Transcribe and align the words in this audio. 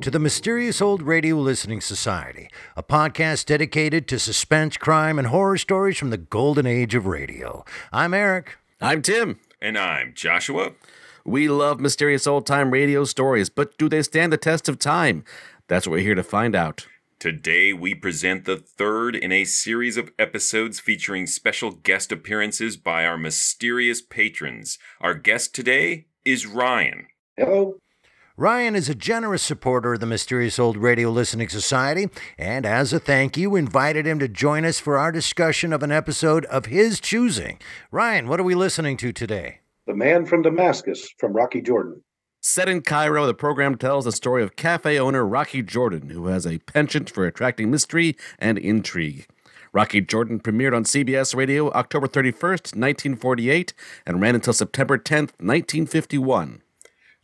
to 0.00 0.10
the 0.10 0.18
Mysterious 0.18 0.80
Old 0.80 1.02
Radio 1.02 1.36
Listening 1.36 1.82
Society, 1.82 2.48
a 2.74 2.82
podcast 2.82 3.44
dedicated 3.44 4.08
to 4.08 4.18
suspense, 4.18 4.78
crime, 4.78 5.18
and 5.18 5.28
horror 5.28 5.58
stories 5.58 5.98
from 5.98 6.08
the 6.08 6.16
golden 6.16 6.66
age 6.66 6.94
of 6.94 7.06
radio. 7.06 7.64
I'm 7.92 8.14
Eric. 8.14 8.56
I'm 8.80 9.02
Tim. 9.02 9.40
And 9.60 9.76
I'm 9.76 10.14
Joshua. 10.14 10.72
We 11.24 11.48
love 11.48 11.80
mysterious 11.80 12.26
old 12.26 12.46
time 12.46 12.70
radio 12.70 13.04
stories, 13.04 13.50
but 13.50 13.76
do 13.76 13.90
they 13.90 14.02
stand 14.02 14.32
the 14.32 14.38
test 14.38 14.70
of 14.70 14.78
time? 14.78 15.22
That's 15.68 15.86
what 15.86 15.92
we're 15.92 16.04
here 16.04 16.14
to 16.14 16.22
find 16.22 16.56
out. 16.56 16.86
Today 17.18 17.74
we 17.74 17.94
present 17.94 18.46
the 18.46 18.56
third 18.56 19.14
in 19.14 19.32
a 19.32 19.44
series 19.44 19.98
of 19.98 20.12
episodes 20.18 20.80
featuring 20.80 21.26
special 21.26 21.72
guest 21.72 22.10
appearances 22.10 22.78
by 22.78 23.04
our 23.04 23.18
mysterious 23.18 24.00
patrons. 24.00 24.78
Our 25.02 25.12
guest 25.12 25.54
today 25.54 26.06
is 26.24 26.46
Ryan. 26.46 27.08
Hello. 27.36 27.76
Ryan 28.40 28.74
is 28.74 28.88
a 28.88 28.94
generous 28.94 29.42
supporter 29.42 29.92
of 29.92 30.00
the 30.00 30.06
Mysterious 30.06 30.58
Old 30.58 30.78
Radio 30.78 31.10
Listening 31.10 31.50
Society, 31.50 32.08
and 32.38 32.64
as 32.64 32.90
a 32.90 32.98
thank 32.98 33.36
you, 33.36 33.54
invited 33.54 34.06
him 34.06 34.18
to 34.18 34.28
join 34.28 34.64
us 34.64 34.80
for 34.80 34.96
our 34.96 35.12
discussion 35.12 35.74
of 35.74 35.82
an 35.82 35.92
episode 35.92 36.46
of 36.46 36.64
his 36.64 37.00
choosing. 37.00 37.58
Ryan, 37.90 38.28
what 38.28 38.40
are 38.40 38.44
we 38.44 38.54
listening 38.54 38.96
to 38.96 39.12
today? 39.12 39.58
The 39.86 39.92
Man 39.94 40.24
from 40.24 40.40
Damascus 40.40 41.12
from 41.18 41.34
Rocky 41.34 41.60
Jordan. 41.60 42.02
Set 42.40 42.66
in 42.66 42.80
Cairo, 42.80 43.26
the 43.26 43.34
program 43.34 43.76
tells 43.76 44.06
the 44.06 44.10
story 44.10 44.42
of 44.42 44.56
cafe 44.56 44.98
owner 44.98 45.26
Rocky 45.26 45.62
Jordan, 45.62 46.08
who 46.08 46.28
has 46.28 46.46
a 46.46 46.60
penchant 46.60 47.10
for 47.10 47.26
attracting 47.26 47.70
mystery 47.70 48.16
and 48.38 48.56
intrigue. 48.56 49.26
Rocky 49.74 50.00
Jordan 50.00 50.40
premiered 50.40 50.74
on 50.74 50.84
CBS 50.84 51.36
Radio 51.36 51.70
October 51.72 52.06
31st, 52.06 52.74
1948, 52.74 53.74
and 54.06 54.22
ran 54.22 54.34
until 54.34 54.54
September 54.54 54.96
10th, 54.96 55.36
1951. 55.36 56.62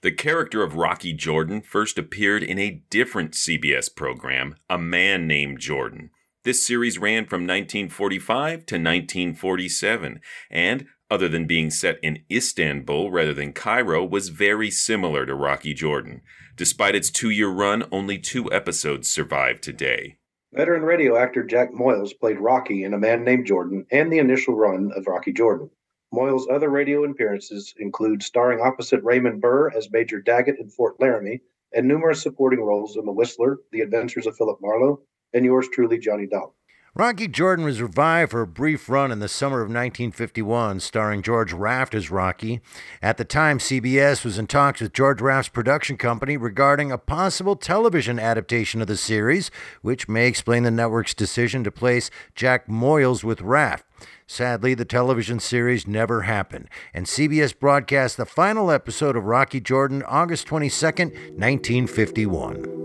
The 0.06 0.12
character 0.12 0.62
of 0.62 0.76
Rocky 0.76 1.12
Jordan 1.12 1.62
first 1.62 1.98
appeared 1.98 2.44
in 2.44 2.60
a 2.60 2.80
different 2.90 3.32
CBS 3.32 3.92
program, 3.92 4.54
A 4.70 4.78
Man 4.78 5.26
Named 5.26 5.58
Jordan. 5.58 6.10
This 6.44 6.64
series 6.64 6.96
ran 6.96 7.24
from 7.26 7.40
1945 7.40 8.66
to 8.66 8.76
1947, 8.76 10.20
and, 10.48 10.86
other 11.10 11.28
than 11.28 11.48
being 11.48 11.70
set 11.70 11.98
in 12.04 12.22
Istanbul 12.30 13.10
rather 13.10 13.34
than 13.34 13.52
Cairo, 13.52 14.04
was 14.04 14.28
very 14.28 14.70
similar 14.70 15.26
to 15.26 15.34
Rocky 15.34 15.74
Jordan. 15.74 16.22
Despite 16.54 16.94
its 16.94 17.10
two 17.10 17.30
year 17.30 17.48
run, 17.48 17.82
only 17.90 18.16
two 18.16 18.48
episodes 18.52 19.10
survive 19.10 19.60
today. 19.60 20.18
Veteran 20.52 20.82
radio 20.82 21.16
actor 21.16 21.42
Jack 21.42 21.72
Moyles 21.72 22.16
played 22.16 22.38
Rocky 22.38 22.84
in 22.84 22.94
A 22.94 22.98
Man 22.98 23.24
Named 23.24 23.44
Jordan 23.44 23.84
and 23.90 24.12
the 24.12 24.18
initial 24.18 24.54
run 24.54 24.92
of 24.94 25.08
Rocky 25.08 25.32
Jordan. 25.32 25.68
Moyles' 26.14 26.48
other 26.50 26.68
radio 26.68 27.04
appearances 27.04 27.74
include 27.78 28.22
starring 28.22 28.60
opposite 28.60 29.02
Raymond 29.02 29.40
Burr 29.40 29.70
as 29.70 29.90
Major 29.90 30.20
Daggett 30.20 30.58
in 30.58 30.70
Fort 30.70 31.00
Laramie 31.00 31.40
and 31.74 31.86
numerous 31.86 32.22
supporting 32.22 32.60
roles 32.60 32.96
in 32.96 33.04
The 33.04 33.12
Whistler, 33.12 33.58
The 33.72 33.80
Adventures 33.80 34.26
of 34.26 34.36
Philip 34.36 34.58
Marlowe, 34.60 35.00
and 35.34 35.44
yours 35.44 35.68
truly, 35.72 35.98
Johnny 35.98 36.26
Dollar. 36.26 36.52
Rocky 36.98 37.28
Jordan 37.28 37.66
was 37.66 37.82
revived 37.82 38.30
for 38.30 38.40
a 38.40 38.46
brief 38.46 38.88
run 38.88 39.12
in 39.12 39.18
the 39.18 39.28
summer 39.28 39.58
of 39.58 39.68
1951, 39.68 40.80
starring 40.80 41.20
George 41.20 41.52
Raft 41.52 41.94
as 41.94 42.10
Rocky. 42.10 42.62
At 43.02 43.18
the 43.18 43.24
time, 43.24 43.58
CBS 43.58 44.24
was 44.24 44.38
in 44.38 44.46
talks 44.46 44.80
with 44.80 44.94
George 44.94 45.20
Raft's 45.20 45.50
production 45.50 45.98
company 45.98 46.38
regarding 46.38 46.90
a 46.90 46.96
possible 46.96 47.54
television 47.54 48.18
adaptation 48.18 48.80
of 48.80 48.86
the 48.86 48.96
series, 48.96 49.50
which 49.82 50.08
may 50.08 50.26
explain 50.26 50.62
the 50.62 50.70
network's 50.70 51.12
decision 51.12 51.64
to 51.64 51.70
place 51.70 52.10
Jack 52.34 52.66
Moyles 52.66 53.22
with 53.22 53.42
Raft. 53.42 53.84
Sadly, 54.26 54.74
the 54.74 54.84
television 54.84 55.38
series 55.38 55.86
never 55.86 56.22
happened, 56.22 56.68
and 56.92 57.06
CBS 57.06 57.58
broadcast 57.58 58.16
the 58.16 58.26
final 58.26 58.70
episode 58.70 59.16
of 59.16 59.24
Rocky 59.24 59.60
Jordan 59.60 60.02
August 60.02 60.48
22nd, 60.48 61.12
1951. 61.38 62.76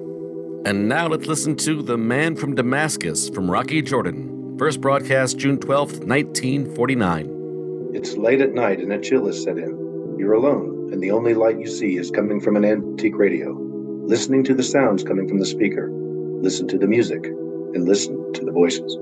And 0.65 0.87
now 0.87 1.07
let's 1.07 1.25
listen 1.25 1.55
to 1.57 1.81
The 1.81 1.97
Man 1.97 2.35
from 2.35 2.53
Damascus 2.53 3.29
from 3.29 3.49
Rocky 3.49 3.81
Jordan. 3.81 4.57
First 4.59 4.79
broadcast 4.79 5.39
June 5.39 5.57
12th, 5.57 6.05
1949. 6.05 7.89
It's 7.95 8.15
late 8.15 8.41
at 8.41 8.53
night 8.53 8.79
and 8.79 8.93
a 8.93 9.01
chill 9.01 9.25
has 9.25 9.41
set 9.41 9.57
in. 9.57 10.15
You're 10.19 10.33
alone, 10.33 10.93
and 10.93 11.01
the 11.01 11.09
only 11.09 11.33
light 11.33 11.59
you 11.59 11.67
see 11.67 11.97
is 11.97 12.11
coming 12.11 12.39
from 12.39 12.55
an 12.55 12.63
antique 12.63 13.17
radio. 13.17 13.57
Listening 14.05 14.43
to 14.43 14.53
the 14.53 14.61
sounds 14.61 15.03
coming 15.03 15.27
from 15.27 15.39
the 15.39 15.45
speaker, 15.45 15.89
listen 15.91 16.67
to 16.67 16.77
the 16.77 16.87
music, 16.87 17.25
and 17.25 17.87
listen 17.87 18.31
to 18.33 18.45
the 18.45 18.51
voices. 18.51 18.97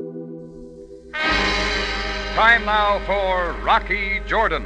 Time 2.39 2.63
now 2.63 2.99
for 2.99 3.51
Rocky 3.65 4.21
Jordan. 4.25 4.63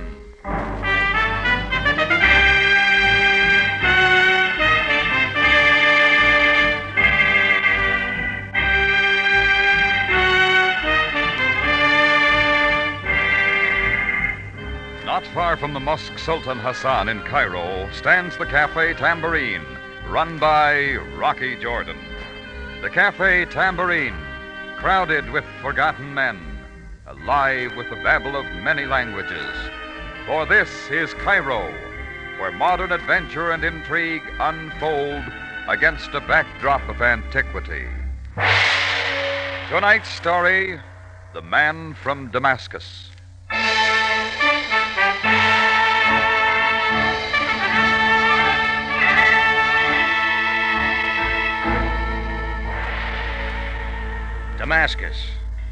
Not 15.04 15.26
far 15.34 15.58
from 15.58 15.74
the 15.74 15.80
Mosque 15.80 16.20
Sultan 16.20 16.60
Hassan 16.60 17.10
in 17.10 17.22
Cairo 17.22 17.90
stands 17.92 18.38
the 18.38 18.46
Cafe 18.46 18.94
Tambourine, 18.94 19.66
run 20.10 20.38
by 20.38 20.94
Rocky 21.16 21.56
Jordan. 21.56 21.98
The 22.84 22.92
Cafe 22.92 23.46
Tambourine, 23.46 24.14
crowded 24.78 25.28
with 25.32 25.44
forgotten 25.64 26.14
men, 26.14 26.53
alive 27.22 27.76
with 27.76 27.90
the 27.90 27.96
babble 27.98 28.36
of 28.36 28.46
many 28.56 28.86
languages. 28.86 29.56
For 30.26 30.46
this 30.46 30.70
is 30.90 31.14
Cairo, 31.16 31.72
where 32.40 32.52
modern 32.52 32.92
adventure 32.92 33.52
and 33.52 33.64
intrigue 33.64 34.24
unfold 34.40 35.24
against 35.68 36.10
a 36.14 36.22
backdrop 36.22 36.88
of 36.90 37.02
antiquity. 37.02 37.86
Tonight's 39.70 40.10
story 40.10 40.80
The 41.34 41.42
Man 41.42 41.94
from 41.94 42.32
Damascus. 42.32 43.10
Damascus, 54.58 55.18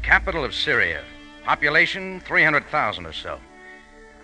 capital 0.02 0.44
of 0.44 0.54
Syria. 0.54 1.02
Population 1.44 2.20
300,000 2.20 3.06
or 3.06 3.12
so. 3.12 3.40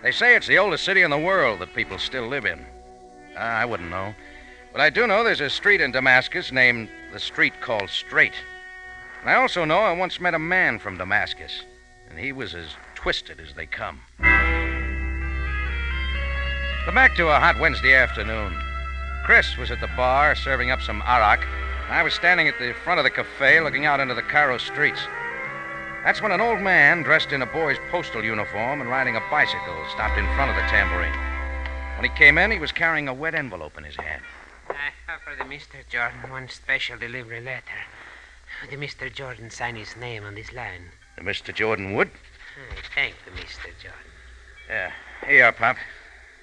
They 0.01 0.11
say 0.11 0.35
it's 0.35 0.47
the 0.47 0.57
oldest 0.57 0.85
city 0.85 1.01
in 1.01 1.11
the 1.11 1.17
world 1.17 1.59
that 1.59 1.73
people 1.75 1.97
still 1.97 2.27
live 2.27 2.45
in. 2.45 2.65
Uh, 3.35 3.39
I 3.39 3.65
wouldn't 3.65 3.89
know. 3.89 4.15
But 4.71 4.81
I 4.81 4.89
do 4.89 5.05
know 5.07 5.23
there's 5.23 5.41
a 5.41 5.49
street 5.49 5.81
in 5.81 5.91
Damascus 5.91 6.51
named 6.51 6.89
the 7.11 7.19
street 7.19 7.59
called 7.59 7.89
Straight. 7.89 8.33
And 9.21 9.29
I 9.29 9.35
also 9.35 9.65
know 9.65 9.79
I 9.79 9.91
once 9.91 10.21
met 10.21 10.33
a 10.33 10.39
man 10.39 10.79
from 10.79 10.97
Damascus, 10.97 11.63
and 12.09 12.17
he 12.17 12.31
was 12.31 12.55
as 12.55 12.67
twisted 12.95 13.39
as 13.41 13.53
they 13.53 13.65
come. 13.65 13.99
But 16.85 16.95
back 16.95 17.15
to 17.15 17.27
a 17.27 17.39
hot 17.39 17.59
Wednesday 17.59 17.93
afternoon. 17.95 18.53
Chris 19.25 19.57
was 19.57 19.71
at 19.71 19.81
the 19.81 19.89
bar 19.97 20.35
serving 20.35 20.71
up 20.71 20.81
some 20.81 21.01
arak, 21.05 21.43
and 21.85 21.93
I 21.93 22.03
was 22.03 22.13
standing 22.13 22.47
at 22.47 22.57
the 22.59 22.73
front 22.83 22.99
of 22.99 23.03
the 23.03 23.09
cafe 23.09 23.59
looking 23.59 23.85
out 23.85 23.99
into 23.99 24.13
the 24.13 24.21
Cairo 24.21 24.57
streets. 24.57 25.01
That's 26.03 26.21
when 26.21 26.31
an 26.31 26.39
old 26.39 26.61
man 26.61 27.03
dressed 27.03 27.33
in 27.33 27.41
a 27.41 27.45
boy's 27.45 27.77
postal 27.91 28.23
uniform 28.23 28.79
and 28.79 28.89
riding 28.89 29.17
a 29.17 29.23
bicycle 29.29 29.75
stopped 29.91 30.17
in 30.17 30.25
front 30.35 30.49
of 30.49 30.55
the 30.55 30.61
tambourine. 30.69 31.13
When 31.97 32.09
he 32.09 32.17
came 32.17 32.37
in, 32.37 32.51
he 32.51 32.57
was 32.57 32.71
carrying 32.71 33.09
a 33.09 33.13
wet 33.13 33.35
envelope 33.35 33.77
in 33.77 33.83
his 33.83 33.97
hand. 33.97 34.23
I 34.69 34.91
have 35.07 35.21
for 35.21 35.35
the 35.35 35.43
Mr. 35.43 35.87
Jordan 35.89 36.29
one 36.29 36.47
special 36.47 36.97
delivery 36.97 37.41
letter. 37.41 37.83
The 38.69 38.77
Mr. 38.77 39.13
Jordan 39.13 39.49
sign 39.49 39.75
his 39.75 39.97
name 39.97 40.23
on 40.23 40.35
this 40.35 40.53
line. 40.53 40.85
Uh, 41.17 41.21
Mr. 41.23 41.53
Jordan 41.53 41.93
would? 41.95 42.07
I 42.07 42.95
thank 42.95 43.15
the 43.25 43.31
Mr. 43.31 43.65
Jordan. 43.81 44.11
Yeah. 44.69 44.91
Here 45.25 45.37
you 45.37 45.43
are, 45.43 45.51
Pop. 45.51 45.75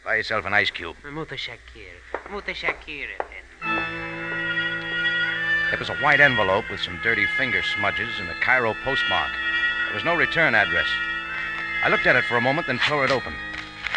Buy 0.04 0.16
yourself 0.16 0.44
an 0.44 0.52
ice 0.52 0.70
cube. 0.70 0.96
Muta 1.10 1.34
Shakir. 1.34 1.96
Muta 2.30 2.52
Shakir. 2.52 3.08
It 5.72 5.80
was 5.80 5.88
a 5.88 5.96
white 5.96 6.20
envelope 6.20 6.70
with 6.70 6.80
some 6.80 7.00
dirty 7.02 7.26
finger 7.26 7.60
smudges 7.60 8.20
and 8.20 8.30
a 8.30 8.34
Cairo 8.34 8.72
postmark. 8.84 9.32
There 9.86 9.94
was 9.94 10.04
no 10.04 10.14
return 10.14 10.54
address. 10.54 10.86
I 11.82 11.88
looked 11.88 12.06
at 12.06 12.14
it 12.14 12.24
for 12.24 12.36
a 12.36 12.40
moment, 12.40 12.68
then 12.68 12.78
tore 12.78 13.04
it 13.04 13.10
open. 13.10 13.34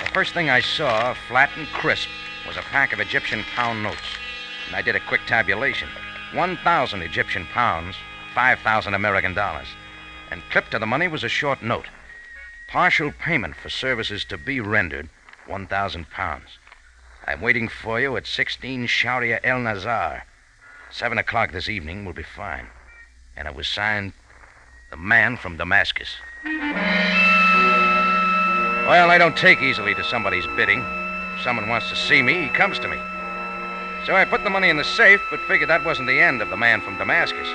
The 0.03 0.09
first 0.09 0.33
thing 0.33 0.49
I 0.49 0.61
saw, 0.61 1.13
flat 1.27 1.51
and 1.55 1.67
crisp, 1.67 2.09
was 2.47 2.57
a 2.57 2.61
pack 2.61 2.91
of 2.91 2.99
Egyptian 2.99 3.43
pound 3.55 3.83
notes. 3.83 4.17
And 4.65 4.75
I 4.75 4.81
did 4.81 4.95
a 4.95 4.99
quick 4.99 5.21
tabulation 5.27 5.89
1,000 6.33 7.01
Egyptian 7.03 7.45
pounds 7.45 7.95
5,000 8.33 8.95
American 8.95 9.35
dollars. 9.35 9.67
And 10.31 10.41
clipped 10.49 10.71
to 10.71 10.79
the 10.79 10.87
money 10.87 11.07
was 11.07 11.23
a 11.23 11.29
short 11.29 11.61
note. 11.61 11.87
Partial 12.67 13.11
payment 13.11 13.55
for 13.55 13.69
services 13.69 14.25
to 14.25 14.39
be 14.39 14.59
rendered, 14.59 15.09
1,000 15.45 16.09
pounds. 16.09 16.57
I'm 17.27 17.41
waiting 17.41 17.67
for 17.67 17.99
you 17.99 18.17
at 18.17 18.25
16 18.25 18.87
Sharia 18.87 19.39
El 19.43 19.59
Nazar. 19.59 20.23
Seven 20.91 21.17
o'clock 21.17 21.51
this 21.51 21.69
evening 21.69 22.05
will 22.05 22.13
be 22.13 22.23
fine. 22.23 22.67
And 23.37 23.47
it 23.47 23.55
was 23.55 23.67
signed 23.67 24.13
The 24.91 24.97
Man 24.97 25.37
from 25.37 25.57
Damascus. 25.57 26.15
Well, 28.87 29.11
I 29.11 29.17
don't 29.19 29.37
take 29.37 29.61
easily 29.61 29.93
to 29.95 30.03
somebody's 30.03 30.47
bidding. 30.55 30.83
If 31.35 31.41
someone 31.43 31.69
wants 31.69 31.89
to 31.89 31.95
see 31.95 32.21
me, 32.21 32.41
he 32.43 32.49
comes 32.49 32.79
to 32.79 32.87
me. 32.87 32.97
So 34.05 34.15
I 34.15 34.25
put 34.25 34.43
the 34.43 34.49
money 34.49 34.69
in 34.69 34.77
the 34.77 34.83
safe, 34.83 35.21
but 35.29 35.39
figured 35.41 35.69
that 35.69 35.85
wasn't 35.85 36.07
the 36.07 36.19
end 36.19 36.41
of 36.41 36.49
the 36.49 36.57
man 36.57 36.81
from 36.81 36.97
Damascus. 36.97 37.47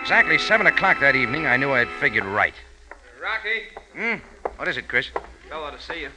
Exactly 0.00 0.38
seven 0.38 0.66
o'clock 0.66 0.98
that 1.00 1.14
evening, 1.16 1.46
I 1.46 1.56
knew 1.56 1.72
I 1.72 1.80
had 1.80 1.88
figured 2.00 2.24
right. 2.24 2.54
Rocky, 3.20 3.64
Hmm? 3.94 4.20
What 4.56 4.68
is 4.68 4.76
it, 4.76 4.88
Chris? 4.88 5.10
fellow 5.48 5.70
to 5.70 5.80
see 5.80 6.00
you. 6.02 6.10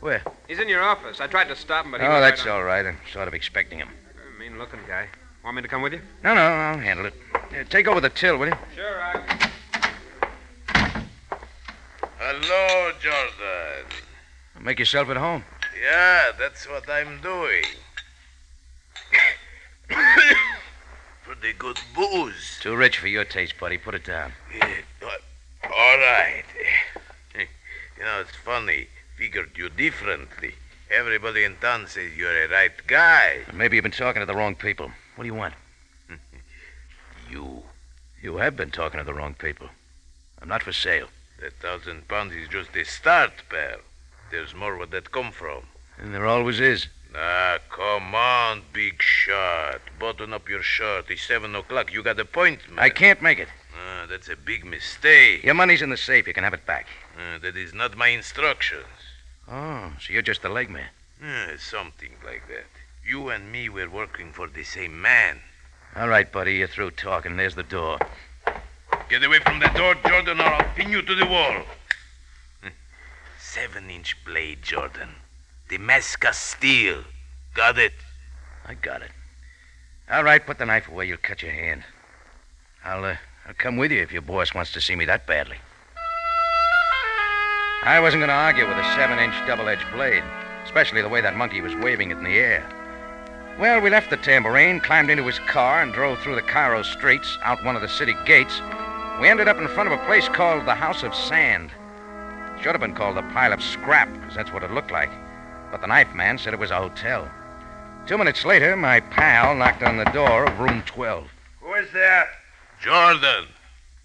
Where? 0.00 0.22
He's 0.46 0.58
in 0.58 0.68
your 0.68 0.82
office. 0.82 1.20
I 1.20 1.26
tried 1.26 1.48
to 1.48 1.56
stop 1.56 1.84
him, 1.84 1.92
but 1.92 2.00
he 2.00 2.06
Oh, 2.06 2.20
that's 2.20 2.44
right 2.44 2.52
all 2.52 2.62
right. 2.64 2.84
I'm 2.86 2.98
sort 3.12 3.28
of 3.28 3.34
expecting 3.34 3.78
him. 3.78 3.88
Mean 4.38 4.58
looking 4.58 4.80
guy. 4.86 5.06
Want 5.46 5.54
me 5.54 5.62
to 5.62 5.68
come 5.68 5.80
with 5.80 5.92
you? 5.92 6.00
No, 6.24 6.34
no, 6.34 6.40
I'll 6.40 6.76
handle 6.76 7.06
it. 7.06 7.14
Uh, 7.32 7.62
take 7.70 7.86
over 7.86 8.00
the 8.00 8.08
till, 8.08 8.36
will 8.36 8.48
you? 8.48 8.54
Sure, 8.74 8.98
Rocky. 8.98 9.46
Hello, 12.18 12.90
Jordan. 13.00 13.86
Make 14.60 14.80
yourself 14.80 15.08
at 15.08 15.16
home. 15.16 15.44
Yeah, 15.80 16.32
that's 16.36 16.68
what 16.68 16.90
I'm 16.90 17.20
doing. 17.20 17.62
Pretty 21.22 21.52
good 21.56 21.78
booze. 21.94 22.58
Too 22.60 22.74
rich 22.74 22.98
for 22.98 23.06
your 23.06 23.24
taste, 23.24 23.56
buddy. 23.60 23.78
Put 23.78 23.94
it 23.94 24.04
down. 24.04 24.32
Yeah, 24.52 24.66
all 25.62 25.98
right. 25.98 26.42
You 27.36 28.04
know, 28.04 28.20
it's 28.20 28.34
funny. 28.34 28.88
Figured 29.16 29.52
you 29.54 29.68
differently. 29.68 30.54
Everybody 30.90 31.44
in 31.44 31.54
town 31.58 31.86
says 31.86 32.16
you're 32.16 32.36
a 32.36 32.48
right 32.48 32.84
guy. 32.88 33.42
Maybe 33.54 33.76
you've 33.76 33.84
been 33.84 33.92
talking 33.92 34.18
to 34.18 34.26
the 34.26 34.34
wrong 34.34 34.56
people. 34.56 34.90
What 35.16 35.24
do 35.24 35.28
you 35.28 35.34
want? 35.34 35.54
You. 37.30 37.64
You 38.22 38.36
have 38.36 38.56
been 38.56 38.70
talking 38.70 38.98
to 38.98 39.04
the 39.04 39.12
wrong 39.12 39.34
people. 39.34 39.68
I'm 40.40 40.48
not 40.48 40.62
for 40.62 40.72
sale. 40.72 41.08
That 41.40 41.54
thousand 41.54 42.06
pounds 42.06 42.32
is 42.34 42.48
just 42.48 42.74
a 42.76 42.84
start, 42.84 43.32
pal. 43.50 43.78
There's 44.30 44.54
more 44.54 44.76
where 44.76 44.86
that 44.86 45.10
come 45.10 45.32
from. 45.32 45.64
And 45.98 46.14
there 46.14 46.26
always 46.26 46.60
is. 46.60 46.86
Ah, 47.14 47.58
come 47.70 48.14
on, 48.14 48.62
big 48.72 49.02
shot. 49.02 49.80
Button 49.98 50.32
up 50.32 50.48
your 50.48 50.62
shirt. 50.62 51.06
It's 51.10 51.26
seven 51.26 51.54
o'clock. 51.56 51.92
You 51.92 52.02
got 52.02 52.20
appointment. 52.20 52.78
I 52.78 52.90
can't 52.90 53.20
make 53.20 53.38
it. 53.38 53.48
Ah, 53.74 54.06
that's 54.08 54.28
a 54.28 54.36
big 54.36 54.64
mistake. 54.64 55.42
Your 55.42 55.54
money's 55.54 55.82
in 55.82 55.90
the 55.90 55.96
safe. 55.96 56.26
You 56.26 56.34
can 56.34 56.44
have 56.44 56.54
it 56.54 56.66
back. 56.66 56.86
Ah, 57.18 57.38
that 57.40 57.56
is 57.56 57.74
not 57.74 57.96
my 57.96 58.08
instructions. 58.08 58.86
Oh, 59.50 59.92
so 60.00 60.12
you're 60.12 60.22
just 60.22 60.42
the 60.42 60.48
leg 60.48 60.70
man. 60.70 60.90
Ah, 61.22 61.48
something 61.58 62.12
like 62.24 62.46
that. 62.48 62.66
You 63.06 63.28
and 63.28 63.52
me 63.52 63.68
were 63.68 63.88
working 63.88 64.32
for 64.32 64.48
the 64.48 64.64
same 64.64 65.00
man. 65.00 65.38
All 65.94 66.08
right, 66.08 66.30
buddy. 66.30 66.56
You're 66.56 66.66
through 66.66 66.90
talking. 66.92 67.36
There's 67.36 67.54
the 67.54 67.62
door. 67.62 67.98
Get 69.08 69.22
away 69.22 69.38
from 69.38 69.60
the 69.60 69.68
door, 69.68 69.94
Jordan, 70.08 70.40
or 70.40 70.44
I'll 70.44 70.74
pin 70.74 70.90
you 70.90 71.02
to 71.02 71.14
the 71.14 71.24
wall. 71.24 71.62
Seven 73.40 73.90
inch 73.90 74.16
blade, 74.24 74.62
Jordan. 74.62 75.10
Damascus 75.68 76.36
steel. 76.36 77.04
Got 77.54 77.78
it? 77.78 77.92
I 78.66 78.74
got 78.74 79.02
it. 79.02 79.12
All 80.10 80.24
right, 80.24 80.44
put 80.44 80.58
the 80.58 80.66
knife 80.66 80.88
away. 80.88 81.06
You'll 81.06 81.18
cut 81.18 81.42
your 81.42 81.52
hand. 81.52 81.84
I'll, 82.84 83.04
uh, 83.04 83.16
I'll 83.46 83.54
come 83.54 83.76
with 83.76 83.92
you 83.92 84.02
if 84.02 84.10
your 84.10 84.22
boss 84.22 84.52
wants 84.52 84.72
to 84.72 84.80
see 84.80 84.96
me 84.96 85.04
that 85.04 85.28
badly. 85.28 85.58
I 87.84 88.00
wasn't 88.00 88.20
going 88.20 88.30
to 88.30 88.34
argue 88.34 88.66
with 88.66 88.76
a 88.76 88.94
seven 88.96 89.20
inch 89.20 89.34
double 89.46 89.68
edged 89.68 89.86
blade, 89.92 90.24
especially 90.64 91.02
the 91.02 91.08
way 91.08 91.20
that 91.20 91.36
monkey 91.36 91.60
was 91.60 91.74
waving 91.76 92.10
it 92.10 92.18
in 92.18 92.24
the 92.24 92.36
air. 92.36 92.75
Well, 93.58 93.80
we 93.80 93.88
left 93.88 94.10
the 94.10 94.18
tambourine, 94.18 94.80
climbed 94.80 95.08
into 95.08 95.24
his 95.24 95.38
car, 95.38 95.82
and 95.82 95.90
drove 95.90 96.18
through 96.18 96.34
the 96.34 96.42
Cairo 96.42 96.82
streets, 96.82 97.38
out 97.42 97.64
one 97.64 97.74
of 97.74 97.80
the 97.80 97.88
city 97.88 98.14
gates. 98.26 98.60
We 99.18 99.28
ended 99.28 99.48
up 99.48 99.56
in 99.56 99.66
front 99.68 99.90
of 99.90 99.98
a 99.98 100.04
place 100.04 100.28
called 100.28 100.66
the 100.66 100.74
House 100.74 101.02
of 101.02 101.14
Sand. 101.14 101.70
Should 102.58 102.72
have 102.72 102.82
been 102.82 102.94
called 102.94 103.16
the 103.16 103.22
Pile 103.22 103.54
of 103.54 103.62
Scrap, 103.62 104.12
because 104.12 104.34
that's 104.34 104.52
what 104.52 104.62
it 104.62 104.72
looked 104.72 104.90
like. 104.90 105.08
But 105.70 105.80
the 105.80 105.86
knife 105.86 106.14
man 106.14 106.36
said 106.36 106.52
it 106.52 106.60
was 106.60 106.70
a 106.70 106.76
hotel. 106.76 107.30
Two 108.06 108.18
minutes 108.18 108.44
later, 108.44 108.76
my 108.76 109.00
pal 109.00 109.54
knocked 109.54 109.82
on 109.82 109.96
the 109.96 110.04
door 110.04 110.44
of 110.44 110.60
room 110.60 110.82
12. 110.84 111.26
Who 111.62 111.74
is 111.74 111.90
there? 111.94 112.28
Jordan. 112.82 113.46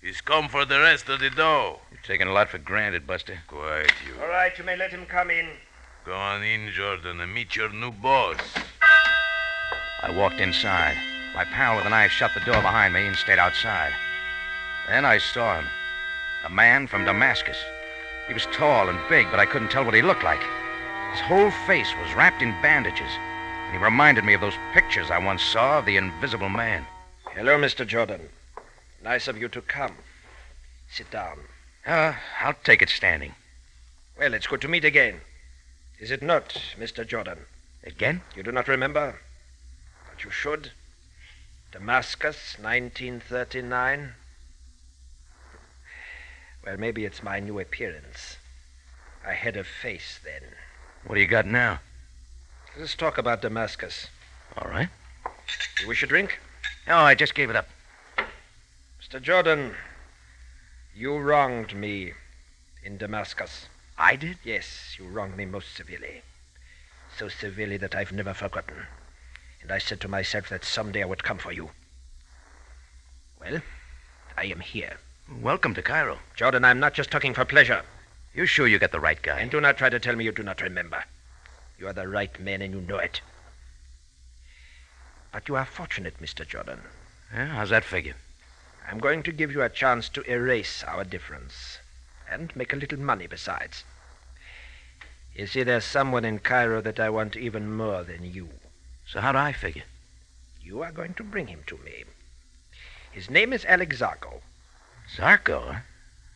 He's 0.02 0.22
come 0.22 0.48
for 0.48 0.64
the 0.64 0.80
rest 0.80 1.10
of 1.10 1.20
the 1.20 1.30
dough. 1.30 1.82
You're 1.92 2.00
taking 2.04 2.28
a 2.30 2.34
lot 2.34 2.48
for 2.48 2.58
granted, 2.58 3.06
Buster. 3.06 3.40
Quiet, 3.50 3.92
you. 4.08 4.14
All 4.22 4.30
right, 4.30 4.58
you 4.58 4.64
may 4.64 4.78
let 4.78 4.92
him 4.92 5.06
come 5.06 5.30
in. 5.30 5.50
Go 6.06 6.16
on 6.16 6.42
in, 6.42 6.72
Jordan, 6.72 7.20
and 7.20 7.34
meet 7.34 7.58
your 7.58 7.70
new 7.70 7.92
boss. 7.92 8.38
I 10.04 10.10
walked 10.10 10.42
inside. 10.42 10.98
My 11.36 11.46
pal 11.46 11.76
with 11.76 11.84
the 11.84 11.90
knife 11.90 12.12
shut 12.12 12.34
the 12.34 12.40
door 12.42 12.62
behind 12.62 12.94
me 12.94 13.06
and 13.06 13.16
stayed 13.16 13.40
outside. 13.40 13.94
Then 14.88 15.06
I 15.06 15.20
saw 15.20 15.60
him. 15.60 15.68
A 16.44 16.50
man 16.50 16.88
from 16.88 17.06
Damascus. 17.06 17.58
He 18.28 18.34
was 18.34 18.48
tall 18.48 18.90
and 18.90 19.00
big, 19.10 19.30
but 19.30 19.40
I 19.40 19.46
couldn't 19.46 19.70
tell 19.70 19.86
what 19.86 19.94
he 19.94 20.02
looked 20.02 20.24
like. 20.24 20.42
His 21.12 21.22
whole 21.22 21.52
face 21.68 21.94
was 22.02 22.14
wrapped 22.16 22.42
in 22.42 22.52
bandages. 22.62 23.12
And 23.66 23.74
he 23.78 23.84
reminded 23.84 24.24
me 24.24 24.34
of 24.34 24.42
those 24.42 24.58
pictures 24.74 25.12
I 25.12 25.20
once 25.20 25.44
saw 25.44 25.80
of 25.80 25.86
the 25.86 25.98
invisible 25.98 26.50
man. 26.50 26.86
Hello, 27.36 27.58
Mr. 27.58 27.86
Jordan. 27.86 28.30
Nice 29.04 29.28
of 29.28 29.40
you 29.40 29.48
to 29.50 29.62
come. 29.62 29.96
Sit 30.90 31.12
down. 31.12 31.40
Uh, 31.86 32.14
I'll 32.42 32.56
take 32.64 32.82
it 32.82 32.90
standing. 32.90 33.34
Well, 34.18 34.34
it's 34.34 34.48
good 34.48 34.62
to 34.62 34.68
meet 34.68 34.86
again. 34.86 35.22
Is 36.00 36.12
it 36.12 36.22
not, 36.22 36.62
Mr. 36.78 37.08
Jordan? 37.08 37.40
Again? 37.84 38.22
You 38.36 38.44
do 38.44 38.52
not 38.52 38.68
remember? 38.68 39.20
You 40.24 40.30
should. 40.30 40.72
Damascus, 41.72 42.56
1939. 42.60 44.14
Well, 46.66 46.78
maybe 46.78 47.06
it's 47.06 47.24
my 47.24 47.40
new 47.40 47.60
appearance. 47.60 48.38
I 49.26 49.34
had 49.34 49.58
a 49.58 49.64
face 49.64 50.20
then. 50.24 50.42
What 51.06 51.16
do 51.16 51.22
you 51.22 51.28
got 51.28 51.48
now? 51.48 51.80
Let's 52.78 52.96
talk 52.96 53.18
about 53.18 53.42
Damascus. 53.42 54.08
All 54.58 54.70
right. 54.70 54.90
You 55.82 55.88
wish 55.88 56.04
a 56.04 56.08
drink? 56.08 56.40
No, 56.88 56.98
I 56.98 57.16
just 57.16 57.34
gave 57.34 57.50
it 57.50 57.56
up. 57.56 57.70
Mr. 59.02 59.20
Jordan, 59.22 59.74
you 60.96 61.18
wronged 61.18 61.74
me 61.76 62.14
in 62.84 62.98
Damascus. 62.98 63.68
I 63.98 64.16
did? 64.16 64.38
Yes, 64.44 64.96
you 65.00 65.08
wronged 65.08 65.36
me 65.36 65.46
most 65.46 65.76
severely. 65.76 66.22
So 67.18 67.28
severely 67.28 67.78
that 67.78 67.96
I've 67.96 68.12
never 68.12 68.34
forgotten. 68.34 68.86
And 69.62 69.72
I 69.72 69.78
said 69.78 70.00
to 70.02 70.08
myself 70.08 70.50
that 70.50 70.66
someday 70.66 71.04
I 71.04 71.06
would 71.06 71.24
come 71.24 71.38
for 71.38 71.52
you. 71.52 71.72
Well, 73.40 73.62
I 74.38 74.46
am 74.46 74.60
here. 74.60 74.98
Welcome 75.42 75.74
to 75.76 75.82
Cairo. 75.82 76.20
Jordan, 76.36 76.66
I'm 76.66 76.80
not 76.80 76.94
just 76.94 77.12
talking 77.12 77.34
for 77.34 77.46
pleasure. 77.46 77.84
You're 78.34 78.48
sure 78.48 78.68
you 78.68 78.80
got 78.80 78.92
the 78.92 79.00
right 79.00 79.22
guy? 79.22 79.40
And 79.40 79.52
do 79.52 79.62
not 79.62 79.78
try 79.78 79.90
to 79.90 80.00
tell 80.00 80.16
me 80.16 80.26
you 80.26 80.32
do 80.32 80.44
not 80.44 80.62
remember. 80.62 81.04
You 81.78 81.88
are 81.88 81.94
the 81.94 82.08
right 82.08 82.40
man 82.40 82.62
and 82.62 82.74
you 82.74 82.82
know 82.82 82.98
it. 82.98 83.22
But 85.32 85.48
you 85.48 85.56
are 85.56 85.66
fortunate, 85.66 86.20
Mr. 86.22 86.48
Jordan. 86.48 86.82
Yeah, 87.34 87.48
how's 87.48 87.70
that 87.70 87.84
figure? 87.84 88.16
I'm 88.90 89.00
going 89.00 89.24
to 89.24 89.32
give 89.32 89.52
you 89.52 89.62
a 89.62 89.70
chance 89.70 90.10
to 90.10 90.30
erase 90.30 90.84
our 90.84 91.04
difference 91.04 91.80
and 92.30 92.56
make 92.56 92.74
a 92.74 92.78
little 92.78 93.00
money 93.00 93.28
besides. 93.28 93.84
You 95.34 95.48
see, 95.48 95.64
there's 95.64 95.86
someone 95.86 96.26
in 96.26 96.40
Cairo 96.40 96.82
that 96.82 97.00
I 97.00 97.10
want 97.10 97.38
even 97.38 97.74
more 97.74 98.04
than 98.04 98.26
you. 98.26 98.50
So 99.12 99.20
how 99.20 99.34
do 99.34 99.40
I 99.40 99.52
figure? 99.52 99.84
You 100.64 100.84
are 100.84 100.92
going 100.92 101.16
to 101.16 101.24
bring 101.24 101.48
him 101.48 101.64
to 101.68 101.78
me. 101.80 102.06
His 103.12 103.30
name 103.30 103.52
is 103.52 103.66
Alex 103.66 104.00
Zarko. 104.00 104.40
Zarko, 105.14 105.66
huh? 105.66 105.80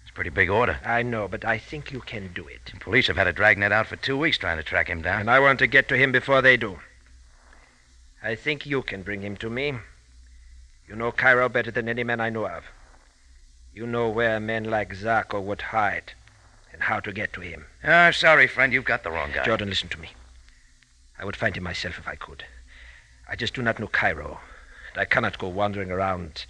It's 0.01 0.11
a 0.11 0.13
pretty 0.13 0.29
big 0.29 0.49
order. 0.49 0.79
I 0.83 1.01
know, 1.01 1.29
but 1.29 1.45
I 1.45 1.57
think 1.57 1.93
you 1.93 2.01
can 2.01 2.33
do 2.33 2.45
it. 2.47 2.59
The 2.73 2.79
police 2.81 3.07
have 3.07 3.15
had 3.15 3.27
a 3.27 3.33
dragnet 3.33 3.71
out 3.71 3.87
for 3.87 3.95
two 3.95 4.17
weeks 4.17 4.37
trying 4.37 4.57
to 4.57 4.63
track 4.63 4.89
him 4.89 5.01
down. 5.01 5.21
And 5.21 5.31
I 5.31 5.39
want 5.39 5.59
to 5.59 5.67
get 5.67 5.87
to 5.87 5.97
him 5.97 6.11
before 6.11 6.41
they 6.41 6.57
do. 6.57 6.79
I 8.21 8.35
think 8.35 8.65
you 8.65 8.81
can 8.81 9.03
bring 9.03 9.21
him 9.21 9.37
to 9.37 9.49
me. 9.49 9.75
You 10.89 10.97
know 10.97 11.13
Cairo 11.13 11.47
better 11.47 11.71
than 11.71 11.87
any 11.87 12.03
man 12.03 12.19
I 12.19 12.29
know 12.29 12.45
of. 12.45 12.65
You 13.73 13.87
know 13.87 14.09
where 14.09 14.39
men 14.41 14.65
like 14.65 14.93
Zarko 14.93 15.41
would 15.41 15.61
hide 15.61 16.11
and 16.73 16.83
how 16.83 16.99
to 16.99 17.13
get 17.13 17.31
to 17.33 17.41
him. 17.41 17.67
Ah, 17.85 18.11
sorry, 18.11 18.47
friend, 18.47 18.73
you've 18.73 18.83
got 18.83 19.03
the 19.03 19.11
wrong 19.11 19.31
guy. 19.33 19.45
Jordan, 19.45 19.69
listen 19.69 19.87
to 19.89 19.99
me. 19.99 20.09
I 21.17 21.23
would 21.23 21.37
find 21.37 21.55
him 21.55 21.63
myself 21.63 21.97
if 21.97 22.07
I 22.07 22.15
could. 22.15 22.43
I 23.27 23.35
just 23.35 23.53
do 23.53 23.61
not 23.61 23.79
know 23.79 23.87
Cairo. 23.87 24.39
And 24.93 25.01
I 25.01 25.05
cannot 25.05 25.37
go 25.37 25.47
wandering 25.47 25.91
around 25.91 26.45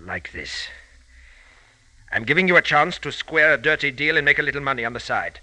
like 0.00 0.32
this. 0.32 0.68
I'm 2.10 2.24
giving 2.24 2.46
you 2.46 2.56
a 2.56 2.62
chance 2.62 2.98
to 2.98 3.12
square 3.12 3.54
a 3.54 3.58
dirty 3.58 3.90
deal 3.90 4.16
and 4.16 4.24
make 4.24 4.38
a 4.38 4.42
little 4.42 4.60
money 4.60 4.84
on 4.84 4.92
the 4.92 5.00
side. 5.00 5.40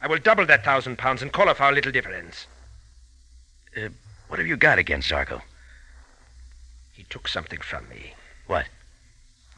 I 0.00 0.06
will 0.06 0.18
double 0.18 0.46
that 0.46 0.64
thousand 0.64 0.98
pounds 0.98 1.22
and 1.22 1.32
call 1.32 1.48
off 1.48 1.60
our 1.60 1.72
little 1.72 1.90
difference. 1.92 2.46
Uh, 3.76 3.88
what 4.28 4.38
have 4.38 4.46
you 4.46 4.56
got 4.56 4.78
against 4.78 5.10
Zarko? 5.10 5.40
He 6.92 7.04
took 7.04 7.26
something 7.26 7.60
from 7.60 7.88
me. 7.88 8.14
What? 8.46 8.66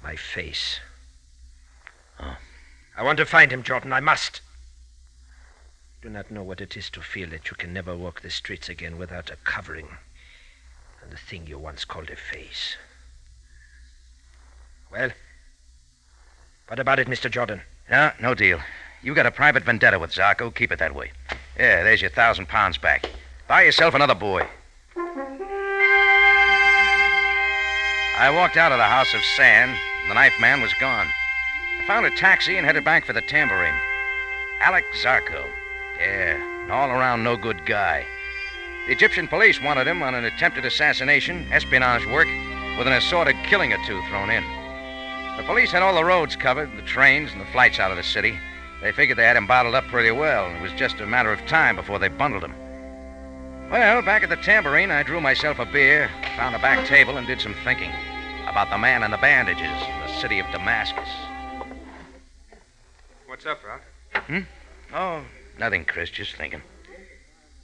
My 0.03 0.17
face. 0.17 0.79
Oh. 2.21 2.37
I 2.97 3.03
want 3.03 3.19
to 3.19 3.27
find 3.27 3.53
him, 3.53 3.63
Jordan. 3.63 3.93
I 3.93 4.01
must. 4.01 4.41
Do 6.03 6.09
not 6.09 6.31
know 6.31 6.43
what 6.43 6.63
it 6.63 6.79
is 6.79 6.89
to 6.91 7.03
feel 7.03 7.29
that 7.29 7.51
you 7.51 7.57
can 7.57 7.75
never 7.75 7.95
walk 7.95 8.23
the 8.23 8.31
streets 8.31 8.71
again 8.71 8.97
without 8.97 9.29
a 9.31 9.37
covering 9.45 9.89
and 11.03 11.13
the 11.13 11.19
thing 11.19 11.47
you 11.47 11.59
once 11.59 11.85
called 11.85 12.09
a 12.09 12.17
face. 12.17 12.77
Well, 14.91 15.11
what 16.69 16.79
about 16.79 16.99
it, 17.01 17.07
Mr. 17.07 17.31
Jordan? 17.31 17.61
No, 17.91 18.13
no 18.21 18.35
deal. 18.35 18.61
You 19.03 19.15
got 19.15 19.27
a 19.27 19.31
private 19.31 19.65
vendetta 19.65 19.99
with 19.99 20.13
Zarko. 20.13 20.55
Keep 20.55 20.73
it 20.73 20.79
that 20.79 20.95
way. 20.95 21.13
Yeah, 21.59 21.83
there's 21.83 22.01
your 22.01 22.11
thousand 22.11 22.49
pounds 22.49 22.79
back. 22.79 23.07
Buy 23.47 23.63
yourself 23.63 23.95
another 23.95 24.15
boy. 24.15 24.47
I 28.17 28.31
walked 28.35 28.57
out 28.57 28.73
of 28.73 28.79
the 28.79 28.85
house 28.85 29.13
of 29.15 29.23
sand, 29.37 29.77
and 30.03 30.11
the 30.11 30.15
knife 30.15 30.39
man 30.41 30.63
was 30.63 30.73
gone. 30.75 31.07
I 31.81 31.87
found 31.87 32.07
a 32.07 32.11
taxi 32.11 32.57
and 32.57 32.67
headed 32.67 32.85
back 32.85 33.05
for 33.05 33.13
the 33.13 33.23
tambourine. 33.23 33.75
Alex 34.61 34.87
Zarko. 35.03 35.45
Yeah, 36.01 36.65
an 36.65 36.71
all 36.71 36.89
around 36.89 37.23
no 37.23 37.37
good 37.37 37.67
guy. 37.67 38.07
The 38.87 38.93
Egyptian 38.93 39.29
police 39.29 39.61
wanted 39.61 39.87
him 39.87 40.03
on 40.03 40.15
an 40.15 40.25
attempted 40.25 40.65
assassination, 40.65 41.47
espionage 41.53 42.07
work, 42.07 42.27
with 42.79 42.87
an 42.87 42.95
assorted 42.95 43.37
killing 43.45 43.75
or 43.75 43.79
two 43.87 44.01
thrown 44.09 44.31
in. 44.31 44.43
The 45.37 45.43
police 45.45 45.71
had 45.71 45.83
all 45.83 45.95
the 45.95 46.05
roads 46.05 46.37
covered, 46.37 46.75
the 46.75 46.83
trains 46.83 47.33
and 47.33 47.41
the 47.41 47.53
flights 47.53 47.79
out 47.79 47.91
of 47.91 47.99
the 47.99 48.03
city. 48.03 48.39
They 48.81 48.93
figured 48.93 49.19
they 49.19 49.27
had 49.27 49.37
him 49.37 49.47
bottled 49.47 49.75
up 49.75 49.85
pretty 49.89 50.11
well. 50.11 50.47
and 50.47 50.57
It 50.57 50.63
was 50.63 50.73
just 50.73 51.01
a 51.01 51.07
matter 51.07 51.33
of 51.33 51.47
time 51.47 51.77
before 51.77 51.99
they 51.99 52.09
bundled 52.09 52.45
him. 52.45 52.55
Well, 53.71 54.01
back 54.01 54.23
at 54.23 54.31
the 54.31 54.37
tambourine, 54.37 54.91
I 54.91 55.03
drew 55.03 55.21
myself 55.21 55.59
a 55.59 55.67
beer, 55.67 56.11
found 56.37 56.57
a 56.57 56.59
back 56.59 56.87
table, 56.87 57.19
and 57.19 57.27
did 57.27 57.43
some 57.43 57.55
thinking 57.63 57.93
about 58.49 58.71
the 58.71 58.79
man 58.79 59.03
in 59.03 59.11
the 59.11 59.19
bandages 59.19 59.63
in 59.63 60.01
the 60.01 60.21
city 60.21 60.39
of 60.39 60.47
Damascus. 60.51 61.09
What's 63.27 63.45
up, 63.45 63.61
Rock? 63.63 63.83
Hmm? 64.27 64.41
Oh, 64.93 65.23
nothing, 65.61 65.85
Chris. 65.85 66.11
Just 66.11 66.35
thinking. 66.35 66.63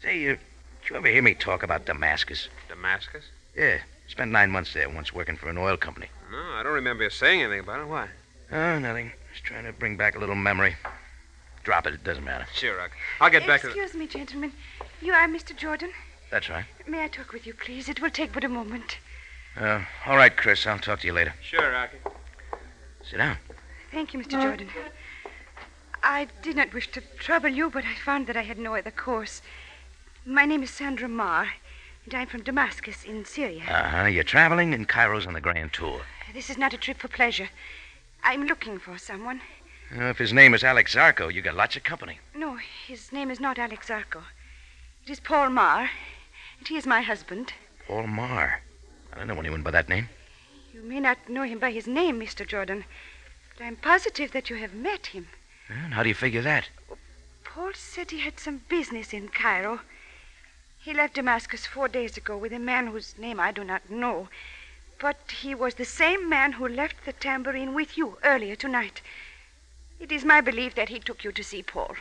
Say, 0.02 0.18
you, 0.18 0.38
did 0.82 0.90
you 0.90 0.96
ever 0.96 1.08
hear 1.08 1.22
me 1.22 1.34
talk 1.34 1.64
about 1.64 1.86
Damascus? 1.86 2.48
Damascus? 2.68 3.24
Yeah. 3.56 3.78
Spent 4.06 4.30
nine 4.30 4.52
months 4.52 4.72
there 4.72 4.88
once 4.88 5.12
working 5.12 5.36
for 5.36 5.48
an 5.48 5.58
oil 5.58 5.76
company. 5.76 6.06
No, 6.30 6.38
I 6.38 6.62
don't 6.62 6.74
remember 6.74 7.02
you 7.02 7.10
saying 7.10 7.42
anything 7.42 7.60
about 7.60 7.80
it. 7.80 7.88
Why? 7.88 8.08
Oh, 8.52 8.78
nothing. 8.78 9.10
Just 9.32 9.44
trying 9.44 9.64
to 9.64 9.72
bring 9.72 9.96
back 9.96 10.14
a 10.14 10.20
little 10.20 10.36
memory. 10.36 10.76
Drop 11.64 11.86
it. 11.88 11.94
It 11.94 12.04
doesn't 12.04 12.22
matter. 12.22 12.46
Sure, 12.54 12.76
Rock. 12.76 12.92
I'll 13.20 13.30
get 13.30 13.46
back 13.46 13.62
to 13.62 13.66
the... 13.66 13.72
Excuse 13.72 13.94
me, 13.94 14.06
gentlemen. 14.06 14.52
You 15.00 15.12
are 15.12 15.26
Mr. 15.26 15.56
Jordan? 15.56 15.90
That's 16.30 16.48
right. 16.48 16.64
May 16.86 17.02
I 17.02 17.08
talk 17.08 17.32
with 17.32 17.46
you, 17.46 17.54
please? 17.54 17.88
It 17.88 18.00
will 18.00 18.10
take 18.10 18.32
but 18.32 18.44
a 18.44 18.48
moment. 18.48 18.98
Uh, 19.58 19.80
all 20.06 20.16
right, 20.16 20.36
Chris. 20.36 20.66
I'll 20.66 20.78
talk 20.78 21.00
to 21.00 21.06
you 21.06 21.12
later. 21.12 21.34
Sure, 21.42 21.72
Rocky. 21.72 21.96
Sit 23.02 23.16
down. 23.16 23.38
Thank 23.90 24.12
you, 24.12 24.20
Mr. 24.20 24.40
Jordan. 24.40 24.68
I 26.02 26.28
did 26.42 26.56
not 26.56 26.72
wish 26.72 26.90
to 26.92 27.00
trouble 27.18 27.48
you, 27.48 27.70
but 27.70 27.84
I 27.84 27.94
found 27.94 28.26
that 28.26 28.36
I 28.36 28.42
had 28.42 28.58
no 28.58 28.74
other 28.74 28.90
course. 28.90 29.42
My 30.24 30.44
name 30.44 30.62
is 30.62 30.70
Sandra 30.70 31.08
Marr, 31.08 31.48
and 32.04 32.14
I'm 32.14 32.26
from 32.26 32.42
Damascus 32.42 33.04
in 33.04 33.24
Syria. 33.24 33.62
Uh 33.68 33.88
huh. 33.88 34.06
You're 34.06 34.24
traveling, 34.24 34.74
and 34.74 34.88
Cairo's 34.88 35.26
on 35.26 35.34
the 35.34 35.40
grand 35.40 35.72
tour. 35.72 36.02
This 36.32 36.50
is 36.50 36.58
not 36.58 36.74
a 36.74 36.78
trip 36.78 36.98
for 36.98 37.08
pleasure. 37.08 37.48
I'm 38.22 38.46
looking 38.46 38.78
for 38.78 38.98
someone. 38.98 39.40
Uh, 39.96 40.04
if 40.04 40.18
his 40.18 40.32
name 40.32 40.52
is 40.52 40.64
Alex 40.64 40.94
Zarko, 40.94 41.32
you 41.32 41.42
got 41.42 41.54
lots 41.54 41.76
of 41.76 41.84
company. 41.84 42.18
No, 42.34 42.58
his 42.86 43.12
name 43.12 43.30
is 43.30 43.38
not 43.40 43.58
Alex 43.58 43.88
Zarko. 43.88 44.22
It 45.04 45.10
is 45.10 45.20
Paul 45.20 45.50
Marr, 45.50 45.90
and 46.58 46.66
he 46.66 46.76
is 46.76 46.86
my 46.86 47.02
husband. 47.02 47.52
Paul 47.86 48.08
Marr. 48.08 48.62
I 49.12 49.18
don't 49.18 49.28
know 49.28 49.38
anyone 49.38 49.62
by 49.62 49.70
that 49.70 49.88
name. 49.88 50.08
You 50.74 50.82
may 50.82 51.00
not 51.00 51.28
know 51.28 51.42
him 51.42 51.58
by 51.58 51.70
his 51.70 51.86
name, 51.86 52.20
Mr. 52.20 52.46
Jordan, 52.46 52.84
but 53.56 53.64
I'm 53.64 53.76
positive 53.76 54.32
that 54.32 54.50
you 54.50 54.56
have 54.56 54.74
met 54.74 55.06
him. 55.06 55.28
And 55.68 55.94
how 55.94 56.02
do 56.02 56.08
you 56.08 56.14
figure 56.14 56.42
that? 56.42 56.68
Paul 57.44 57.72
said 57.74 58.10
he 58.10 58.20
had 58.20 58.38
some 58.38 58.62
business 58.68 59.12
in 59.12 59.28
Cairo. 59.28 59.80
He 60.78 60.94
left 60.94 61.14
Damascus 61.14 61.66
four 61.66 61.88
days 61.88 62.16
ago 62.16 62.36
with 62.36 62.52
a 62.52 62.58
man 62.58 62.88
whose 62.88 63.18
name 63.18 63.40
I 63.40 63.50
do 63.50 63.64
not 63.64 63.90
know. 63.90 64.28
But 64.98 65.30
he 65.40 65.54
was 65.54 65.74
the 65.74 65.84
same 65.84 66.28
man 66.28 66.52
who 66.52 66.68
left 66.68 67.04
the 67.04 67.12
tambourine 67.12 67.74
with 67.74 67.98
you 67.98 68.18
earlier 68.22 68.54
tonight. 68.54 69.00
It 69.98 70.12
is 70.12 70.24
my 70.24 70.40
belief 70.40 70.74
that 70.74 70.90
he 70.90 71.00
took 71.00 71.24
you 71.24 71.32
to 71.32 71.42
see 71.42 71.62
Paul. 71.62 71.96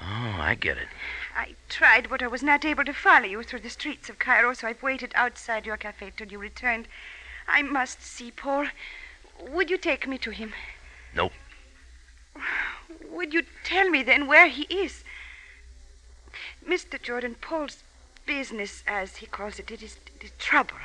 Oh, 0.00 0.36
I 0.38 0.54
get 0.54 0.78
it. 0.78 0.88
I 1.36 1.54
tried, 1.68 2.08
but 2.08 2.22
I 2.22 2.26
was 2.28 2.42
not 2.42 2.64
able 2.64 2.84
to 2.84 2.94
follow 2.94 3.26
you 3.26 3.42
through 3.42 3.60
the 3.60 3.70
streets 3.70 4.08
of 4.08 4.18
Cairo, 4.18 4.54
so 4.54 4.66
I've 4.66 4.82
waited 4.82 5.12
outside 5.14 5.66
your 5.66 5.76
cafe 5.76 6.12
till 6.16 6.28
you 6.28 6.38
returned. 6.38 6.88
I 7.46 7.62
must 7.62 8.02
see 8.02 8.30
Paul. 8.30 8.68
Would 9.40 9.70
you 9.70 9.76
take 9.76 10.06
me 10.08 10.18
to 10.18 10.30
him? 10.30 10.54
No. 11.14 11.30
Would 13.10 13.32
you 13.32 13.42
tell 13.64 13.88
me 13.88 14.02
then 14.02 14.26
where 14.26 14.48
he 14.48 14.62
is? 14.64 15.04
Mr. 16.66 17.00
Jordan, 17.00 17.36
Paul's 17.40 17.82
business, 18.26 18.82
as 18.86 19.16
he 19.16 19.26
calls 19.26 19.58
it, 19.58 19.70
it 19.70 19.82
is, 19.82 19.96
it 20.20 20.24
is 20.24 20.30
trouble. 20.38 20.76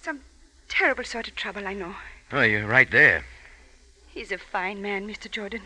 Some 0.00 0.20
terrible 0.68 1.04
sort 1.04 1.28
of 1.28 1.34
trouble, 1.34 1.66
I 1.66 1.74
know. 1.74 1.96
Oh, 2.32 2.42
you're 2.42 2.66
right 2.66 2.90
there. 2.90 3.24
He's 4.08 4.32
a 4.32 4.38
fine 4.38 4.82
man, 4.82 5.08
Mr. 5.08 5.30
Jordan. 5.30 5.62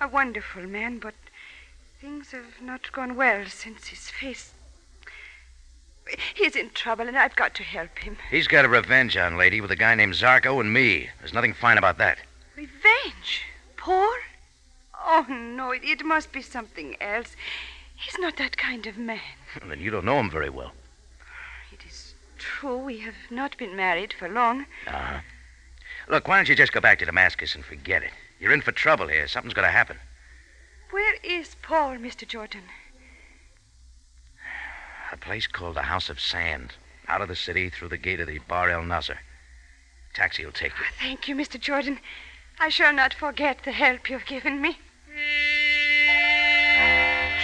A 0.00 0.08
wonderful 0.08 0.62
man, 0.62 0.98
but 0.98 1.14
things 2.00 2.30
have 2.30 2.60
not 2.62 2.92
gone 2.92 3.16
well 3.16 3.46
since 3.46 3.88
his 3.88 4.10
face. 4.10 4.52
He's 6.34 6.56
in 6.56 6.70
trouble, 6.70 7.08
and 7.08 7.18
I've 7.18 7.36
got 7.36 7.54
to 7.56 7.62
help 7.62 7.98
him. 7.98 8.16
He's 8.30 8.48
got 8.48 8.64
a 8.64 8.68
revenge 8.68 9.16
on 9.16 9.36
lady 9.36 9.60
with 9.60 9.70
a 9.70 9.76
guy 9.76 9.94
named 9.94 10.14
Zarko 10.14 10.60
and 10.60 10.72
me. 10.72 11.10
There's 11.18 11.34
nothing 11.34 11.52
fine 11.52 11.78
about 11.78 11.98
that. 11.98 12.18
Revenge? 12.56 13.42
Paul? 13.76 14.14
Oh, 15.04 15.26
no, 15.28 15.70
it, 15.70 15.82
it 15.84 16.04
must 16.04 16.32
be 16.32 16.42
something 16.42 16.96
else. 17.00 17.36
He's 17.94 18.18
not 18.18 18.36
that 18.36 18.56
kind 18.56 18.86
of 18.86 18.96
man. 18.96 19.20
Then 19.66 19.80
you 19.80 19.90
don't 19.90 20.04
know 20.04 20.20
him 20.20 20.30
very 20.30 20.50
well. 20.50 20.72
It 21.72 21.80
is 21.86 22.14
true 22.38 22.78
we 22.78 22.98
have 23.00 23.14
not 23.30 23.56
been 23.58 23.74
married 23.74 24.12
for 24.12 24.28
long. 24.28 24.66
Uh-huh. 24.86 25.20
Look, 26.08 26.28
why 26.28 26.36
don't 26.36 26.48
you 26.48 26.54
just 26.54 26.72
go 26.72 26.80
back 26.80 26.98
to 27.00 27.04
Damascus 27.04 27.54
and 27.54 27.64
forget 27.64 28.02
it? 28.02 28.12
You're 28.40 28.52
in 28.52 28.62
for 28.62 28.72
trouble 28.72 29.08
here. 29.08 29.26
Something's 29.26 29.54
going 29.54 29.66
to 29.66 29.72
happen. 29.72 29.98
Where 30.90 31.16
is 31.22 31.56
Paul, 31.60 31.96
Mr. 31.96 32.26
Jordan? 32.26 32.62
A 35.12 35.16
place 35.16 35.46
called 35.46 35.76
the 35.76 35.82
House 35.82 36.08
of 36.08 36.20
Sand. 36.20 36.74
Out 37.08 37.20
of 37.20 37.28
the 37.28 37.36
city 37.36 37.70
through 37.70 37.88
the 37.88 37.96
gate 37.96 38.20
of 38.20 38.28
the 38.28 38.38
Bab 38.48 38.70
El 38.70 38.82
Nasser. 38.82 39.18
Taxi 40.14 40.44
will 40.44 40.52
take 40.52 40.72
you. 40.72 40.84
Thank 40.98 41.28
you, 41.28 41.34
Mr. 41.34 41.58
Jordan. 41.58 41.98
I 42.60 42.68
shall 42.68 42.92
not 42.92 43.14
forget 43.14 43.64
the 43.64 43.72
help 43.72 44.10
you've 44.10 44.26
given 44.26 44.60
me. 44.60 44.78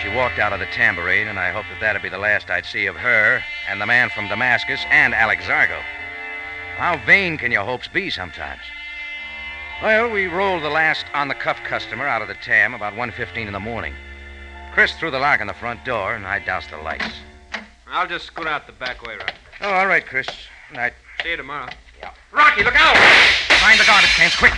She 0.05 0.15
walked 0.15 0.39
out 0.39 0.53
of 0.53 0.61
the 0.61 0.67
tambourine, 0.67 1.29
and 1.29 1.39
I 1.39 1.51
hoped 1.51 1.69
that 1.71 1.81
that'd 1.81 2.03
be 2.03 2.11
the 2.11 2.19
last 2.19 2.51
I'd 2.51 2.67
see 2.67 2.85
of 2.85 2.95
her 2.95 3.43
and 3.71 3.81
the 3.81 3.87
man 3.87 4.11
from 4.11 4.29
Damascus 4.29 4.85
and 4.91 5.15
Alex 5.15 5.45
Zarko. 5.47 5.81
How 6.77 7.01
vain 7.07 7.39
can 7.39 7.51
your 7.51 7.65
hopes 7.65 7.89
be 7.89 8.11
sometimes? 8.11 8.61
Well, 9.83 10.11
we 10.11 10.27
rolled 10.27 10.63
the 10.63 10.69
last 10.69 11.07
on-the-cuff 11.15 11.61
customer 11.65 12.07
out 12.07 12.21
of 12.21 12.29
the 12.29 12.35
tam 12.35 12.75
about 12.75 12.93
1.15 12.93 13.47
in 13.47 13.55
the 13.55 13.61
morning. 13.61 13.95
Chris 14.75 14.93
threw 14.93 15.11
the 15.11 15.19
lock 15.19 15.41
on 15.41 15.47
the 15.47 15.55
front 15.55 15.87
door, 15.87 16.15
and 16.15 16.27
I 16.27 16.39
doused 16.39 16.69
the 16.69 16.77
lights. 16.77 17.15
I'll 17.87 18.07
just 18.07 18.27
scoot 18.27 18.47
out 18.47 18.67
the 18.67 18.75
back 18.75 19.03
way, 19.07 19.17
Rocky. 19.17 19.33
Oh, 19.63 19.71
all 19.71 19.87
right, 19.87 20.05
Chris. 20.05 20.29
Night. 20.75 20.93
See 21.23 21.31
you 21.31 21.39
tomorrow. 21.39 21.71
Yeah. 21.99 22.11
Rocky, 22.31 22.63
look 22.63 22.77
out! 22.77 22.95
Find 23.55 23.81
the 23.81 23.85
garbage 23.85 24.11
cans, 24.11 24.37
quick! 24.37 24.53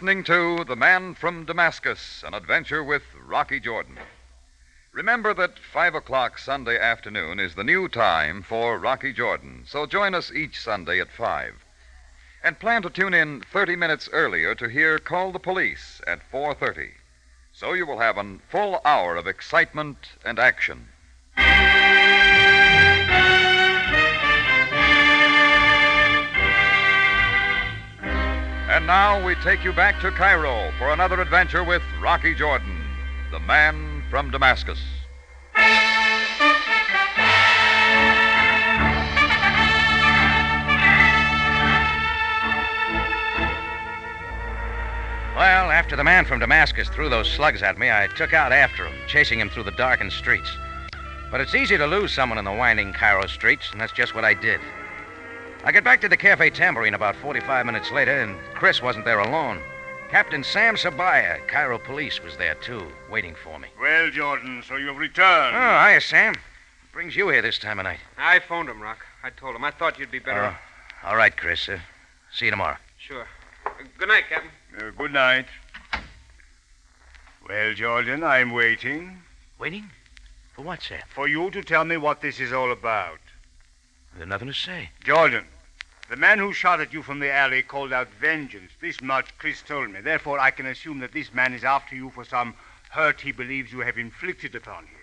Listening 0.00 0.24
to 0.24 0.64
The 0.64 0.76
Man 0.76 1.12
from 1.14 1.44
Damascus, 1.44 2.24
an 2.26 2.32
adventure 2.32 2.82
with 2.82 3.02
Rocky 3.22 3.60
Jordan. 3.60 3.98
Remember 4.92 5.34
that 5.34 5.58
5 5.58 5.94
o'clock 5.94 6.38
Sunday 6.38 6.80
afternoon 6.80 7.38
is 7.38 7.54
the 7.54 7.64
new 7.64 7.86
time 7.86 8.42
for 8.42 8.78
Rocky 8.78 9.12
Jordan, 9.12 9.64
so 9.66 9.84
join 9.84 10.14
us 10.14 10.32
each 10.32 10.58
Sunday 10.58 11.00
at 11.00 11.10
5. 11.10 11.52
And 12.42 12.58
plan 12.58 12.80
to 12.80 12.88
tune 12.88 13.12
in 13.12 13.42
30 13.42 13.76
minutes 13.76 14.08
earlier 14.10 14.54
to 14.54 14.70
hear 14.70 14.98
Call 14.98 15.32
the 15.32 15.38
Police 15.38 16.00
at 16.06 16.22
4.30. 16.32 16.92
So 17.52 17.74
you 17.74 17.84
will 17.84 17.98
have 17.98 18.16
a 18.16 18.38
full 18.48 18.80
hour 18.86 19.16
of 19.16 19.26
excitement 19.26 20.12
and 20.24 20.38
action. 20.38 20.88
And 28.80 28.86
now 28.86 29.22
we 29.22 29.34
take 29.34 29.62
you 29.62 29.74
back 29.74 30.00
to 30.00 30.10
Cairo 30.10 30.72
for 30.78 30.90
another 30.90 31.20
adventure 31.20 31.62
with 31.62 31.82
Rocky 32.00 32.34
Jordan, 32.34 32.82
the 33.30 33.38
man 33.40 34.02
from 34.08 34.30
Damascus. 34.30 34.80
Well, 45.36 45.70
after 45.70 45.94
the 45.94 46.02
man 46.02 46.24
from 46.24 46.38
Damascus 46.38 46.88
threw 46.88 47.10
those 47.10 47.30
slugs 47.30 47.62
at 47.62 47.76
me, 47.76 47.90
I 47.90 48.06
took 48.16 48.32
out 48.32 48.50
after 48.50 48.86
him, 48.86 48.94
chasing 49.06 49.38
him 49.38 49.50
through 49.50 49.64
the 49.64 49.72
darkened 49.72 50.14
streets. 50.14 50.56
But 51.30 51.42
it's 51.42 51.54
easy 51.54 51.76
to 51.76 51.86
lose 51.86 52.12
someone 52.12 52.38
in 52.38 52.46
the 52.46 52.52
winding 52.52 52.94
Cairo 52.94 53.26
streets, 53.26 53.70
and 53.72 53.78
that's 53.78 53.92
just 53.92 54.14
what 54.14 54.24
I 54.24 54.32
did. 54.32 54.58
I 55.62 55.72
got 55.72 55.84
back 55.84 56.00
to 56.00 56.08
the 56.08 56.16
Cafe 56.16 56.50
Tambourine 56.50 56.94
about 56.94 57.16
45 57.16 57.66
minutes 57.66 57.90
later, 57.92 58.22
and 58.22 58.36
Chris 58.54 58.80
wasn't 58.80 59.04
there 59.04 59.18
alone. 59.18 59.60
Captain 60.10 60.42
Sam 60.42 60.74
Sabaya, 60.74 61.46
Cairo 61.46 61.78
police, 61.78 62.22
was 62.22 62.36
there 62.36 62.54
too, 62.56 62.86
waiting 63.10 63.34
for 63.34 63.58
me. 63.58 63.68
Well, 63.80 64.10
Jordan, 64.10 64.62
so 64.66 64.76
you've 64.76 64.96
returned. 64.96 65.54
Oh, 65.54 65.86
hiya, 65.86 66.00
Sam. 66.00 66.32
What 66.32 66.92
brings 66.92 67.14
you 67.14 67.28
here 67.28 67.42
this 67.42 67.58
time 67.58 67.78
of 67.78 67.84
night? 67.84 68.00
I 68.18 68.38
phoned 68.40 68.68
him, 68.70 68.80
Rock. 68.80 69.04
I 69.22 69.30
told 69.30 69.54
him. 69.54 69.62
I 69.64 69.70
thought 69.70 69.98
you'd 69.98 70.10
be 70.10 70.18
better. 70.18 70.44
off. 70.44 70.56
Oh, 71.04 71.08
all 71.08 71.16
right, 71.16 71.36
Chris. 71.36 71.68
Uh, 71.68 71.78
see 72.32 72.46
you 72.46 72.50
tomorrow. 72.50 72.76
Sure. 72.98 73.26
Uh, 73.66 73.70
good 73.98 74.08
night, 74.08 74.24
Captain. 74.28 74.50
Uh, 74.78 74.90
good 74.96 75.12
night. 75.12 75.46
Well, 77.46 77.74
Jordan, 77.74 78.24
I'm 78.24 78.52
waiting. 78.52 79.18
Waiting? 79.58 79.90
For 80.54 80.62
what, 80.62 80.82
sir? 80.82 81.00
For 81.14 81.28
you 81.28 81.50
to 81.50 81.62
tell 81.62 81.84
me 81.84 81.98
what 81.98 82.22
this 82.22 82.40
is 82.40 82.52
all 82.52 82.72
about. 82.72 83.18
There's 84.16 84.28
nothing 84.28 84.48
to 84.48 84.54
say. 84.54 84.90
Jordan, 85.04 85.44
the 86.08 86.16
man 86.16 86.38
who 86.38 86.52
shot 86.52 86.80
at 86.80 86.92
you 86.92 87.02
from 87.02 87.20
the 87.20 87.30
alley 87.32 87.62
called 87.62 87.92
out 87.92 88.08
vengeance. 88.20 88.72
This 88.80 89.00
much 89.00 89.36
Chris 89.38 89.62
told 89.62 89.90
me. 89.90 90.00
Therefore, 90.00 90.38
I 90.38 90.50
can 90.50 90.66
assume 90.66 90.98
that 91.00 91.12
this 91.12 91.32
man 91.32 91.54
is 91.54 91.64
after 91.64 91.94
you 91.94 92.10
for 92.10 92.24
some 92.24 92.54
hurt 92.90 93.20
he 93.20 93.32
believes 93.32 93.72
you 93.72 93.80
have 93.80 93.96
inflicted 93.98 94.54
upon 94.54 94.84
him. 94.84 94.98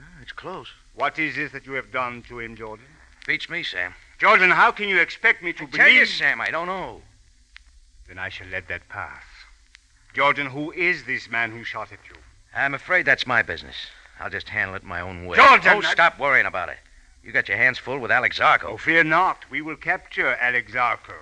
Ah, 0.00 0.20
it's 0.22 0.32
close. 0.32 0.68
What 0.94 1.18
is 1.18 1.34
this 1.34 1.50
that 1.52 1.66
you 1.66 1.72
have 1.72 1.90
done 1.90 2.22
to 2.28 2.38
him, 2.38 2.56
Jordan? 2.56 2.86
Beats 3.26 3.48
me, 3.50 3.62
Sam. 3.64 3.94
Jordan, 4.18 4.50
how 4.50 4.70
can 4.70 4.88
you 4.88 5.00
expect 5.00 5.42
me 5.42 5.52
to 5.54 5.64
I 5.64 5.66
believe... 5.66 5.76
tell 5.84 5.88
you, 5.88 6.06
Sam, 6.06 6.40
I 6.40 6.50
don't 6.50 6.68
know. 6.68 7.02
Then 8.06 8.18
I 8.18 8.28
shall 8.28 8.46
let 8.46 8.68
that 8.68 8.88
pass. 8.88 9.24
Jordan, 10.14 10.46
who 10.46 10.70
is 10.70 11.04
this 11.04 11.28
man 11.28 11.50
who 11.50 11.64
shot 11.64 11.90
at 11.90 11.98
you? 12.08 12.14
I'm 12.54 12.74
afraid 12.74 13.04
that's 13.04 13.26
my 13.26 13.42
business. 13.42 13.74
I'll 14.20 14.30
just 14.30 14.48
handle 14.48 14.76
it 14.76 14.84
my 14.84 15.00
own 15.00 15.26
way. 15.26 15.36
Jordan, 15.36 15.72
Oh, 15.84 15.88
I- 15.88 15.92
stop 15.92 16.20
worrying 16.20 16.46
about 16.46 16.68
it. 16.68 16.78
You 17.24 17.32
got 17.32 17.48
your 17.48 17.56
hands 17.56 17.78
full 17.78 17.98
with 17.98 18.10
Alex 18.10 18.38
Zarko. 18.38 18.64
Oh, 18.64 18.76
fear 18.76 19.02
not. 19.02 19.50
We 19.50 19.62
will 19.62 19.76
capture 19.76 20.36
Alex 20.36 20.72
Zarko. 20.72 21.16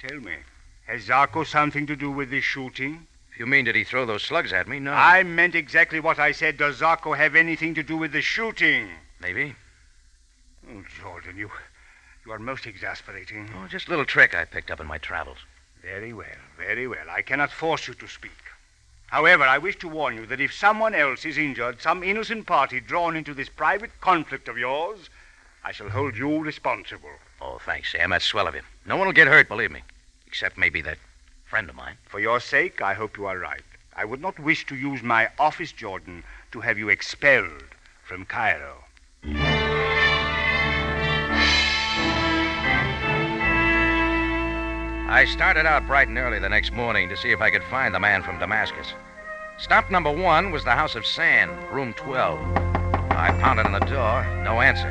Tell 0.00 0.18
me, 0.18 0.38
has 0.86 1.06
Zarko 1.06 1.46
something 1.46 1.86
to 1.86 1.94
do 1.94 2.10
with 2.10 2.30
this 2.30 2.42
shooting? 2.42 3.06
If 3.30 3.38
you 3.38 3.46
mean 3.46 3.64
did 3.64 3.76
he 3.76 3.84
throw 3.84 4.04
those 4.04 4.24
slugs 4.24 4.52
at 4.52 4.66
me? 4.66 4.80
No. 4.80 4.92
I 4.92 5.22
meant 5.22 5.54
exactly 5.54 6.00
what 6.00 6.18
I 6.18 6.32
said. 6.32 6.58
Does 6.58 6.80
Zarko 6.80 7.16
have 7.16 7.36
anything 7.36 7.74
to 7.74 7.84
do 7.84 7.96
with 7.96 8.10
the 8.10 8.20
shooting? 8.20 8.88
Maybe. 9.20 9.54
Oh, 10.68 10.82
Jordan, 11.00 11.36
you, 11.36 11.48
you 12.26 12.32
are 12.32 12.40
most 12.40 12.66
exasperating. 12.66 13.50
Oh, 13.56 13.68
just 13.68 13.86
a 13.86 13.90
little 13.90 14.04
trick 14.04 14.34
I 14.34 14.44
picked 14.44 14.72
up 14.72 14.80
in 14.80 14.86
my 14.88 14.98
travels. 14.98 15.38
Very 15.80 16.12
well, 16.12 16.26
very 16.58 16.88
well. 16.88 17.08
I 17.08 17.22
cannot 17.22 17.52
force 17.52 17.86
you 17.86 17.94
to 17.94 18.08
speak. 18.08 18.32
However, 19.12 19.44
I 19.44 19.58
wish 19.58 19.76
to 19.80 19.88
warn 19.88 20.16
you 20.16 20.24
that 20.24 20.40
if 20.40 20.54
someone 20.54 20.94
else 20.94 21.26
is 21.26 21.36
injured, 21.36 21.82
some 21.82 22.02
innocent 22.02 22.46
party 22.46 22.80
drawn 22.80 23.14
into 23.14 23.34
this 23.34 23.50
private 23.50 23.90
conflict 24.00 24.48
of 24.48 24.56
yours, 24.56 25.10
I 25.62 25.70
shall 25.70 25.90
hold 25.90 26.16
you 26.16 26.38
responsible. 26.38 27.10
Oh, 27.38 27.58
thanks, 27.62 27.92
Sam. 27.92 28.08
That's 28.08 28.24
swell 28.24 28.48
of 28.48 28.54
you. 28.54 28.62
No 28.86 28.96
one 28.96 29.06
will 29.06 29.12
get 29.12 29.28
hurt, 29.28 29.48
believe 29.48 29.70
me. 29.70 29.82
Except 30.26 30.56
maybe 30.56 30.80
that 30.80 30.96
friend 31.44 31.68
of 31.68 31.76
mine. 31.76 31.98
For 32.06 32.20
your 32.20 32.40
sake, 32.40 32.80
I 32.80 32.94
hope 32.94 33.18
you 33.18 33.26
are 33.26 33.36
right. 33.36 33.60
I 33.94 34.06
would 34.06 34.22
not 34.22 34.38
wish 34.38 34.64
to 34.68 34.74
use 34.74 35.02
my 35.02 35.28
office, 35.38 35.72
Jordan, 35.72 36.24
to 36.52 36.62
have 36.62 36.78
you 36.78 36.88
expelled 36.88 37.74
from 38.02 38.24
Cairo. 38.24 38.84
I 45.12 45.26
started 45.26 45.66
out 45.66 45.86
bright 45.86 46.08
and 46.08 46.16
early 46.16 46.38
the 46.38 46.48
next 46.48 46.72
morning 46.72 47.10
to 47.10 47.16
see 47.18 47.32
if 47.32 47.42
I 47.42 47.50
could 47.50 47.62
find 47.64 47.94
the 47.94 48.00
man 48.00 48.22
from 48.22 48.38
Damascus. 48.38 48.94
Stop 49.58 49.90
number 49.90 50.10
one 50.10 50.50
was 50.50 50.64
the 50.64 50.72
House 50.72 50.94
of 50.94 51.06
Sand, 51.06 51.50
room 51.70 51.92
12. 51.94 52.40
I 53.12 53.30
pounded 53.40 53.66
on 53.66 53.72
the 53.72 53.80
door, 53.80 54.24
no 54.42 54.60
answer. 54.60 54.88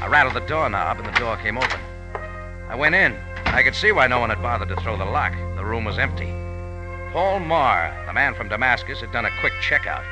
I 0.00 0.06
rattled 0.06 0.34
the 0.34 0.46
doorknob, 0.46 0.98
and 0.98 1.06
the 1.06 1.18
door 1.18 1.36
came 1.36 1.58
open. 1.58 1.80
I 2.68 2.74
went 2.74 2.94
in. 2.94 3.16
I 3.46 3.62
could 3.62 3.74
see 3.74 3.92
why 3.92 4.06
no 4.06 4.18
one 4.18 4.30
had 4.30 4.42
bothered 4.42 4.68
to 4.68 4.76
throw 4.76 4.96
the 4.96 5.04
lock. 5.04 5.32
The 5.56 5.64
room 5.64 5.84
was 5.84 5.98
empty. 5.98 6.32
Paul 7.12 7.40
Marr, 7.40 8.04
the 8.06 8.12
man 8.12 8.34
from 8.34 8.48
Damascus, 8.48 9.00
had 9.00 9.12
done 9.12 9.26
a 9.26 9.40
quick 9.40 9.52
checkout. 9.62 10.04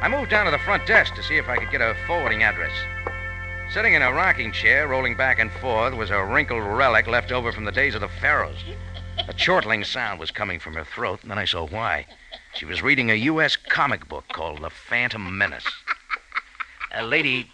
I 0.00 0.08
moved 0.08 0.30
down 0.30 0.46
to 0.46 0.50
the 0.50 0.58
front 0.58 0.86
desk 0.86 1.14
to 1.14 1.22
see 1.22 1.36
if 1.36 1.48
I 1.48 1.56
could 1.56 1.70
get 1.70 1.80
a 1.80 1.96
forwarding 2.06 2.42
address. 2.42 2.72
Sitting 3.70 3.94
in 3.94 4.02
a 4.02 4.12
rocking 4.12 4.50
chair, 4.50 4.88
rolling 4.88 5.14
back 5.14 5.38
and 5.38 5.52
forth, 5.52 5.94
was 5.94 6.10
a 6.10 6.24
wrinkled 6.24 6.62
relic 6.62 7.06
left 7.06 7.32
over 7.32 7.52
from 7.52 7.64
the 7.64 7.72
days 7.72 7.94
of 7.94 8.00
the 8.00 8.08
pharaohs. 8.08 8.64
A 9.26 9.34
chortling 9.34 9.84
sound 9.84 10.20
was 10.20 10.30
coming 10.30 10.60
from 10.60 10.74
her 10.74 10.84
throat, 10.84 11.22
and 11.22 11.30
then 11.30 11.38
I 11.38 11.44
saw 11.44 11.66
why. 11.66 12.06
She 12.54 12.64
was 12.64 12.82
reading 12.82 13.10
a 13.10 13.14
U.S. 13.14 13.56
comic 13.56 14.08
book 14.08 14.24
called 14.32 14.62
The 14.62 14.70
Phantom 14.70 15.36
Menace. 15.36 15.66
A 16.94 17.02
lady. 17.02 17.50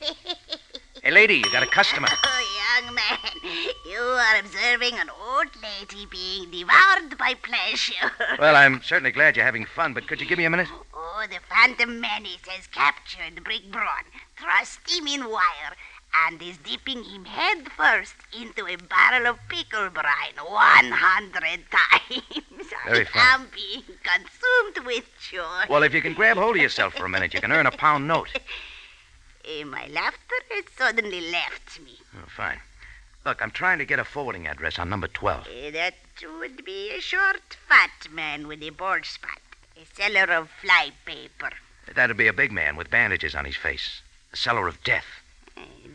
Hey, 1.02 1.10
lady, 1.10 1.36
you 1.36 1.50
got 1.52 1.62
a 1.62 1.66
customer. 1.66 2.08
Oh, 2.36 2.80
young 2.82 2.94
man, 2.94 3.18
you 3.86 4.00
are 4.00 4.40
observing 4.40 4.98
an 4.98 5.08
old 5.08 5.48
lady 5.62 6.06
being 6.06 6.50
devoured 6.50 7.16
by 7.16 7.34
pleasure. 7.34 8.10
Well, 8.38 8.56
I'm 8.56 8.82
certainly 8.82 9.12
glad 9.12 9.36
you're 9.36 9.44
having 9.44 9.64
fun, 9.64 9.94
but 9.94 10.08
could 10.08 10.20
you 10.20 10.26
give 10.26 10.38
me 10.38 10.44
a 10.44 10.50
minute? 10.50 10.68
Oh, 10.92 11.24
the 11.30 11.38
Phantom 11.48 12.00
Menace 12.00 12.46
has 12.48 12.66
captured 12.66 13.44
Brick 13.44 13.70
Braun, 13.70 14.04
thrust 14.36 14.80
him 14.90 15.06
in 15.06 15.30
wire, 15.30 15.76
and 16.26 16.40
is 16.42 16.56
dipping 16.58 17.02
him 17.04 17.24
head 17.24 17.68
first 17.76 18.14
into 18.38 18.66
a 18.66 18.76
barrel 18.76 19.26
of 19.26 19.38
pickle 19.48 19.90
brine 19.90 20.36
100 20.36 21.42
times. 21.70 22.72
Very 22.86 23.04
fine. 23.04 23.22
I 23.22 23.34
am 23.34 23.48
being 23.54 23.82
consumed 24.02 24.86
with 24.86 25.04
joy. 25.30 25.64
Well, 25.68 25.82
if 25.82 25.92
you 25.94 26.02
can 26.02 26.14
grab 26.14 26.36
hold 26.36 26.56
of 26.56 26.62
yourself 26.62 26.94
for 26.94 27.04
a 27.06 27.08
minute, 27.08 27.34
you 27.34 27.40
can 27.40 27.52
earn 27.52 27.66
a 27.66 27.70
pound 27.70 28.06
note. 28.08 28.28
Eh, 29.46 29.62
my 29.62 29.86
laughter 29.88 30.36
has 30.52 30.64
suddenly 30.74 31.20
left 31.30 31.78
me. 31.80 31.98
Oh, 32.16 32.24
fine. 32.34 32.60
Look, 33.26 33.42
I'm 33.42 33.50
trying 33.50 33.76
to 33.76 33.84
get 33.84 33.98
a 33.98 34.04
forwarding 34.04 34.46
address 34.46 34.78
on 34.78 34.88
number 34.88 35.06
12. 35.06 35.46
Eh, 35.54 35.70
That 35.70 35.94
would 36.38 36.64
be 36.64 36.90
a 36.96 37.00
short, 37.02 37.42
fat 37.68 38.10
man 38.10 38.48
with 38.48 38.62
a 38.62 38.70
bald 38.70 39.04
spot. 39.04 39.40
A 39.76 39.84
seller 39.94 40.32
of 40.32 40.48
fly 40.62 40.92
paper. 41.04 41.50
That'd 41.94 42.16
be 42.16 42.26
a 42.26 42.32
big 42.32 42.52
man 42.52 42.74
with 42.76 42.88
bandages 42.90 43.34
on 43.34 43.44
his 43.44 43.54
face. 43.54 44.00
A 44.32 44.36
seller 44.38 44.66
of 44.66 44.82
death. 44.82 45.04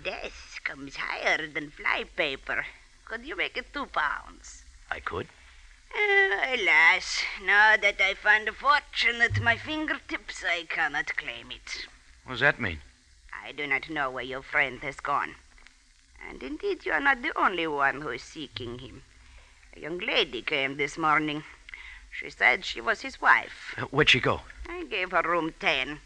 This 0.04 0.60
comes 0.64 0.96
higher 0.96 1.46
than 1.46 1.72
fly 1.72 2.06
paper. 2.16 2.66
Could 3.04 3.26
you 3.26 3.36
make 3.36 3.58
it 3.58 3.74
two 3.74 3.88
pounds? 3.88 4.64
I 4.90 5.02
could. 5.02 5.28
Eh, 5.94 6.56
alas, 6.56 7.24
now 7.44 7.76
that 7.76 8.00
I 8.00 8.14
find 8.14 8.48
a 8.48 8.54
fortune 8.54 9.20
at 9.22 9.42
my 9.42 9.58
fingertips, 9.58 10.42
I 10.46 10.68
cannot 10.70 11.18
claim 11.18 11.52
it. 11.52 11.88
What 12.24 12.34
does 12.34 12.40
that 12.40 12.62
mean? 12.62 12.80
I 13.44 13.52
do 13.52 13.68
not 13.68 13.90
know 13.90 14.10
where 14.10 14.24
your 14.24 14.42
friend 14.42 14.80
has 14.84 15.02
gone. 15.02 15.36
And 16.30 16.42
indeed, 16.44 16.86
you 16.86 16.94
are 16.94 17.02
not 17.02 17.22
the 17.22 17.38
only 17.38 17.68
one 17.68 18.00
who 18.00 18.10
is 18.10 18.24
seeking 18.24 18.80
him. 18.80 19.04
A 19.76 19.82
young 19.82 19.98
lady 19.98 20.42
came 20.42 20.78
this 20.78 20.98
morning. 20.98 21.44
She 22.10 22.30
said 22.30 22.64
she 22.64 22.80
was 22.80 23.02
his 23.02 23.20
wife. 23.20 23.76
Uh, 23.78 23.82
Where'd 23.88 24.10
she 24.10 24.22
go? 24.22 24.44
I 24.70 24.86
gave 24.86 25.12
her 25.12 25.24
room 25.24 25.54
10. 25.60 26.00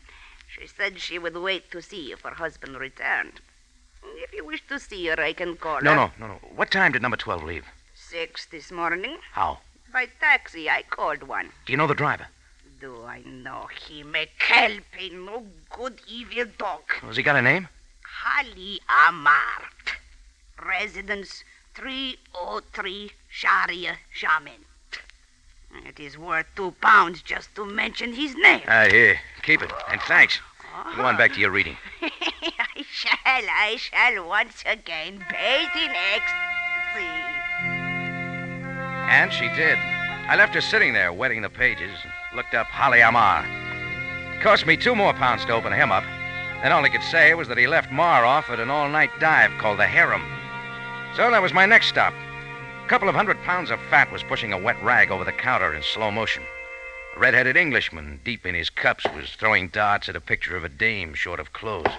She 0.48 0.66
said 0.66 1.00
she 1.00 1.20
would 1.20 1.38
wait 1.38 1.70
to 1.70 1.82
see 1.82 2.12
if 2.12 2.22
her 2.22 2.36
husband 2.36 2.80
returned. 2.80 3.42
If 4.06 4.34
you 4.34 4.46
wish 4.46 4.66
to 4.68 4.80
see 4.80 5.06
her, 5.08 5.20
I 5.20 5.34
can 5.34 5.56
call 5.56 5.82
No, 5.82 5.92
her. 5.92 5.96
no, 5.96 6.12
no, 6.20 6.28
no. 6.28 6.34
What 6.56 6.72
time 6.72 6.92
did 6.92 7.02
number 7.02 7.18
12 7.18 7.44
leave? 7.44 7.66
Six 7.96 8.46
this 8.46 8.72
morning. 8.72 9.18
How? 9.34 9.60
By 9.92 10.08
taxi, 10.20 10.70
I 10.70 10.84
called 10.90 11.24
one. 11.24 11.50
Do 11.66 11.74
you 11.74 11.78
know 11.78 11.88
the 11.88 11.94
driver? 11.96 12.28
Do 12.80 13.04
I 13.06 13.22
know 13.22 13.68
him? 13.88 14.16
A 14.16 14.28
kelp, 14.40 14.84
a 15.00 15.10
no 15.10 15.46
good 15.70 16.02
evil 16.08 16.46
dog. 16.58 16.82
Has 17.02 17.16
he 17.18 17.24
got 17.24 17.36
a 17.36 17.42
name? 17.42 17.68
Hali 18.24 18.80
Amart. 19.08 19.98
Residence 20.64 21.44
303 21.76 23.12
Sharia 23.30 23.98
Shaman. 24.12 24.66
It 25.88 26.00
is 26.00 26.18
worth 26.18 26.46
two 26.56 26.72
pounds 26.82 27.22
just 27.24 27.54
to 27.56 27.66
mention 27.66 28.14
his 28.14 28.36
name. 28.36 28.62
Ah, 28.68 28.86
here. 28.90 29.20
Keep 29.42 29.64
it. 29.64 29.72
And 29.90 30.00
thanks. 30.02 30.40
Go 30.96 31.04
on 31.04 31.18
back 31.18 31.34
to 31.34 31.40
your 31.40 31.50
reading. 31.52 31.78
I 33.36 33.78
shall, 33.80 34.28
once 34.28 34.64
again 34.64 35.18
bathe 35.18 35.76
in 35.76 35.92
ecstasy. 36.14 37.10
And 39.10 39.34
she 39.34 39.50
did. 39.56 39.80
I 40.30 40.36
left 40.38 40.54
her 40.54 40.62
sitting 40.62 40.94
there, 40.94 41.12
wetting 41.12 41.42
the 41.42 41.50
pages, 41.50 41.98
looked 42.36 42.54
up 42.54 42.68
Holly 42.68 43.02
Amar. 43.02 43.44
It 44.36 44.42
cost 44.42 44.68
me 44.68 44.78
two 44.78 44.96
more 44.96 45.14
pounds 45.14 45.46
to 45.46 45.54
open 45.54 45.74
him 45.74 45.92
up. 45.92 46.04
Then 46.62 46.72
all 46.72 46.86
I 46.86 46.90
could 46.90 47.02
say 47.02 47.34
was 47.34 47.48
that 47.48 47.58
he 47.58 47.66
left 47.66 47.92
Marr 47.92 48.24
off 48.24 48.52
at 48.52 48.60
an 48.60 48.70
all 48.70 48.88
night 48.88 49.10
dive 49.20 49.52
called 49.58 49.80
the 49.80 49.88
Harem. 49.88 50.24
So 51.16 51.32
that 51.32 51.42
was 51.42 51.54
my 51.54 51.66
next 51.66 51.88
stop. 51.88 52.14
A 52.86 52.88
couple 52.88 53.10
of 53.10 53.16
hundred 53.16 53.42
pounds 53.42 53.72
of 53.72 53.80
fat 53.90 54.12
was 54.12 54.22
pushing 54.22 54.54
a 54.54 54.60
wet 54.62 54.82
rag 54.84 55.10
over 55.10 55.24
the 55.24 55.32
counter 55.32 55.74
in 55.74 55.82
slow 55.82 56.12
motion. 56.12 56.44
A 57.16 57.20
red-headed 57.20 57.58
Englishman, 57.58 58.20
deep 58.24 58.46
in 58.46 58.54
his 58.54 58.70
cups, 58.70 59.06
was 59.16 59.32
throwing 59.32 59.70
darts 59.70 60.08
at 60.08 60.16
a 60.16 60.22
picture 60.22 60.56
of 60.56 60.64
a 60.64 60.70
dame 60.70 61.16
short 61.16 61.40
of 61.40 61.52
clothes. 61.52 61.94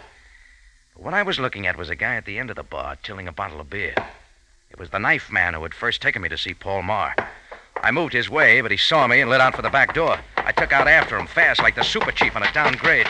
What 0.96 1.12
I 1.12 1.22
was 1.22 1.40
looking 1.40 1.66
at 1.66 1.76
was 1.76 1.90
a 1.90 1.96
guy 1.96 2.14
at 2.14 2.24
the 2.24 2.38
end 2.38 2.50
of 2.50 2.56
the 2.56 2.62
bar 2.62 2.96
tilling 3.02 3.26
a 3.26 3.32
bottle 3.32 3.60
of 3.60 3.68
beer. 3.68 3.94
It 4.70 4.78
was 4.78 4.90
the 4.90 4.98
knife 4.98 5.30
man 5.30 5.52
who 5.52 5.62
had 5.64 5.74
first 5.74 6.00
taken 6.00 6.22
me 6.22 6.28
to 6.28 6.38
see 6.38 6.54
Paul 6.54 6.82
Marr. 6.82 7.14
I 7.82 7.90
moved 7.90 8.12
his 8.12 8.30
way, 8.30 8.60
but 8.60 8.70
he 8.70 8.76
saw 8.76 9.06
me 9.08 9.20
and 9.20 9.28
lit 9.28 9.40
out 9.40 9.56
for 9.56 9.62
the 9.62 9.70
back 9.70 9.92
door. 9.92 10.18
I 10.36 10.52
took 10.52 10.72
out 10.72 10.86
after 10.86 11.18
him 11.18 11.26
fast, 11.26 11.60
like 11.60 11.74
the 11.74 11.82
super 11.82 12.12
chief 12.12 12.36
on 12.36 12.44
a 12.44 12.52
downgrade. 12.52 13.08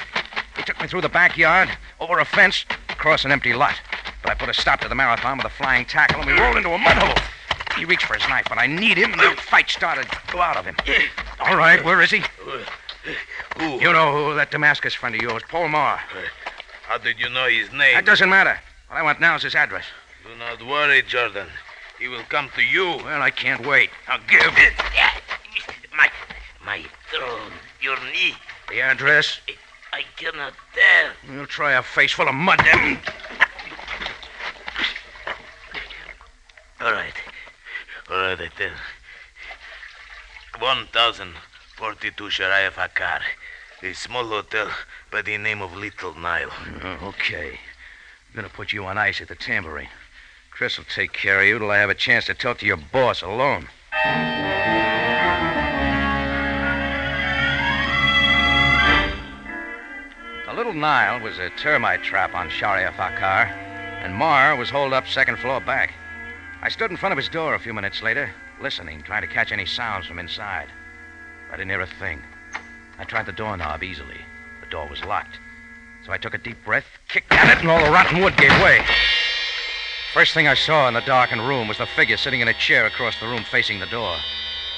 He 0.57 0.63
took 0.63 0.81
me 0.81 0.89
through 0.89 1.03
the 1.03 1.09
backyard, 1.11 1.69
over 2.01 2.19
a 2.19 2.25
fence, 2.25 2.65
across 2.89 3.25
an 3.27 3.33
empty 3.33 3.53
lot. 3.53 3.79
But 4.23 4.33
I 4.33 4.35
put 4.35 4.49
a 4.49 4.55
stop 4.55 4.81
to 4.81 4.89
the 4.89 4.95
marathon 4.95 5.37
with 5.37 5.47
a 5.47 5.51
flying 5.51 5.85
tackle, 5.85 6.23
and 6.23 6.27
we 6.27 6.41
rolled 6.41 6.57
into 6.57 6.71
a 6.71 6.79
mud 6.79 6.97
hole. 6.97 7.25
He 7.77 7.85
reached 7.85 8.07
for 8.07 8.15
his 8.15 8.27
knife, 8.29 8.47
but 8.49 8.59
I 8.59 8.67
need 8.67 8.97
him, 8.97 9.13
and 9.13 9.21
the 9.21 9.41
fight 9.43 9.69
started 9.69 10.11
to 10.11 10.19
go 10.33 10.41
out 10.41 10.57
of 10.57 10.65
him. 10.65 10.77
All 11.39 11.57
right, 11.57 11.85
where 11.85 12.01
is 12.01 12.11
he? 12.11 12.23
Who? 13.59 13.79
You 13.79 13.93
know 13.93 14.13
who, 14.13 14.35
that 14.37 14.51
Damascus 14.51 14.95
friend 14.95 15.15
of 15.15 15.21
yours, 15.21 15.43
Paul 15.49 15.69
Marr. 15.69 16.01
How 16.87 16.99
did 16.99 17.19
you 17.19 17.31
know 17.31 17.49
his 17.49 17.73
name? 17.73 17.95
That 17.95 18.05
doesn't 18.05 18.29
matter. 18.29 18.59
What 18.89 18.99
I 18.99 19.03
want 19.03 19.21
now 19.21 19.37
is 19.37 19.43
his 19.43 19.55
address. 19.55 19.85
Do 20.23 20.31
not 20.39 20.67
worry, 20.67 21.03
Jordan. 21.03 21.49
He 21.99 22.09
will 22.09 22.23
come 22.29 22.51
to 22.57 22.63
you. 22.63 22.99
Well, 23.05 23.23
I 23.23 23.31
can't 23.31 23.67
wait. 23.67 23.91
Now 24.07 24.19
give 24.29 24.43
uh, 24.43 24.55
it. 24.57 24.73
Uh, 24.79 25.97
my, 25.97 26.11
my 26.65 26.85
throne, 27.11 27.53
your 27.81 27.97
knee. 28.13 28.35
The 28.69 28.81
address? 28.81 29.41
I 29.93 30.03
cannot 30.17 30.53
tell. 30.75 31.35
You'll 31.35 31.47
try 31.47 31.73
a 31.73 31.83
face 31.83 32.13
full 32.13 32.29
of 32.29 32.35
mud, 32.35 32.61
then. 32.65 32.99
All 36.81 36.93
right. 36.93 37.15
All 38.11 38.17
right, 38.17 38.41
I 38.41 38.49
tell. 38.49 38.71
1042 40.61 42.25
Shariah 42.25 42.71
Fakar. 42.71 43.21
A 43.85 43.93
small 43.93 44.25
hotel 44.25 44.71
by 45.13 45.21
the 45.21 45.37
name 45.37 45.61
of 45.61 45.77
Little 45.77 46.15
Nile. 46.15 46.49
Oh, 46.83 47.09
okay. 47.09 47.51
I'm 47.51 48.35
going 48.35 48.49
to 48.49 48.55
put 48.55 48.73
you 48.73 48.87
on 48.87 48.97
ice 48.97 49.21
at 49.21 49.29
the 49.29 49.35
tambourine. 49.35 49.91
Chris 50.51 50.79
will 50.79 50.87
take 50.87 51.13
care 51.13 51.39
of 51.39 51.47
you 51.47 51.59
till 51.59 51.71
I 51.71 51.77
have 51.77 51.91
a 51.91 51.95
chance 51.95 52.25
to 52.25 52.33
talk 52.33 52.57
to 52.61 52.67
your 52.67 52.79
boss 52.79 53.21
alone. 53.21 53.69
The 60.47 60.55
Little 60.55 60.73
Nile 60.73 61.21
was 61.21 61.39
a 61.39 61.51
termite 61.51 62.03
trap 62.03 62.35
on 62.35 62.49
Sharia 62.49 62.91
Fakar, 62.93 63.51
and 64.03 64.15
Marr 64.15 64.57
was 64.57 64.71
holed 64.71 64.95
up 64.95 65.07
second 65.07 65.39
floor 65.41 65.61
back. 65.61 65.93
I 66.63 66.71
stood 66.71 66.91
in 66.91 66.97
front 66.97 67.13
of 67.13 67.19
his 67.19 67.29
door 67.29 67.55
a 67.55 67.61
few 67.61 67.75
minutes 67.75 68.03
later, 68.03 68.31
listening, 68.63 69.03
trying 69.03 69.21
to 69.21 69.29
catch 69.29 69.53
any 69.53 69.67
sounds 69.67 70.07
from 70.07 70.19
inside. 70.19 70.69
I 71.53 71.57
didn't 71.59 71.69
hear 71.69 71.83
a 71.83 71.87
thing. 71.87 72.23
I 72.99 73.05
tried 73.05 73.27
the 73.27 73.33
doorknob 73.33 73.83
easily. 73.83 74.21
The 74.61 74.71
door 74.71 74.89
was 74.89 75.05
locked. 75.05 75.39
So 76.05 76.13
I 76.13 76.19
took 76.19 76.35
a 76.35 76.39
deep 76.39 76.63
breath, 76.65 76.87
kicked 77.09 77.33
at 77.33 77.57
it, 77.57 77.61
and 77.61 77.71
all 77.71 77.85
the 77.85 77.91
rotten 77.91 78.23
wood 78.23 78.37
gave 78.37 78.51
way. 78.63 78.85
First 80.13 80.35
thing 80.35 80.47
I 80.47 80.55
saw 80.55 80.87
in 80.87 80.95
the 80.95 81.01
darkened 81.01 81.47
room 81.47 81.67
was 81.67 81.79
the 81.79 81.87
figure 81.87 82.17
sitting 82.17 82.41
in 82.41 82.49
a 82.49 82.55
chair 82.55 82.87
across 82.87 83.19
the 83.19 83.27
room 83.27 83.43
facing 83.43 83.81
the 83.81 83.87
door. 83.87 84.17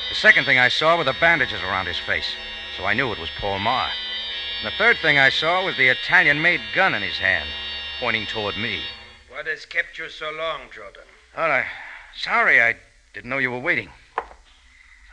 The 0.08 0.14
second 0.14 0.44
thing 0.44 0.58
I 0.58 0.68
saw 0.68 0.96
were 0.96 1.04
the 1.04 1.16
bandages 1.20 1.60
around 1.62 1.86
his 1.86 1.98
face, 1.98 2.32
so 2.76 2.84
I 2.84 2.94
knew 2.94 3.12
it 3.12 3.18
was 3.18 3.28
Paul 3.38 3.58
Marr. 3.58 3.90
And 4.62 4.72
the 4.72 4.76
third 4.78 4.96
thing 4.98 5.18
I 5.18 5.28
saw 5.28 5.64
was 5.64 5.76
the 5.76 5.88
Italian 5.88 6.40
made 6.40 6.60
gun 6.74 6.94
in 6.94 7.02
his 7.02 7.18
hand, 7.18 7.48
pointing 8.00 8.26
toward 8.26 8.56
me. 8.56 8.80
What 9.28 9.46
has 9.46 9.66
kept 9.66 9.98
you 9.98 10.08
so 10.08 10.30
long, 10.30 10.62
Jordan? 10.74 11.02
Oh, 11.36 11.42
I, 11.42 11.66
sorry, 12.16 12.62
I 12.62 12.76
didn't 13.12 13.28
know 13.28 13.38
you 13.38 13.50
were 13.50 13.58
waiting. 13.58 13.90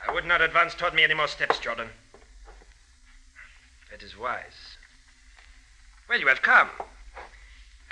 I 0.08 0.14
would 0.14 0.26
not 0.26 0.42
advance 0.42 0.74
toward 0.74 0.94
me 0.94 1.04
any 1.04 1.16
more 1.16 1.28
steps, 1.28 1.60
Jordan. 1.60 1.90
Is 4.04 4.18
wise. 4.18 4.76
Well, 6.10 6.20
you 6.20 6.28
have 6.28 6.42
come. 6.42 6.70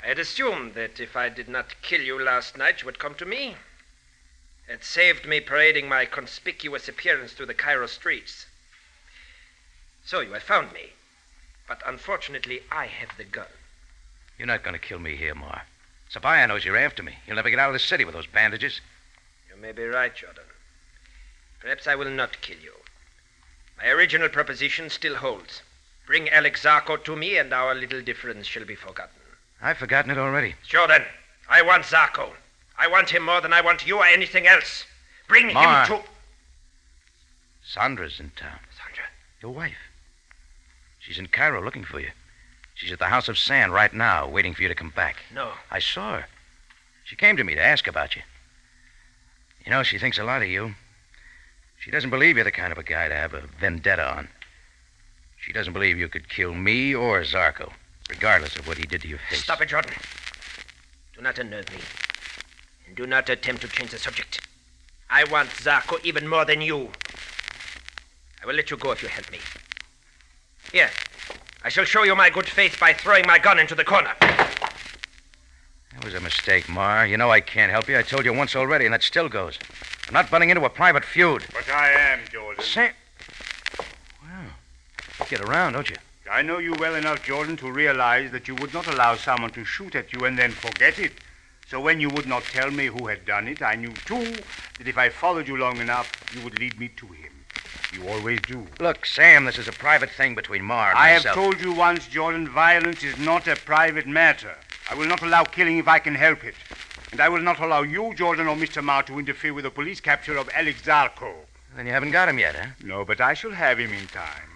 I 0.02 0.08
had 0.08 0.18
assumed 0.18 0.74
that 0.74 1.00
if 1.00 1.16
I 1.16 1.30
did 1.30 1.48
not 1.48 1.80
kill 1.80 2.02
you 2.02 2.22
last 2.22 2.54
night, 2.54 2.82
you 2.82 2.86
would 2.86 2.98
come 2.98 3.14
to 3.14 3.24
me. 3.24 3.56
It 4.68 4.84
saved 4.84 5.24
me 5.24 5.40
parading 5.40 5.88
my 5.88 6.04
conspicuous 6.04 6.86
appearance 6.86 7.32
through 7.32 7.46
the 7.46 7.54
Cairo 7.54 7.86
streets. 7.86 8.44
So 10.04 10.20
you 10.20 10.32
have 10.34 10.42
found 10.42 10.72
me. 10.72 10.92
But 11.66 11.82
unfortunately, 11.86 12.60
I 12.70 12.88
have 12.88 13.16
the 13.16 13.24
gun. 13.24 13.46
You're 14.36 14.48
not 14.48 14.62
going 14.62 14.74
to 14.74 14.86
kill 14.86 14.98
me 14.98 15.16
here, 15.16 15.34
Marr. 15.34 15.62
Sabaya 16.12 16.46
knows 16.46 16.62
you're 16.62 16.76
after 16.76 17.02
me. 17.02 17.20
You'll 17.26 17.36
never 17.36 17.48
get 17.48 17.58
out 17.58 17.70
of 17.70 17.74
the 17.74 17.78
city 17.78 18.04
with 18.04 18.14
those 18.14 18.26
bandages. 18.26 18.82
You 19.48 19.56
may 19.56 19.72
be 19.72 19.84
right, 19.84 20.14
Jordan. 20.14 20.44
Perhaps 21.58 21.86
I 21.86 21.94
will 21.94 22.10
not 22.10 22.42
kill 22.42 22.58
you. 22.58 22.74
My 23.78 23.88
original 23.88 24.28
proposition 24.28 24.90
still 24.90 25.16
holds. 25.16 25.62
Bring 26.06 26.28
Alex 26.28 26.64
Zarko 26.64 27.02
to 27.04 27.16
me, 27.16 27.38
and 27.38 27.52
our 27.52 27.74
little 27.74 28.02
difference 28.02 28.46
shall 28.46 28.64
be 28.64 28.74
forgotten. 28.74 29.14
I've 29.60 29.78
forgotten 29.78 30.10
it 30.10 30.18
already. 30.18 30.54
Sure, 30.66 30.88
then. 30.88 31.04
I 31.48 31.62
want 31.62 31.84
Zarko. 31.84 32.30
I 32.78 32.88
want 32.88 33.10
him 33.10 33.24
more 33.24 33.40
than 33.40 33.52
I 33.52 33.60
want 33.60 33.86
you 33.86 33.98
or 33.98 34.04
anything 34.04 34.46
else. 34.46 34.84
Bring 35.28 35.50
him 35.50 35.86
to. 35.86 36.00
Sandra's 37.64 38.18
in 38.18 38.32
town. 38.36 38.58
Sandra? 38.76 39.04
Your 39.40 39.52
wife. 39.52 39.76
She's 40.98 41.18
in 41.18 41.28
Cairo 41.28 41.62
looking 41.62 41.84
for 41.84 42.00
you. 42.00 42.10
She's 42.74 42.92
at 42.92 42.98
the 42.98 43.06
House 43.06 43.28
of 43.28 43.38
Sand 43.38 43.72
right 43.72 43.92
now, 43.92 44.28
waiting 44.28 44.54
for 44.54 44.62
you 44.62 44.68
to 44.68 44.74
come 44.74 44.90
back. 44.90 45.16
No. 45.32 45.52
I 45.70 45.78
saw 45.78 46.18
her. 46.18 46.26
She 47.04 47.16
came 47.16 47.36
to 47.36 47.44
me 47.44 47.54
to 47.54 47.62
ask 47.62 47.86
about 47.86 48.16
you. 48.16 48.22
You 49.64 49.70
know, 49.70 49.82
she 49.82 49.98
thinks 49.98 50.18
a 50.18 50.24
lot 50.24 50.42
of 50.42 50.48
you. 50.48 50.74
She 51.78 51.90
doesn't 51.90 52.10
believe 52.10 52.36
you're 52.36 52.44
the 52.44 52.50
kind 52.50 52.72
of 52.72 52.78
a 52.78 52.82
guy 52.82 53.08
to 53.08 53.14
have 53.14 53.34
a 53.34 53.42
vendetta 53.60 54.16
on. 54.16 54.28
She 55.42 55.52
doesn't 55.52 55.72
believe 55.72 55.98
you 55.98 56.08
could 56.08 56.28
kill 56.28 56.54
me 56.54 56.94
or 56.94 57.20
Zarko, 57.22 57.72
regardless 58.08 58.56
of 58.56 58.68
what 58.68 58.78
he 58.78 58.86
did 58.86 59.02
to 59.02 59.08
your 59.08 59.18
face. 59.28 59.42
Stop 59.42 59.60
it, 59.60 59.70
Jordan. 59.70 59.92
Do 61.16 61.20
not 61.20 61.36
unnerve 61.36 61.68
me. 61.72 61.80
And 62.86 62.94
do 62.94 63.06
not 63.06 63.28
attempt 63.28 63.62
to 63.62 63.68
change 63.68 63.90
the 63.90 63.98
subject. 63.98 64.40
I 65.10 65.24
want 65.24 65.50
Zarko 65.50 66.02
even 66.04 66.28
more 66.28 66.44
than 66.44 66.60
you. 66.60 66.90
I 68.40 68.46
will 68.46 68.54
let 68.54 68.70
you 68.70 68.76
go 68.76 68.92
if 68.92 69.02
you 69.02 69.08
help 69.08 69.30
me. 69.32 69.38
Here. 70.72 70.90
I 71.64 71.68
shall 71.68 71.84
show 71.84 72.04
you 72.04 72.14
my 72.14 72.30
good 72.30 72.48
faith 72.48 72.78
by 72.78 72.92
throwing 72.92 73.26
my 73.26 73.38
gun 73.40 73.58
into 73.58 73.74
the 73.74 73.84
corner. 73.84 74.14
That 74.20 76.04
was 76.04 76.14
a 76.14 76.20
mistake, 76.20 76.68
Marr. 76.68 77.04
You 77.06 77.16
know 77.16 77.30
I 77.30 77.40
can't 77.40 77.72
help 77.72 77.88
you. 77.88 77.98
I 77.98 78.02
told 78.02 78.24
you 78.24 78.32
once 78.32 78.54
already, 78.54 78.84
and 78.84 78.94
that 78.94 79.02
still 79.02 79.28
goes. 79.28 79.58
I'm 80.06 80.14
not 80.14 80.30
butting 80.30 80.50
into 80.50 80.64
a 80.64 80.70
private 80.70 81.04
feud. 81.04 81.44
But 81.52 81.68
I 81.68 81.90
am, 81.90 82.20
Jordan. 82.30 82.62
Sam. 82.64 82.92
Get 85.32 85.40
around, 85.40 85.72
don't 85.72 85.88
you? 85.88 85.96
I 86.30 86.42
know 86.42 86.58
you 86.58 86.74
well 86.78 86.94
enough, 86.94 87.24
Jordan, 87.24 87.56
to 87.56 87.72
realize 87.72 88.30
that 88.32 88.48
you 88.48 88.54
would 88.56 88.74
not 88.74 88.86
allow 88.86 89.16
someone 89.16 89.50
to 89.52 89.64
shoot 89.64 89.94
at 89.94 90.12
you 90.12 90.26
and 90.26 90.38
then 90.38 90.50
forget 90.50 90.98
it. 90.98 91.12
So 91.66 91.80
when 91.80 92.00
you 92.00 92.10
would 92.10 92.26
not 92.26 92.42
tell 92.42 92.70
me 92.70 92.88
who 92.88 93.06
had 93.06 93.24
done 93.24 93.48
it, 93.48 93.62
I 93.62 93.74
knew, 93.76 93.94
too, 94.04 94.30
that 94.76 94.86
if 94.86 94.98
I 94.98 95.08
followed 95.08 95.48
you 95.48 95.56
long 95.56 95.78
enough, 95.78 96.12
you 96.34 96.42
would 96.42 96.58
lead 96.58 96.78
me 96.78 96.88
to 96.98 97.06
him. 97.06 97.32
You 97.94 98.06
always 98.10 98.42
do. 98.42 98.66
Look, 98.78 99.06
Sam, 99.06 99.46
this 99.46 99.56
is 99.56 99.68
a 99.68 99.72
private 99.72 100.10
thing 100.10 100.34
between 100.34 100.64
Marr 100.64 100.90
and 100.90 100.98
myself 100.98 101.24
I 101.24 101.28
have 101.28 101.34
told 101.34 101.62
you 101.62 101.72
once, 101.72 102.06
Jordan, 102.08 102.46
violence 102.46 103.02
is 103.02 103.16
not 103.16 103.48
a 103.48 103.56
private 103.56 104.06
matter. 104.06 104.54
I 104.90 104.94
will 104.96 105.08
not 105.08 105.22
allow 105.22 105.44
killing 105.44 105.78
if 105.78 105.88
I 105.88 105.98
can 105.98 106.14
help 106.14 106.44
it. 106.44 106.56
And 107.10 107.22
I 107.22 107.30
will 107.30 107.40
not 107.40 107.58
allow 107.58 107.80
you, 107.80 108.12
Jordan, 108.16 108.48
or 108.48 108.56
Mr. 108.56 108.84
Marr 108.84 109.02
to 109.04 109.18
interfere 109.18 109.54
with 109.54 109.64
the 109.64 109.70
police 109.70 109.98
capture 109.98 110.36
of 110.36 110.50
Alex 110.54 110.82
Zarko. 110.82 111.32
Then 111.74 111.86
you 111.86 111.92
haven't 111.92 112.10
got 112.10 112.28
him 112.28 112.38
yet, 112.38 112.54
eh? 112.54 112.66
No, 112.84 113.06
but 113.06 113.22
I 113.22 113.32
shall 113.32 113.52
have 113.52 113.78
him 113.78 113.94
in 113.94 114.06
time. 114.08 114.51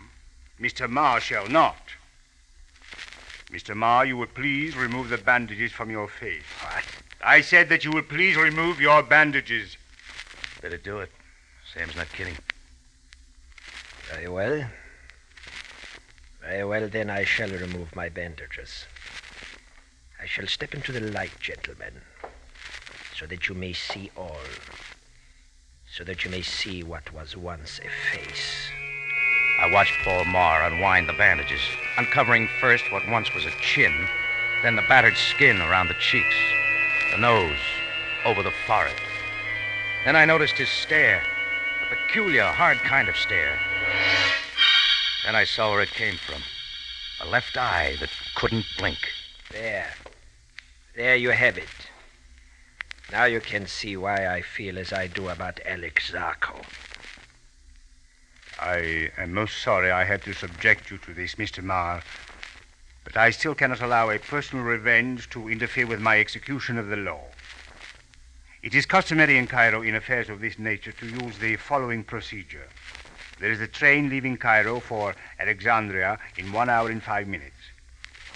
Mr. 0.61 0.89
Marr 0.89 1.21
shall 1.21 1.49
not. 1.49 1.77
Mr. 3.51 3.77
Marr, 3.77 4.05
you 4.05 4.17
will 4.17 4.27
please 4.27 4.77
remove 4.77 5.09
the 5.09 5.19
bandages 5.19 5.71
from 5.71 5.91
your 5.91 6.09
face. 6.09 6.43
I 7.23 7.41
said 7.41 7.69
that 7.69 7.85
you 7.85 7.91
will 7.91 8.03
please 8.03 8.37
remove 8.37 8.81
your 8.81 9.03
bandages. 9.03 9.77
Better 10.61 10.79
do 10.79 10.99
it. 10.99 11.11
Sam's 11.73 11.97
not 11.97 12.09
kidding. 12.13 12.37
Very 14.11 14.29
well. 14.29 14.67
Very 16.41 16.65
well, 16.65 16.89
then 16.89 17.11
I 17.11 17.25
shall 17.25 17.51
remove 17.51 17.95
my 17.95 18.09
bandages. 18.09 18.87
I 20.21 20.27
shall 20.27 20.47
step 20.47 20.75
into 20.75 20.93
the 20.93 21.01
light, 21.01 21.39
gentlemen, 21.41 22.01
so 23.15 23.27
that 23.27 23.49
you 23.49 23.55
may 23.55 23.73
see 23.73 24.11
all. 24.17 24.39
So 25.93 26.05
that 26.05 26.25
you 26.25 26.31
may 26.31 26.43
see 26.43 26.83
what 26.83 27.13
was 27.13 27.37
once 27.37 27.81
a 27.81 28.17
face. 28.17 28.69
I 29.59 29.71
watched 29.71 29.95
Paul 30.05 30.25
Marr 30.27 30.65
unwind 30.65 31.09
the 31.09 31.15
bandages, 31.15 31.61
uncovering 31.97 32.49
first 32.61 32.93
what 32.93 33.09
once 33.09 33.33
was 33.35 33.47
a 33.47 33.51
chin, 33.61 34.07
then 34.63 34.77
the 34.77 34.83
battered 34.83 35.17
skin 35.17 35.61
around 35.61 35.89
the 35.89 35.95
cheeks, 35.95 36.37
the 37.11 37.19
nose, 37.19 37.59
over 38.25 38.43
the 38.43 38.53
forehead. 38.67 39.01
Then 40.05 40.15
I 40.15 40.25
noticed 40.25 40.59
his 40.59 40.69
stare, 40.69 41.23
a 41.83 41.95
peculiar, 41.95 42.45
hard 42.45 42.79
kind 42.79 43.09
of 43.09 43.17
stare. 43.17 43.59
Then 45.25 45.35
I 45.35 45.45
saw 45.45 45.71
where 45.71 45.83
it 45.83 45.91
came 45.91 46.17
from 46.17 46.43
a 47.21 47.27
left 47.27 47.57
eye 47.57 47.97
that 47.99 48.11
couldn't 48.35 48.67
blink. 48.79 48.99
There. 49.51 49.95
There 50.95 51.17
you 51.17 51.31
have 51.31 51.57
it. 51.57 51.91
Now 53.11 53.25
you 53.25 53.41
can 53.41 53.67
see 53.67 53.97
why 53.97 54.27
I 54.27 54.43
feel 54.43 54.79
as 54.79 54.93
I 54.93 55.07
do 55.07 55.29
about 55.29 55.61
Alex 55.65 56.13
Zarko. 56.13 56.65
I 58.59 59.11
am 59.19 59.35
most 59.35 59.63
sorry 59.63 59.91
I 59.91 60.05
had 60.05 60.23
to 60.23 60.33
subject 60.33 60.91
you 60.91 60.99
to 60.99 61.13
this, 61.13 61.35
Mr. 61.35 61.63
Marr. 61.63 62.03
But 63.05 63.17
I 63.17 63.31
still 63.31 63.55
cannot 63.55 63.83
allow 63.83 64.11
a 64.11 64.19
personal 64.19 64.65
revenge 64.65 65.29
to 65.31 65.49
interfere 65.49 65.87
with 65.87 66.01
my 66.01 66.19
execution 66.19 66.79
of 66.79 66.89
the 66.89 66.97
law. 66.97 67.21
It 68.63 68.75
is 68.75 68.87
customary 68.87 69.37
in 69.37 69.47
Cairo 69.47 69.83
in 69.83 69.95
affairs 69.95 70.29
of 70.29 70.41
this 70.41 70.59
nature 70.59 70.93
to 70.93 71.07
use 71.07 71.39
the 71.39 71.57
following 71.57 72.03
procedure. 72.03 72.67
There 73.39 73.53
is 73.53 73.61
a 73.61 73.69
train 73.69 74.09
leaving 74.09 74.39
Cairo 74.39 74.81
for 74.81 75.15
Alexandria 75.39 76.19
in 76.37 76.51
one 76.51 76.71
hour 76.71 76.91
and 76.91 77.03
five 77.03 77.29
minutes. 77.29 77.55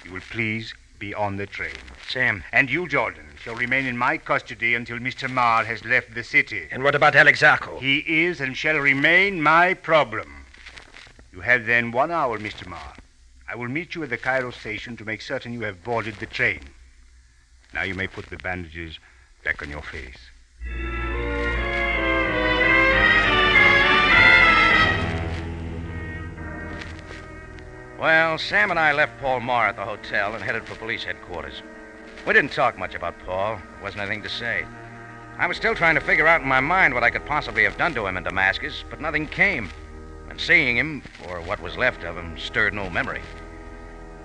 You 0.04 0.12
will 0.12 0.20
please 0.20 0.74
be 0.98 1.14
on 1.14 1.36
the 1.36 1.46
train. 1.46 1.80
Sam. 2.08 2.44
And 2.52 2.70
you, 2.70 2.86
Jordan, 2.86 3.29
shall 3.40 3.54
remain 3.54 3.86
in 3.86 3.96
my 3.96 4.18
custody 4.18 4.74
until 4.74 4.98
Mr. 4.98 5.28
Marr 5.30 5.64
has 5.64 5.82
left 5.84 6.14
the 6.14 6.22
city. 6.22 6.68
And 6.70 6.82
what 6.82 6.94
about 6.94 7.16
Alex 7.16 7.40
Zarko? 7.40 7.80
He 7.80 7.98
is 8.26 8.38
and 8.40 8.54
shall 8.54 8.76
remain 8.76 9.40
my 9.40 9.72
problem. 9.72 10.44
You 11.32 11.40
have 11.40 11.64
then 11.64 11.90
one 11.90 12.10
hour, 12.10 12.38
Mr. 12.38 12.66
Marr. 12.66 12.94
I 13.48 13.56
will 13.56 13.68
meet 13.68 13.94
you 13.94 14.02
at 14.02 14.10
the 14.10 14.18
Cairo 14.18 14.50
station 14.50 14.94
to 14.98 15.06
make 15.06 15.22
certain 15.22 15.54
you 15.54 15.62
have 15.62 15.82
boarded 15.82 16.16
the 16.16 16.26
train. 16.26 16.60
Now 17.72 17.82
you 17.82 17.94
may 17.94 18.06
put 18.06 18.26
the 18.26 18.36
bandages 18.36 18.98
back 19.42 19.62
on 19.62 19.70
your 19.70 19.82
face. 19.82 20.18
Well, 27.98 28.38
Sam 28.38 28.70
and 28.70 28.78
I 28.78 28.92
left 28.92 29.18
Paul 29.20 29.40
Marr 29.40 29.68
at 29.68 29.76
the 29.76 29.84
hotel 29.84 30.34
and 30.34 30.44
headed 30.44 30.66
for 30.66 30.74
police 30.74 31.04
headquarters. 31.04 31.62
We 32.26 32.34
didn't 32.34 32.52
talk 32.52 32.78
much 32.78 32.94
about 32.94 33.18
Paul. 33.24 33.56
There 33.56 33.82
wasn't 33.82 34.02
anything 34.02 34.22
to 34.22 34.28
say. 34.28 34.64
I 35.38 35.46
was 35.46 35.56
still 35.56 35.74
trying 35.74 35.94
to 35.94 36.00
figure 36.00 36.26
out 36.26 36.42
in 36.42 36.48
my 36.48 36.60
mind 36.60 36.92
what 36.92 37.02
I 37.02 37.10
could 37.10 37.24
possibly 37.24 37.64
have 37.64 37.78
done 37.78 37.94
to 37.94 38.06
him 38.06 38.16
in 38.16 38.24
Damascus, 38.24 38.84
but 38.90 39.00
nothing 39.00 39.26
came. 39.26 39.70
And 40.28 40.40
seeing 40.40 40.76
him, 40.76 41.02
or 41.28 41.40
what 41.40 41.60
was 41.60 41.78
left 41.78 42.04
of 42.04 42.16
him, 42.16 42.38
stirred 42.38 42.74
no 42.74 42.90
memory. 42.90 43.22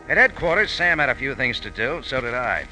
At 0.09 0.17
headquarters, 0.17 0.71
Sam 0.71 0.99
had 0.99 1.09
a 1.09 1.15
few 1.15 1.33
things 1.35 1.59
to 1.61 1.71
do, 1.71 2.01
so 2.03 2.21
did 2.21 2.33
I. 2.33 2.65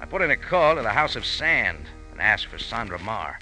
I 0.00 0.06
put 0.06 0.22
in 0.22 0.30
a 0.30 0.36
call 0.36 0.76
to 0.76 0.82
the 0.82 0.90
House 0.90 1.14
of 1.14 1.26
Sand 1.26 1.84
and 2.10 2.20
asked 2.20 2.46
for 2.46 2.58
Sandra 2.58 2.98
Marr. 2.98 3.38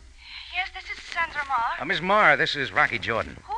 Yes, 0.55 0.69
this 0.75 0.85
is 0.91 1.03
Sandra 1.03 1.47
Marr. 1.47 1.81
Uh, 1.81 1.85
Miss 1.85 2.03
Marr, 2.03 2.37
this 2.37 2.57
is 2.57 2.73
Rocky 2.73 2.99
Jordan. 2.99 3.37
Who? 3.45 3.55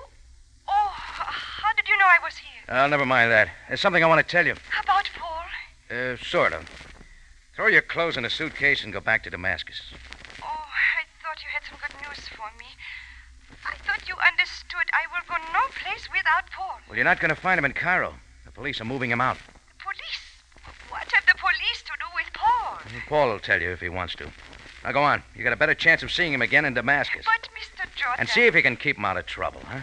Oh, 0.69 0.93
how 0.93 1.73
did 1.75 1.89
you 1.89 1.97
know 1.97 2.05
I 2.05 2.23
was 2.23 2.37
here? 2.37 2.63
Oh, 2.69 2.87
never 2.87 3.07
mind 3.07 3.33
that. 3.33 3.49
There's 3.69 3.81
something 3.81 4.05
I 4.05 4.07
want 4.07 4.25
to 4.25 4.31
tell 4.31 4.47
you. 4.47 4.55
About 4.81 5.11
Paul? 5.19 5.43
Uh, 5.91 6.17
sort 6.23 6.53
of. 6.53 6.69
Throw 7.61 7.67
your 7.67 7.83
clothes 7.83 8.17
in 8.17 8.25
a 8.25 8.31
suitcase 8.31 8.85
and 8.85 8.91
go 8.91 9.01
back 9.01 9.23
to 9.23 9.29
Damascus. 9.29 9.83
Oh, 10.43 10.47
I 10.47 11.05
thought 11.21 11.43
you 11.43 11.49
had 11.53 11.63
some 11.69 11.77
good 11.77 11.95
news 12.09 12.27
for 12.29 12.49
me. 12.59 12.65
I 13.69 13.77
thought 13.85 14.09
you 14.09 14.15
understood 14.15 14.89
I 14.95 15.05
will 15.13 15.21
go 15.29 15.37
no 15.53 15.61
place 15.69 16.09
without 16.11 16.51
Paul. 16.51 16.81
Well, 16.89 16.97
you're 16.97 17.05
not 17.05 17.21
going 17.21 17.29
to 17.29 17.35
find 17.35 17.59
him 17.59 17.67
in 17.67 17.75
Cairo. 17.75 18.15
The 18.47 18.51
police 18.51 18.81
are 18.81 18.87
moving 18.87 19.11
him 19.11 19.21
out. 19.21 19.37
The 19.37 19.85
police? 19.85 20.41
What 20.89 21.13
have 21.13 21.27
the 21.27 21.35
police 21.37 21.83
to 21.83 21.93
do 22.01 22.07
with 22.15 22.33
Paul? 22.33 22.79
Paul 23.11 23.29
will 23.29 23.39
tell 23.39 23.61
you 23.61 23.69
if 23.73 23.81
he 23.83 23.91
wants 23.91 24.15
to. 24.15 24.31
Now 24.83 24.93
go 24.93 25.03
on. 25.03 25.23
You 25.37 25.45
got 25.45 25.53
a 25.53 25.57
better 25.57 25.75
chance 25.75 26.03
of 26.03 26.11
seeing 26.11 26.33
him 26.33 26.41
again 26.41 26.65
in 26.65 26.73
Damascus. 26.73 27.27
But, 27.27 27.51
Mr. 27.53 27.85
Jordan. 27.95 28.21
And 28.21 28.29
see 28.31 28.47
if 28.47 28.55
you 28.55 28.63
can 28.63 28.79
keep 28.79 28.97
him 28.97 29.05
out 29.05 29.19
of 29.19 29.27
trouble, 29.27 29.61
huh? 29.67 29.83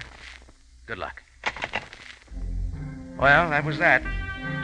Good 0.87 0.97
luck. 0.97 1.21
Well, 3.19 3.51
that 3.51 3.63
was 3.63 3.77
that. 3.77 4.01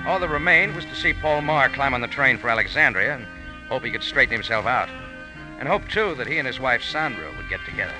All 0.05 0.19
that 0.19 0.29
remained 0.29 0.75
was 0.75 0.85
to 0.85 0.95
see 0.95 1.13
Paul 1.13 1.41
Marr 1.41 1.69
climb 1.69 1.93
on 1.93 2.01
the 2.01 2.07
train 2.07 2.37
for 2.37 2.49
Alexandria 2.49 3.15
and 3.15 3.25
hope 3.69 3.85
he 3.85 3.91
could 3.91 4.03
straighten 4.03 4.33
himself 4.33 4.65
out. 4.65 4.89
And 5.59 5.67
hope, 5.67 5.87
too, 5.87 6.15
that 6.15 6.27
he 6.27 6.37
and 6.39 6.47
his 6.47 6.59
wife 6.59 6.83
Sandra 6.83 7.31
would 7.37 7.49
get 7.49 7.63
together. 7.65 7.93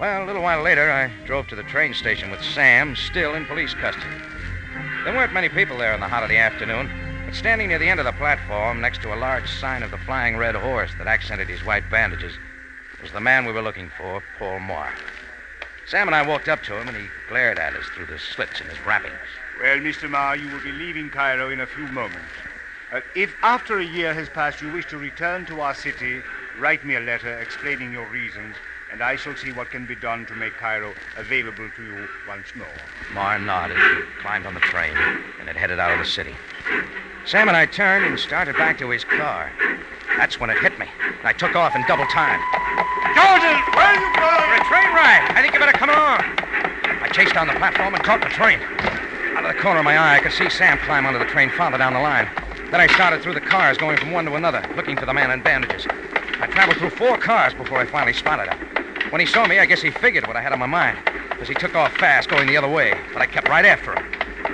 Well, 0.00 0.24
a 0.24 0.26
little 0.26 0.42
while 0.42 0.62
later, 0.62 0.90
I 0.90 1.10
drove 1.26 1.46
to 1.48 1.56
the 1.56 1.62
train 1.62 1.94
station 1.94 2.30
with 2.30 2.42
Sam, 2.42 2.96
still 2.96 3.34
in 3.34 3.46
police 3.46 3.74
custody. 3.74 4.16
There 5.04 5.14
weren't 5.14 5.32
many 5.32 5.48
people 5.48 5.78
there 5.78 5.94
in 5.94 6.00
the 6.00 6.08
hot 6.08 6.22
of 6.22 6.28
the 6.28 6.38
afternoon, 6.38 6.90
but 7.26 7.34
standing 7.34 7.68
near 7.68 7.78
the 7.78 7.88
end 7.88 8.00
of 8.00 8.06
the 8.06 8.12
platform, 8.12 8.80
next 8.80 9.02
to 9.02 9.14
a 9.14 9.16
large 9.16 9.48
sign 9.48 9.82
of 9.82 9.90
the 9.90 9.98
Flying 9.98 10.36
Red 10.36 10.54
Horse 10.54 10.90
that 10.98 11.06
accented 11.06 11.48
his 11.48 11.64
white 11.64 11.88
bandages, 11.90 12.32
was 13.02 13.12
the 13.12 13.20
man 13.20 13.44
we 13.44 13.52
were 13.52 13.62
looking 13.62 13.90
for, 13.96 14.22
Paul 14.38 14.60
Marr. 14.60 14.92
Sam 15.86 16.08
and 16.08 16.14
I 16.14 16.26
walked 16.26 16.48
up 16.48 16.62
to 16.64 16.76
him, 16.76 16.88
and 16.88 16.96
he 16.96 17.08
glared 17.28 17.58
at 17.58 17.76
us 17.76 17.84
through 17.94 18.06
the 18.06 18.18
slits 18.18 18.60
in 18.60 18.66
his 18.66 18.80
wrappings. 18.86 19.14
Well, 19.60 19.76
Mr. 19.76 20.08
Marr, 20.08 20.36
you 20.36 20.50
will 20.50 20.62
be 20.62 20.72
leaving 20.72 21.10
Cairo 21.10 21.50
in 21.50 21.60
a 21.60 21.66
few 21.66 21.86
moments. 21.88 22.32
Uh, 22.90 23.02
if 23.14 23.34
after 23.42 23.78
a 23.78 23.84
year 23.84 24.14
has 24.14 24.26
passed 24.26 24.62
you 24.62 24.72
wish 24.72 24.86
to 24.86 24.96
return 24.96 25.44
to 25.46 25.60
our 25.60 25.74
city, 25.74 26.22
write 26.58 26.82
me 26.82 26.94
a 26.94 27.00
letter 27.00 27.38
explaining 27.38 27.92
your 27.92 28.06
reasons, 28.06 28.56
and 28.90 29.02
I 29.02 29.16
shall 29.16 29.36
see 29.36 29.52
what 29.52 29.70
can 29.70 29.84
be 29.84 29.94
done 29.94 30.24
to 30.26 30.34
make 30.34 30.54
Cairo 30.54 30.94
available 31.18 31.68
to 31.76 31.84
you 31.84 32.08
once 32.26 32.46
more. 32.56 32.72
Marr 33.12 33.38
nodded, 33.38 33.76
climbed 34.22 34.46
on 34.46 34.54
the 34.54 34.60
train, 34.60 34.96
and 35.38 35.46
it 35.46 35.56
headed 35.56 35.78
out 35.78 35.92
of 35.92 35.98
the 35.98 36.10
city. 36.10 36.34
Sam 37.26 37.48
and 37.48 37.56
I 37.56 37.66
turned 37.66 38.06
and 38.06 38.18
started 38.18 38.56
back 38.56 38.78
to 38.78 38.88
his 38.88 39.04
car. 39.04 39.52
That's 40.16 40.40
when 40.40 40.48
it 40.48 40.58
hit 40.60 40.78
me, 40.78 40.86
and 41.18 41.28
I 41.28 41.34
took 41.34 41.54
off 41.54 41.76
in 41.76 41.82
double 41.86 42.06
time. 42.06 42.40
Jordan, 43.14 43.60
where 43.76 43.92
are 43.92 44.00
you 44.00 44.08
going? 44.16 44.40
For 44.40 44.56
a 44.56 44.64
train 44.72 44.94
ride. 44.96 45.32
I 45.36 45.42
think 45.42 45.52
you 45.52 45.60
better 45.60 45.76
come 45.76 45.90
along. 45.90 46.22
I 47.02 47.10
chased 47.12 47.34
down 47.34 47.46
the 47.46 47.52
platform 47.54 47.94
and 47.94 48.02
caught 48.02 48.22
the 48.22 48.30
train. 48.30 48.60
Out 49.36 49.44
of 49.44 49.54
the 49.54 49.62
corner 49.62 49.78
of 49.78 49.84
my 49.84 49.96
eye, 49.96 50.16
I 50.16 50.20
could 50.20 50.32
see 50.32 50.50
Sam 50.50 50.78
climb 50.78 51.06
onto 51.06 51.18
the 51.18 51.24
train 51.24 51.50
farther 51.50 51.78
down 51.78 51.94
the 51.94 52.00
line. 52.00 52.28
Then 52.70 52.80
I 52.80 52.86
started 52.88 53.22
through 53.22 53.34
the 53.34 53.40
cars, 53.40 53.78
going 53.78 53.96
from 53.96 54.10
one 54.10 54.24
to 54.26 54.34
another, 54.34 54.64
looking 54.76 54.96
for 54.96 55.06
the 55.06 55.14
man 55.14 55.30
in 55.30 55.40
bandages. 55.40 55.86
I 56.40 56.46
traveled 56.46 56.78
through 56.78 56.90
four 56.90 57.16
cars 57.16 57.54
before 57.54 57.78
I 57.78 57.86
finally 57.86 58.12
spotted 58.12 58.52
him. 58.52 59.10
When 59.10 59.20
he 59.20 59.26
saw 59.26 59.46
me, 59.46 59.58
I 59.58 59.66
guess 59.66 59.82
he 59.82 59.90
figured 59.90 60.26
what 60.26 60.36
I 60.36 60.40
had 60.40 60.52
on 60.52 60.58
my 60.58 60.66
mind, 60.66 60.98
because 61.30 61.48
he 61.48 61.54
took 61.54 61.74
off 61.74 61.92
fast, 61.96 62.28
going 62.28 62.46
the 62.46 62.56
other 62.56 62.68
way, 62.68 62.98
but 63.12 63.22
I 63.22 63.26
kept 63.26 63.48
right 63.48 63.64
after 63.64 63.94
him. 63.94 64.04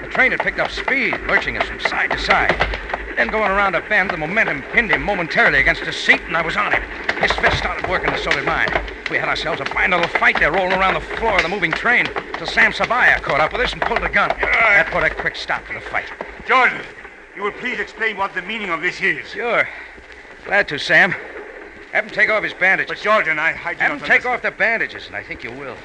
The 0.02 0.08
train 0.08 0.30
had 0.30 0.40
picked 0.40 0.58
up 0.58 0.70
speed, 0.70 1.18
lurching 1.26 1.56
us 1.56 1.66
from 1.66 1.80
side 1.80 2.10
to 2.10 2.18
side. 2.18 2.54
Then, 3.16 3.29
going 3.29 3.50
around 3.50 3.74
a 3.74 3.81
bend, 3.81 4.11
the 4.11 4.18
momentum 4.18 4.62
pinned 4.72 4.90
him 4.90 5.02
momentarily 5.02 5.59
against 5.59 5.81
a 5.83 5.92
seat, 5.92 6.20
and 6.26 6.37
I 6.37 6.42
was 6.42 6.55
on 6.55 6.72
him. 6.72 6.83
His 7.18 7.33
fist 7.33 7.57
started 7.57 7.88
working, 7.88 8.11
and 8.11 8.20
so 8.20 8.31
did 8.31 8.44
mine. 8.44 8.68
We 9.11 9.16
had 9.16 9.26
ourselves 9.29 9.59
a 9.62 9.64
fine 9.64 9.90
little 9.90 10.07
fight 10.07 10.38
there, 10.38 10.52
rolling 10.52 10.79
around 10.79 10.94
the 10.94 11.00
floor 11.00 11.37
of 11.37 11.42
the 11.42 11.48
moving 11.48 11.72
train, 11.72 12.05
till 12.35 12.46
Sam 12.46 12.72
Sabaya 12.72 13.22
caught 13.22 13.40
up 13.40 13.52
with 13.52 13.62
us 13.62 13.72
and 13.72 13.81
pulled 13.81 14.02
a 14.02 14.11
gun. 14.11 14.29
That 14.29 14.88
put 14.92 15.02
a 15.02 15.09
quick 15.09 15.35
stop 15.35 15.66
to 15.68 15.72
the 15.72 15.81
fight. 15.81 16.12
Jordan, 16.46 16.83
you 17.35 17.42
will 17.42 17.52
please 17.52 17.81
explain 17.81 18.18
what 18.18 18.35
the 18.35 18.42
meaning 18.42 18.68
of 18.68 18.83
this 18.83 19.00
is. 19.00 19.31
Sure. 19.31 19.66
Glad 20.44 20.68
to, 20.68 20.79
Sam. 20.79 21.14
Have 21.92 22.05
him 22.05 22.11
take 22.11 22.29
off 22.29 22.42
his 22.42 22.52
bandages. 22.52 22.90
But, 22.90 23.02
Jordan, 23.02 23.38
I, 23.38 23.48
I 23.48 23.52
Have 23.52 23.92
him 23.92 23.98
not 23.98 24.07
take 24.07 24.26
off 24.26 24.42
the 24.42 24.50
bandages, 24.50 25.07
and 25.07 25.16
I 25.16 25.22
think 25.22 25.42
you 25.42 25.52
will. 25.52 25.76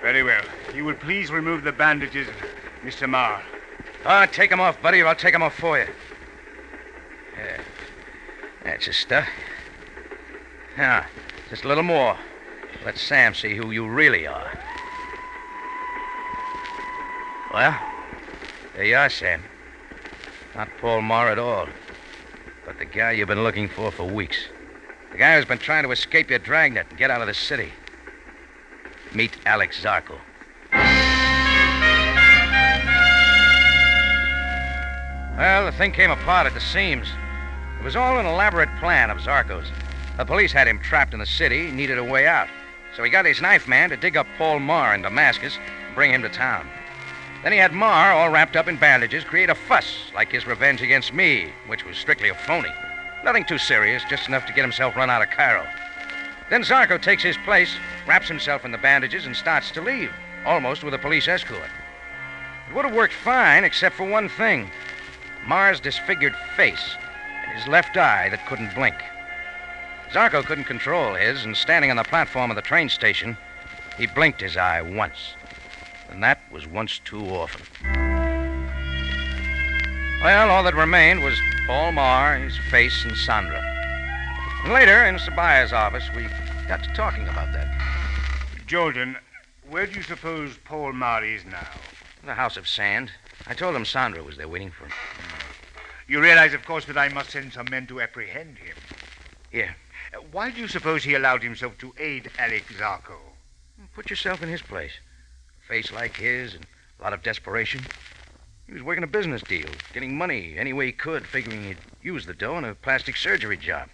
Very 0.00 0.22
well. 0.22 0.42
You 0.74 0.86
will 0.86 0.94
please 0.94 1.30
remove 1.30 1.64
the 1.64 1.72
bandages, 1.72 2.28
Mr. 2.82 3.06
Marr. 3.06 3.42
Ah, 4.06 4.26
take 4.26 4.48
them 4.48 4.60
off, 4.60 4.80
buddy, 4.80 5.02
or 5.02 5.06
I'll 5.06 5.14
take 5.14 5.34
them 5.34 5.42
off 5.42 5.54
for 5.54 5.78
you. 5.78 5.86
That's 8.64 8.86
the 8.86 8.92
stuff. 8.92 9.28
Now, 10.76 11.06
just 11.50 11.64
a 11.64 11.68
little 11.68 11.84
more. 11.84 12.16
Let 12.84 12.98
Sam 12.98 13.34
see 13.34 13.54
who 13.54 13.70
you 13.70 13.86
really 13.88 14.26
are. 14.26 14.58
Well, 17.52 17.78
there 18.74 18.84
you 18.84 18.96
are, 18.96 19.08
Sam. 19.08 19.42
Not 20.54 20.68
Paul 20.80 21.02
Marr 21.02 21.30
at 21.30 21.38
all, 21.38 21.68
but 22.66 22.78
the 22.78 22.84
guy 22.84 23.12
you've 23.12 23.28
been 23.28 23.44
looking 23.44 23.68
for 23.68 23.90
for 23.92 24.04
weeks. 24.04 24.48
The 25.12 25.18
guy 25.18 25.36
who's 25.36 25.44
been 25.44 25.58
trying 25.58 25.84
to 25.84 25.92
escape 25.92 26.30
your 26.30 26.40
dragnet 26.40 26.86
and 26.90 26.98
get 26.98 27.10
out 27.10 27.20
of 27.20 27.28
the 27.28 27.34
city. 27.34 27.70
Meet 29.14 29.36
Alex 29.46 29.80
Zarko. 29.80 30.18
Well, 35.36 35.66
the 35.66 35.72
thing 35.72 35.92
came 35.92 36.10
apart 36.10 36.46
at 36.46 36.54
the 36.54 36.60
seams. 36.60 37.08
It 37.84 37.92
was 37.92 37.96
all 37.96 38.18
an 38.18 38.24
elaborate 38.24 38.74
plan 38.80 39.10
of 39.10 39.20
Zarko's. 39.20 39.70
The 40.16 40.24
police 40.24 40.52
had 40.52 40.66
him 40.66 40.78
trapped 40.78 41.12
in 41.12 41.20
the 41.20 41.26
city, 41.26 41.70
needed 41.70 41.98
a 41.98 42.02
way 42.02 42.26
out. 42.26 42.48
So 42.96 43.04
he 43.04 43.10
got 43.10 43.26
his 43.26 43.42
knife 43.42 43.68
man 43.68 43.90
to 43.90 43.96
dig 43.98 44.16
up 44.16 44.26
Paul 44.38 44.60
Marr 44.60 44.94
in 44.94 45.02
Damascus 45.02 45.58
and 45.84 45.94
bring 45.94 46.10
him 46.10 46.22
to 46.22 46.30
town. 46.30 46.66
Then 47.42 47.52
he 47.52 47.58
had 47.58 47.74
Marr, 47.74 48.10
all 48.10 48.30
wrapped 48.30 48.56
up 48.56 48.68
in 48.68 48.78
bandages, 48.78 49.22
create 49.22 49.50
a 49.50 49.54
fuss 49.54 50.10
like 50.14 50.32
his 50.32 50.46
revenge 50.46 50.80
against 50.80 51.12
me, 51.12 51.52
which 51.66 51.84
was 51.84 51.98
strictly 51.98 52.30
a 52.30 52.34
phony. 52.34 52.72
Nothing 53.22 53.44
too 53.44 53.58
serious, 53.58 54.02
just 54.08 54.28
enough 54.28 54.46
to 54.46 54.54
get 54.54 54.64
himself 54.64 54.96
run 54.96 55.10
out 55.10 55.20
of 55.20 55.28
Cairo. 55.28 55.66
Then 56.48 56.62
Zarko 56.62 56.98
takes 56.98 57.22
his 57.22 57.36
place, 57.44 57.76
wraps 58.06 58.28
himself 58.28 58.64
in 58.64 58.72
the 58.72 58.78
bandages, 58.78 59.26
and 59.26 59.36
starts 59.36 59.70
to 59.72 59.82
leave, 59.82 60.10
almost 60.46 60.84
with 60.84 60.94
a 60.94 60.98
police 60.98 61.28
escort. 61.28 61.68
It 62.66 62.74
would 62.74 62.86
have 62.86 62.94
worked 62.94 63.12
fine, 63.12 63.62
except 63.62 63.94
for 63.94 64.08
one 64.08 64.30
thing 64.30 64.70
Marr's 65.46 65.80
disfigured 65.80 66.34
face 66.56 66.96
his 67.54 67.66
left 67.66 67.96
eye 67.96 68.28
that 68.30 68.46
couldn't 68.46 68.74
blink. 68.74 68.96
Zarko 70.10 70.44
couldn't 70.44 70.64
control 70.64 71.14
his, 71.14 71.44
and 71.44 71.56
standing 71.56 71.90
on 71.90 71.96
the 71.96 72.04
platform 72.04 72.50
of 72.50 72.56
the 72.56 72.62
train 72.62 72.88
station, 72.88 73.36
he 73.98 74.06
blinked 74.06 74.40
his 74.40 74.56
eye 74.56 74.80
once. 74.80 75.34
And 76.10 76.22
that 76.22 76.40
was 76.52 76.66
once 76.66 77.00
too 77.04 77.24
often. 77.26 77.62
Well, 80.22 80.50
all 80.50 80.62
that 80.64 80.74
remained 80.74 81.22
was 81.22 81.38
Paul 81.66 81.92
Marr, 81.92 82.38
his 82.38 82.56
face, 82.70 83.04
and 83.04 83.16
Sandra. 83.16 83.60
And 84.64 84.72
later, 84.72 85.04
in 85.04 85.18
Sabaya's 85.18 85.72
office, 85.72 86.04
we 86.16 86.28
got 86.66 86.82
to 86.84 86.92
talking 86.94 87.24
about 87.24 87.52
that. 87.52 87.68
Jordan, 88.66 89.16
where 89.68 89.86
do 89.86 89.94
you 89.94 90.02
suppose 90.02 90.56
Paul 90.64 90.92
Murray 90.92 91.34
is 91.34 91.44
now? 91.44 91.68
The 92.24 92.34
House 92.34 92.56
of 92.56 92.66
Sand. 92.66 93.10
I 93.46 93.54
told 93.54 93.76
him 93.76 93.84
Sandra 93.84 94.22
was 94.22 94.36
there 94.36 94.48
waiting 94.48 94.70
for 94.70 94.84
him. 94.84 94.92
You 96.06 96.20
realize, 96.20 96.54
of 96.54 96.64
course, 96.64 96.84
that 96.86 96.98
I 96.98 97.08
must 97.08 97.30
send 97.30 97.52
some 97.52 97.66
men 97.70 97.86
to 97.86 98.00
apprehend 98.00 98.58
him. 98.58 98.76
Yeah. 99.52 99.72
Uh, 100.12 100.18
why 100.32 100.50
do 100.50 100.60
you 100.60 100.68
suppose 100.68 101.04
he 101.04 101.14
allowed 101.14 101.42
himself 101.42 101.78
to 101.78 101.94
aid 101.98 102.30
Alex 102.38 102.66
Zarko? 102.78 103.16
Put 103.94 104.10
yourself 104.10 104.42
in 104.42 104.48
his 104.48 104.62
place. 104.62 104.92
A 105.64 105.68
face 105.68 105.92
like 105.92 106.16
his 106.16 106.54
and 106.54 106.66
a 106.98 107.02
lot 107.02 107.12
of 107.12 107.22
desperation. 107.22 107.80
He 108.66 108.72
was 108.72 108.82
working 108.82 109.04
a 109.04 109.08
business 109.08 109.42
deal, 109.42 109.68
getting 109.92 110.16
money 110.16 110.54
any 110.56 110.72
way 110.72 110.86
he 110.86 110.92
could, 110.92 111.26
figuring 111.26 111.64
he'd 111.64 111.78
use 112.02 112.26
the 112.26 112.34
dough 112.34 112.58
in 112.58 112.64
a 112.64 112.74
plastic 112.74 113.16
surgery 113.16 113.56
job. 113.56 113.88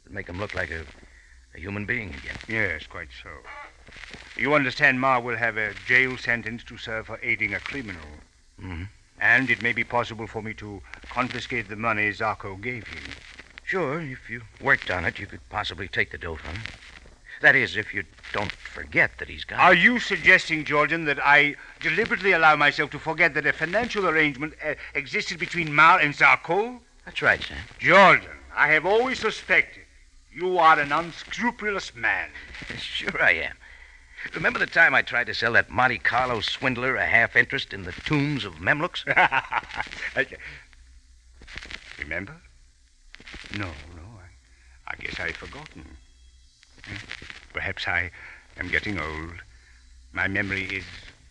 It'd 0.00 0.14
make 0.14 0.28
him 0.28 0.38
look 0.38 0.54
like 0.54 0.70
a, 0.70 0.84
a 1.54 1.60
human 1.60 1.84
being 1.86 2.08
again. 2.08 2.36
Yes, 2.48 2.86
quite 2.86 3.08
so. 3.22 3.30
You 4.36 4.54
understand 4.54 5.00
Marr 5.00 5.20
will 5.20 5.36
have 5.36 5.56
a 5.56 5.72
jail 5.86 6.16
sentence 6.16 6.64
to 6.64 6.76
serve 6.76 7.06
for 7.06 7.20
aiding 7.22 7.54
a 7.54 7.60
criminal. 7.60 8.06
Mm-hmm. 8.60 8.84
And 9.20 9.50
it 9.50 9.62
may 9.62 9.72
be 9.72 9.84
possible 9.84 10.26
for 10.26 10.42
me 10.42 10.54
to 10.54 10.82
confiscate 11.08 11.68
the 11.68 11.76
money 11.76 12.10
Zarko 12.10 12.60
gave 12.60 12.86
him. 12.86 13.02
Sure, 13.64 14.00
if 14.00 14.30
you 14.30 14.42
worked 14.60 14.90
on 14.90 15.04
it, 15.04 15.18
you 15.18 15.26
could 15.26 15.40
possibly 15.48 15.88
take 15.88 16.10
the 16.10 16.18
dough 16.18 16.36
from 16.36 16.54
him. 16.54 16.62
That 17.40 17.56
is, 17.56 17.76
if 17.76 17.92
you 17.92 18.04
don't 18.32 18.52
forget 18.52 19.18
that 19.18 19.28
he's 19.28 19.44
got 19.44 19.58
Are 19.58 19.74
it. 19.74 19.80
you 19.80 19.98
suggesting, 19.98 20.64
Jordan, 20.64 21.04
that 21.06 21.18
I 21.22 21.56
deliberately 21.80 22.32
allow 22.32 22.56
myself 22.56 22.90
to 22.90 22.98
forget 22.98 23.34
that 23.34 23.46
a 23.46 23.52
financial 23.52 24.06
arrangement 24.08 24.54
uh, 24.64 24.74
existed 24.94 25.38
between 25.38 25.74
Marr 25.74 25.98
and 25.98 26.14
Zarko? 26.14 26.80
That's 27.04 27.22
right, 27.22 27.42
Sam. 27.42 27.58
Jordan, 27.78 28.28
I 28.54 28.68
have 28.68 28.86
always 28.86 29.18
suspected 29.18 29.82
you 30.32 30.58
are 30.58 30.78
an 30.78 30.92
unscrupulous 30.92 31.94
man. 31.94 32.28
Sure 32.78 33.22
I 33.22 33.32
am. 33.32 33.56
Remember 34.34 34.58
the 34.58 34.66
time 34.66 34.94
I 34.94 35.02
tried 35.02 35.26
to 35.26 35.34
sell 35.34 35.52
that 35.52 35.70
Monte 35.70 35.98
Carlo 35.98 36.40
swindler 36.40 36.96
a 36.96 37.06
half 37.06 37.36
interest 37.36 37.72
in 37.72 37.84
the 37.84 37.92
tombs 37.92 38.44
of 38.44 38.54
Mamelukes? 38.54 39.04
Remember? 41.98 42.36
No, 43.58 43.66
no. 43.66 44.02
I, 44.86 44.92
I 44.92 44.94
guess 44.96 45.18
I've 45.20 45.36
forgotten. 45.36 45.84
Perhaps 47.52 47.88
I 47.88 48.10
am 48.58 48.68
getting 48.68 48.98
old. 48.98 49.34
My 50.12 50.28
memory 50.28 50.64
is 50.64 50.84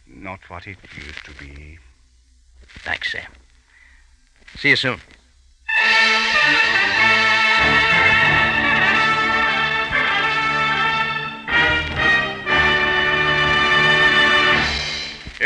not 0.07 0.39
what 0.49 0.67
it 0.67 0.77
used 0.95 1.25
to 1.25 1.31
be. 1.33 1.79
Thanks, 2.83 3.11
Sam. 3.11 3.31
See 4.57 4.69
you 4.69 4.75
soon. 4.75 4.99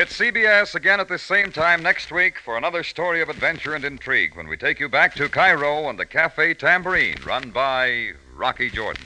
It's 0.01 0.17
CBS 0.17 0.75
again 0.75 1.01
at 1.01 1.09
the 1.09 1.19
same 1.19 1.51
time 1.51 1.83
next 1.83 2.09
week 2.09 2.39
for 2.39 2.55
another 2.55 2.83
story 2.83 3.21
of 3.21 3.27
adventure 3.27 3.75
and 3.75 3.83
intrigue 3.83 4.33
when 4.33 4.47
we 4.47 4.55
take 4.55 4.79
you 4.79 4.87
back 4.87 5.13
to 5.15 5.27
Cairo 5.27 5.89
and 5.89 5.99
the 5.99 6.05
Cafe 6.05 6.53
Tambourine, 6.53 7.17
run 7.25 7.51
by 7.51 8.11
Rocky 8.33 8.69
Jordan. 8.69 9.03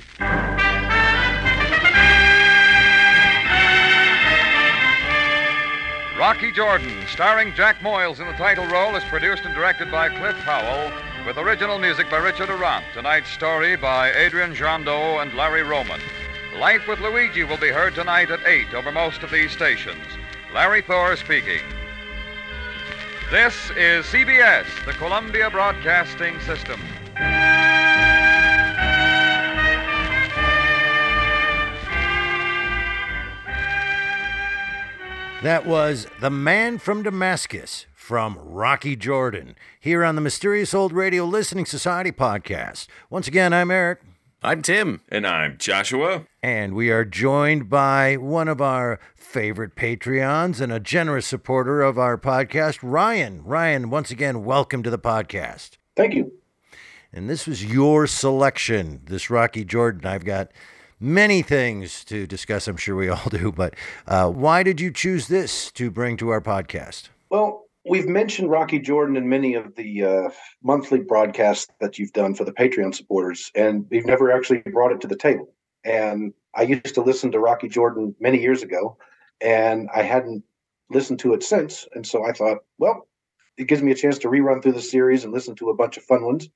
Rocky 6.15 6.51
Jordan, 6.51 6.93
starring 7.07 7.55
Jack 7.55 7.79
Moyles 7.79 8.19
in 8.19 8.27
the 8.27 8.33
title 8.33 8.67
role, 8.67 8.95
is 8.95 9.03
produced 9.05 9.45
and 9.45 9.55
directed 9.55 9.89
by 9.89 10.09
Cliff 10.09 10.35
Howell, 10.35 10.91
with 11.25 11.39
original 11.39 11.79
music 11.79 12.07
by 12.11 12.17
Richard 12.17 12.49
Aurandt. 12.49 12.85
Tonight's 12.93 13.31
story 13.31 13.75
by 13.75 14.11
Adrian 14.11 14.53
Gendot 14.53 15.23
and 15.23 15.33
Larry 15.33 15.63
Roman. 15.63 15.99
Life 16.59 16.87
with 16.87 16.99
Luigi 16.99 17.43
will 17.43 17.57
be 17.57 17.69
heard 17.69 17.95
tonight 17.95 18.29
at 18.29 18.45
8 18.45 18.75
over 18.75 18.91
most 18.91 19.23
of 19.23 19.31
these 19.31 19.51
stations. 19.51 20.05
Larry 20.53 20.83
Thor 20.83 21.15
speaking. 21.15 21.61
This 23.31 23.71
is 23.71 24.05
CBS, 24.05 24.65
the 24.85 24.93
Columbia 24.93 25.49
Broadcasting 25.49 26.39
System. 26.41 26.79
That 35.41 35.65
was 35.65 36.05
The 36.21 36.29
Man 36.29 36.77
from 36.77 37.01
Damascus 37.01 37.87
from 37.95 38.37
Rocky 38.37 38.95
Jordan 38.95 39.55
here 39.79 40.03
on 40.03 40.13
the 40.13 40.21
Mysterious 40.21 40.75
Old 40.75 40.93
Radio 40.93 41.25
Listening 41.25 41.65
Society 41.65 42.11
podcast. 42.11 42.85
Once 43.09 43.27
again, 43.27 43.53
I'm 43.53 43.71
Eric. 43.71 44.01
I'm 44.45 44.61
Tim. 44.61 44.99
And 45.07 45.25
I'm 45.25 45.57
Joshua. 45.57 46.25
And 46.41 46.75
we 46.75 46.91
are 46.91 47.05
joined 47.05 47.69
by 47.69 48.17
one 48.17 48.49
of 48.49 48.59
our 48.59 48.99
favorite 49.15 49.73
Patreons 49.73 50.59
and 50.59 50.69
a 50.69 50.81
generous 50.81 51.25
supporter 51.25 51.81
of 51.81 51.97
our 51.97 52.17
podcast, 52.17 52.79
Ryan. 52.81 53.41
Ryan, 53.45 53.89
once 53.89 54.11
again, 54.11 54.43
welcome 54.43 54.83
to 54.83 54.89
the 54.89 54.99
podcast. 54.99 55.77
Thank 55.95 56.13
you. 56.13 56.33
And 57.13 57.29
this 57.29 57.47
was 57.47 57.63
your 57.63 58.05
selection, 58.05 58.99
this 59.05 59.29
Rocky 59.29 59.63
Jordan. 59.63 60.05
I've 60.05 60.25
got 60.25 60.51
many 60.99 61.41
things 61.41 62.03
to 62.03 62.27
discuss. 62.27 62.67
I'm 62.67 62.75
sure 62.75 62.97
we 62.97 63.07
all 63.07 63.23
do. 63.29 63.49
But 63.49 63.75
uh, 64.07 64.29
why 64.29 64.61
did 64.63 64.81
you 64.81 64.91
choose 64.91 65.29
this 65.29 65.71
to 65.71 65.89
bring 65.89 66.17
to 66.17 66.27
our 66.31 66.41
podcast? 66.41 67.07
Well, 67.29 67.62
we've 67.85 68.07
mentioned 68.07 68.49
Rocky 68.49 68.79
Jordan 68.79 69.17
in 69.17 69.27
many 69.27 69.55
of 69.55 69.75
the 69.75 70.03
uh, 70.03 70.29
monthly 70.63 70.99
broadcasts 70.99 71.71
that 71.79 71.99
you've 71.99 72.13
done 72.13 72.33
for 72.33 72.45
the 72.45 72.53
Patreon 72.53 72.95
supporters, 72.95 73.51
and 73.55 73.85
we've 73.89 74.05
never 74.05 74.31
actually 74.31 74.59
brought 74.71 74.91
it 74.91 75.01
to 75.01 75.07
the 75.07 75.17
table. 75.17 75.53
And 75.83 76.33
I 76.55 76.63
used 76.63 76.95
to 76.95 77.01
listen 77.01 77.31
to 77.31 77.39
Rocky 77.39 77.67
Jordan 77.67 78.15
many 78.19 78.39
years 78.41 78.63
ago, 78.63 78.97
and 79.41 79.89
I 79.93 80.03
hadn't 80.03 80.43
listened 80.89 81.19
to 81.19 81.33
it 81.33 81.43
since. 81.43 81.87
And 81.93 82.05
so 82.05 82.23
I 82.23 82.31
thought, 82.31 82.59
well, 82.77 83.07
it 83.57 83.67
gives 83.67 83.81
me 83.81 83.91
a 83.91 83.95
chance 83.95 84.17
to 84.19 84.29
rerun 84.29 84.61
through 84.61 84.73
the 84.73 84.81
series 84.81 85.23
and 85.23 85.33
listen 85.33 85.55
to 85.55 85.69
a 85.69 85.75
bunch 85.75 85.97
of 85.97 86.03
fun 86.03 86.25
ones. 86.25 86.49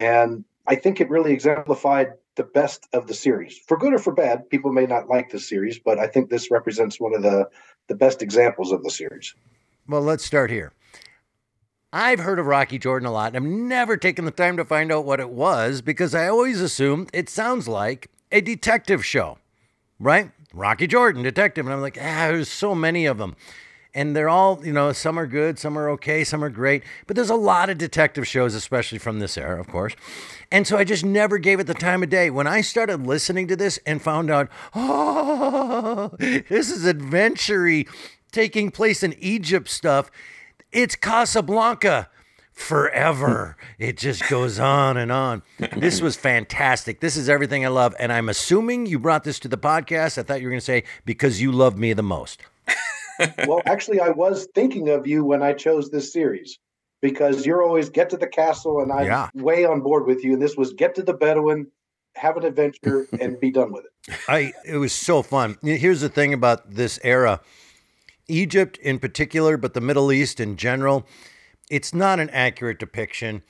And 0.00 0.44
I 0.66 0.76
think 0.76 1.00
it 1.00 1.10
really 1.10 1.32
exemplified 1.32 2.12
the 2.36 2.44
best 2.44 2.88
of 2.92 3.06
the 3.06 3.14
series. 3.14 3.58
For 3.66 3.76
good 3.76 3.92
or 3.92 3.98
for 3.98 4.14
bad, 4.14 4.48
people 4.48 4.72
may 4.72 4.86
not 4.86 5.08
like 5.08 5.30
the 5.30 5.40
series, 5.40 5.78
but 5.78 5.98
I 5.98 6.06
think 6.06 6.30
this 6.30 6.50
represents 6.50 7.00
one 7.00 7.14
of 7.14 7.22
the, 7.22 7.48
the 7.88 7.94
best 7.94 8.22
examples 8.22 8.72
of 8.72 8.82
the 8.82 8.90
series. 8.90 9.34
Well, 9.90 10.02
let's 10.02 10.24
start 10.24 10.52
here. 10.52 10.72
I've 11.92 12.20
heard 12.20 12.38
of 12.38 12.46
Rocky 12.46 12.78
Jordan 12.78 13.08
a 13.08 13.12
lot, 13.12 13.34
and 13.34 13.44
I've 13.44 13.50
never 13.50 13.96
taken 13.96 14.24
the 14.24 14.30
time 14.30 14.56
to 14.56 14.64
find 14.64 14.92
out 14.92 15.04
what 15.04 15.18
it 15.18 15.30
was 15.30 15.82
because 15.82 16.14
I 16.14 16.28
always 16.28 16.60
assumed 16.60 17.10
it 17.12 17.28
sounds 17.28 17.66
like 17.66 18.08
a 18.30 18.40
detective 18.40 19.04
show, 19.04 19.38
right? 19.98 20.30
Rocky 20.54 20.86
Jordan, 20.86 21.24
detective. 21.24 21.66
And 21.66 21.74
I'm 21.74 21.80
like, 21.80 21.98
ah, 22.00 22.28
there's 22.28 22.48
so 22.48 22.72
many 22.72 23.04
of 23.04 23.18
them. 23.18 23.34
And 23.92 24.14
they're 24.14 24.28
all, 24.28 24.64
you 24.64 24.72
know, 24.72 24.92
some 24.92 25.18
are 25.18 25.26
good, 25.26 25.58
some 25.58 25.76
are 25.76 25.90
okay, 25.90 26.22
some 26.22 26.44
are 26.44 26.50
great. 26.50 26.84
But 27.08 27.16
there's 27.16 27.28
a 27.28 27.34
lot 27.34 27.68
of 27.68 27.76
detective 27.76 28.28
shows, 28.28 28.54
especially 28.54 28.98
from 28.98 29.18
this 29.18 29.36
era, 29.36 29.58
of 29.58 29.66
course. 29.66 29.96
And 30.52 30.68
so 30.68 30.78
I 30.78 30.84
just 30.84 31.04
never 31.04 31.38
gave 31.38 31.58
it 31.58 31.66
the 31.66 31.74
time 31.74 32.04
of 32.04 32.10
day. 32.10 32.30
When 32.30 32.46
I 32.46 32.60
started 32.60 33.04
listening 33.04 33.48
to 33.48 33.56
this 33.56 33.80
and 33.84 34.00
found 34.00 34.30
out, 34.30 34.48
oh, 34.76 36.12
this 36.20 36.70
is 36.70 36.84
adventure 36.84 37.84
taking 38.30 38.70
place 38.70 39.02
in 39.02 39.14
Egypt 39.18 39.68
stuff, 39.68 40.10
it's 40.72 40.96
Casablanca 40.96 42.08
forever. 42.52 43.56
It 43.78 43.96
just 43.96 44.28
goes 44.28 44.58
on 44.58 44.96
and 44.96 45.10
on. 45.10 45.42
This 45.76 46.00
was 46.00 46.16
fantastic. 46.16 47.00
This 47.00 47.16
is 47.16 47.28
everything 47.28 47.64
I 47.64 47.68
love. 47.68 47.94
And 47.98 48.12
I'm 48.12 48.28
assuming 48.28 48.86
you 48.86 48.98
brought 48.98 49.24
this 49.24 49.38
to 49.40 49.48
the 49.48 49.58
podcast. 49.58 50.18
I 50.18 50.22
thought 50.22 50.40
you 50.40 50.46
were 50.46 50.50
going 50.52 50.60
to 50.60 50.64
say 50.64 50.84
because 51.04 51.40
you 51.40 51.52
love 51.52 51.78
me 51.78 51.92
the 51.92 52.02
most. 52.02 52.42
well, 53.46 53.62
actually, 53.66 54.00
I 54.00 54.10
was 54.10 54.46
thinking 54.54 54.88
of 54.90 55.06
you 55.06 55.24
when 55.24 55.42
I 55.42 55.52
chose 55.52 55.90
this 55.90 56.12
series 56.12 56.58
because 57.02 57.46
you're 57.46 57.62
always 57.62 57.88
get 57.88 58.10
to 58.10 58.16
the 58.18 58.26
castle, 58.26 58.80
and 58.82 58.92
I'm 58.92 59.06
Yeah. 59.06 59.28
way 59.34 59.64
on 59.64 59.80
board 59.80 60.06
with 60.06 60.22
you. 60.22 60.34
And 60.34 60.42
this 60.42 60.56
was 60.56 60.74
get 60.74 60.94
to 60.96 61.02
the 61.02 61.14
Bedouin, 61.14 61.66
have 62.14 62.36
an 62.36 62.44
adventure, 62.44 63.06
and 63.18 63.40
be 63.40 63.50
done 63.50 63.72
with 63.72 63.84
it. 63.86 64.14
I 64.28 64.52
it 64.66 64.76
was 64.76 64.92
so 64.92 65.22
fun. 65.22 65.56
Here's 65.62 66.02
the 66.02 66.08
thing 66.10 66.34
about 66.34 66.70
this 66.74 66.98
era. 67.02 67.40
Egypt 68.30 68.78
in 68.78 68.98
particular, 68.98 69.56
but 69.56 69.74
the 69.74 69.80
Middle 69.80 70.12
East 70.12 70.40
in 70.40 70.56
general, 70.56 71.06
it's 71.70 71.94
not 71.94 72.20
an 72.20 72.30
accurate 72.30 72.78
depiction. 72.78 73.42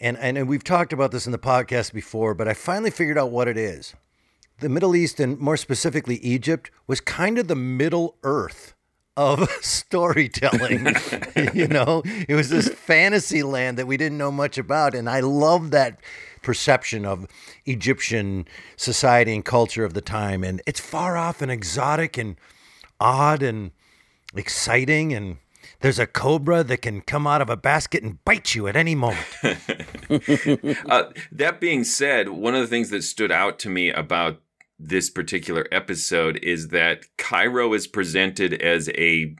And, 0.00 0.16
and 0.18 0.48
we've 0.48 0.64
talked 0.64 0.92
about 0.92 1.10
this 1.10 1.26
in 1.26 1.32
the 1.32 1.38
podcast 1.38 1.92
before, 1.92 2.34
but 2.34 2.48
I 2.48 2.54
finally 2.54 2.90
figured 2.90 3.18
out 3.18 3.30
what 3.30 3.48
it 3.48 3.58
is. 3.58 3.94
The 4.60 4.68
Middle 4.68 4.94
East 4.94 5.20
and 5.20 5.38
more 5.38 5.56
specifically 5.56 6.16
Egypt 6.16 6.70
was 6.86 7.00
kind 7.00 7.38
of 7.38 7.48
the 7.48 7.56
Middle 7.56 8.16
Earth 8.22 8.74
of 9.16 9.50
storytelling. 9.60 10.86
you 11.54 11.68
know, 11.68 12.02
it 12.28 12.34
was 12.34 12.48
this 12.48 12.68
fantasy 12.68 13.42
land 13.42 13.78
that 13.78 13.86
we 13.86 13.96
didn't 13.96 14.18
know 14.18 14.30
much 14.30 14.58
about. 14.58 14.94
And 14.94 15.08
I 15.08 15.20
love 15.20 15.70
that 15.70 16.00
perception 16.42 17.04
of 17.04 17.26
Egyptian 17.66 18.46
society 18.76 19.34
and 19.34 19.44
culture 19.44 19.84
of 19.84 19.94
the 19.94 20.00
time. 20.00 20.42
And 20.42 20.62
it's 20.66 20.80
far 20.80 21.16
off 21.16 21.42
and 21.42 21.50
exotic 21.50 22.16
and 22.16 22.36
odd 22.98 23.42
and 23.42 23.72
exciting. 24.34 25.12
And 25.12 25.38
there's 25.80 25.98
a 25.98 26.06
cobra 26.06 26.62
that 26.64 26.82
can 26.82 27.00
come 27.00 27.26
out 27.26 27.42
of 27.42 27.50
a 27.50 27.56
basket 27.56 28.02
and 28.02 28.22
bite 28.24 28.54
you 28.54 28.68
at 28.68 28.76
any 28.76 28.94
moment. 28.94 29.26
uh, 29.42 31.04
that 31.32 31.58
being 31.60 31.84
said, 31.84 32.28
one 32.28 32.54
of 32.54 32.60
the 32.60 32.66
things 32.66 32.90
that 32.90 33.02
stood 33.02 33.32
out 33.32 33.58
to 33.60 33.68
me 33.68 33.90
about 33.90 34.40
this 34.78 35.10
particular 35.10 35.66
episode 35.70 36.38
is 36.42 36.68
that 36.68 37.04
Cairo 37.18 37.74
is 37.74 37.86
presented 37.86 38.54
as 38.54 38.88
a 38.90 39.36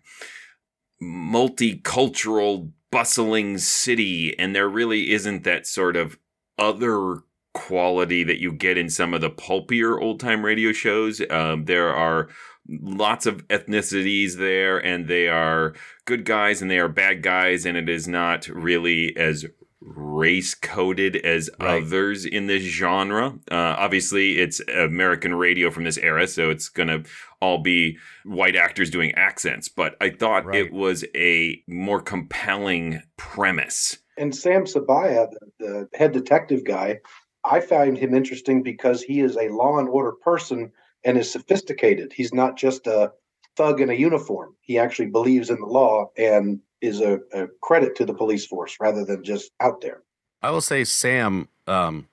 multicultural, 1.03 2.71
bustling 2.91 3.59
city, 3.59 4.39
and 4.39 4.55
there 4.55 4.69
really 4.69 5.11
isn't 5.11 5.45
that 5.45 5.67
sort 5.67 5.97
of 5.97 6.19
other 6.59 7.23
quality 7.55 8.23
that 8.23 8.39
you 8.39 8.53
get 8.53 8.79
in 8.79 8.89
some 8.89 9.13
of 9.15 9.21
the 9.21 9.31
pulpier 9.31 9.99
old 9.99 10.21
time 10.21 10.45
radio 10.45 10.73
shows. 10.73 11.23
Um, 11.31 11.65
there 11.65 11.93
are 11.93 12.29
lots 12.69 13.27
of 13.27 13.47
ethnicities 13.49 14.37
there, 14.37 14.79
and 14.79 15.09
they 15.09 15.29
are 15.29 15.75
good 16.05 16.25
guys 16.25 16.63
and 16.63 16.71
they 16.71 16.79
are 16.79 16.89
bad 16.89 17.23
guys, 17.23 17.67
and 17.67 17.77
it 17.77 17.89
is 17.89 18.07
not 18.07 18.47
really 18.49 19.17
as 19.17 19.47
race 19.83 20.55
coded 20.55 21.17
as 21.17 21.49
Right. 21.59 21.83
others 21.83 22.27
in 22.27 22.47
this 22.47 22.63
genre. 22.63 23.39
Uh, 23.51 23.55
obviously, 23.79 24.39
it's 24.39 24.61
American 24.69 25.35
radio 25.35 25.71
from 25.71 25.85
this 25.85 25.97
era, 25.99 26.27
so 26.27 26.51
it's 26.51 26.69
going 26.69 26.89
to 26.89 27.03
all 27.41 27.63
be 27.63 27.97
white 28.25 28.57
actors 28.57 28.91
doing 28.91 29.13
accents. 29.15 29.69
But 29.69 29.97
I 30.01 30.11
thought 30.11 30.55
it 30.55 30.71
was 30.73 31.05
a 31.17 31.63
more 31.67 32.01
compelling 32.03 33.03
premise. 33.17 33.99
And 34.19 34.37
Sam 34.37 34.65
Sabaya, 34.65 35.31
the, 35.31 35.89
the 35.91 35.99
head 35.99 36.13
detective 36.13 36.65
guy, 36.65 37.01
I 37.43 37.61
found 37.61 37.97
him 37.97 38.15
interesting 38.15 38.63
because 38.63 39.03
he 39.03 39.21
is 39.21 39.35
a 39.39 39.49
law 39.49 39.79
and 39.79 39.89
order 39.89 40.13
person 40.13 40.73
and 41.05 41.19
is 41.19 41.31
sophisticated. 41.31 42.13
He's 42.13 42.35
not 42.35 42.57
just 42.57 42.87
a 42.87 43.13
thug 43.57 43.81
in 43.81 43.91
a 43.91 43.95
uniform. 43.95 44.55
He 44.61 44.79
actually 44.79 45.09
believes 45.09 45.51
in 45.51 45.61
the 45.61 45.67
law 45.67 46.11
and 46.17 46.61
is 46.81 47.01
a, 47.01 47.21
a 47.33 47.47
credit 47.61 47.95
to 47.97 48.05
the 48.05 48.15
police 48.15 48.47
force 48.47 48.77
rather 48.81 49.05
than 49.05 49.23
just 49.23 49.51
out 49.61 49.81
there. 49.81 50.03
I 50.43 50.51
will 50.51 50.61
say, 50.63 50.85
Sam, 50.85 51.49
um, 51.67 52.09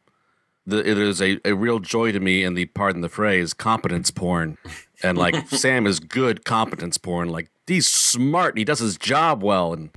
the, 0.66 0.80
it 0.80 0.98
is 0.98 1.22
a, 1.22 1.40
a 1.46 1.54
real 1.54 1.80
joy 1.80 2.12
to 2.12 2.20
me 2.20 2.44
in 2.44 2.54
the 2.54 2.66
pardon 2.66 3.02
the 3.02 3.10
phrase 3.10 3.54
competence 3.54 4.12
porn, 4.12 4.58
and 5.02 5.18
like 5.18 5.48
Sam 5.50 5.88
is 5.88 6.00
good 6.00 6.44
competence 6.44 6.98
porn. 6.98 7.30
Like 7.30 7.50
he's 7.66 7.88
smart 7.88 8.54
and 8.54 8.60
he 8.60 8.66
does 8.66 8.80
his 8.80 8.98
job 8.98 9.42
well, 9.42 9.74
and 9.74 9.90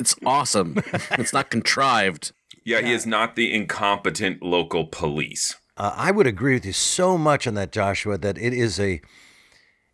it's 0.00 0.16
awesome. 0.24 0.82
it's 1.12 1.32
not 1.32 1.50
contrived. 1.50 2.32
Yeah, 2.64 2.82
he 2.82 2.92
is 2.92 3.06
not 3.06 3.34
the 3.34 3.54
incompetent 3.54 4.42
local 4.42 4.84
police. 4.84 5.56
Uh, 5.78 5.94
I 5.96 6.10
would 6.10 6.26
agree 6.26 6.54
with 6.54 6.66
you 6.66 6.72
so 6.72 7.16
much 7.16 7.46
on 7.46 7.54
that, 7.54 7.70
Joshua, 7.70 8.18
that 8.18 8.36
it 8.36 8.52
is 8.52 8.78
a 8.80 9.00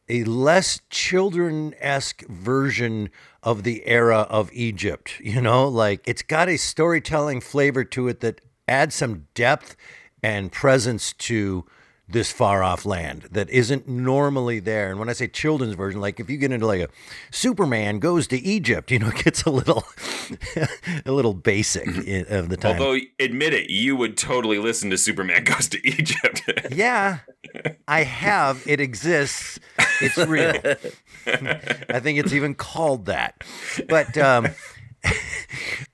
a 0.06 0.22
less 0.24 0.80
children 0.90 1.74
esque 1.78 2.26
version 2.26 3.08
of 3.42 3.62
the 3.62 3.86
era 3.86 4.26
of 4.30 4.50
Egypt. 4.52 5.20
You 5.20 5.40
know, 5.40 5.68
like 5.68 6.00
it's 6.06 6.22
got 6.22 6.48
a 6.48 6.56
storytelling 6.56 7.40
flavor 7.40 7.84
to 7.84 8.08
it 8.08 8.20
that 8.20 8.40
adds 8.66 8.94
some 8.94 9.26
depth 9.34 9.76
and 10.22 10.50
presence 10.50 11.12
to 11.12 11.66
this 12.06 12.30
far 12.30 12.62
off 12.62 12.84
land 12.84 13.28
that 13.30 13.48
isn't 13.48 13.88
normally 13.88 14.60
there. 14.60 14.90
And 14.90 14.98
when 14.98 15.08
I 15.08 15.14
say 15.14 15.26
children's 15.26 15.74
version, 15.74 16.00
like 16.00 16.20
if 16.20 16.28
you 16.28 16.36
get 16.36 16.52
into 16.52 16.66
like 16.66 16.82
a 16.82 16.88
Superman 17.30 17.98
goes 17.98 18.26
to 18.28 18.38
Egypt, 18.38 18.90
you 18.90 18.98
know, 18.98 19.08
it 19.14 19.24
gets 19.24 19.42
a 19.44 19.50
little 19.50 19.84
a 21.06 21.12
little 21.12 21.34
basic 21.34 21.86
of 22.30 22.48
the 22.48 22.56
time. 22.56 22.80
Although, 22.80 22.98
admit 23.18 23.54
it, 23.54 23.70
you 23.70 23.96
would 23.96 24.16
totally 24.16 24.58
listen 24.58 24.90
to 24.90 24.98
Superman 24.98 25.44
Goes 25.44 25.68
to 25.68 25.86
Egypt. 25.86 26.42
Yeah, 26.70 27.20
I 27.88 28.02
have. 28.04 28.62
It 28.66 28.80
exists. 28.80 29.58
It's 30.00 30.18
real. 30.18 30.54
I 31.26 32.00
think 32.00 32.18
it's 32.18 32.32
even 32.32 32.54
called 32.54 33.06
that. 33.06 33.44
But 33.88 34.16
um, 34.18 34.48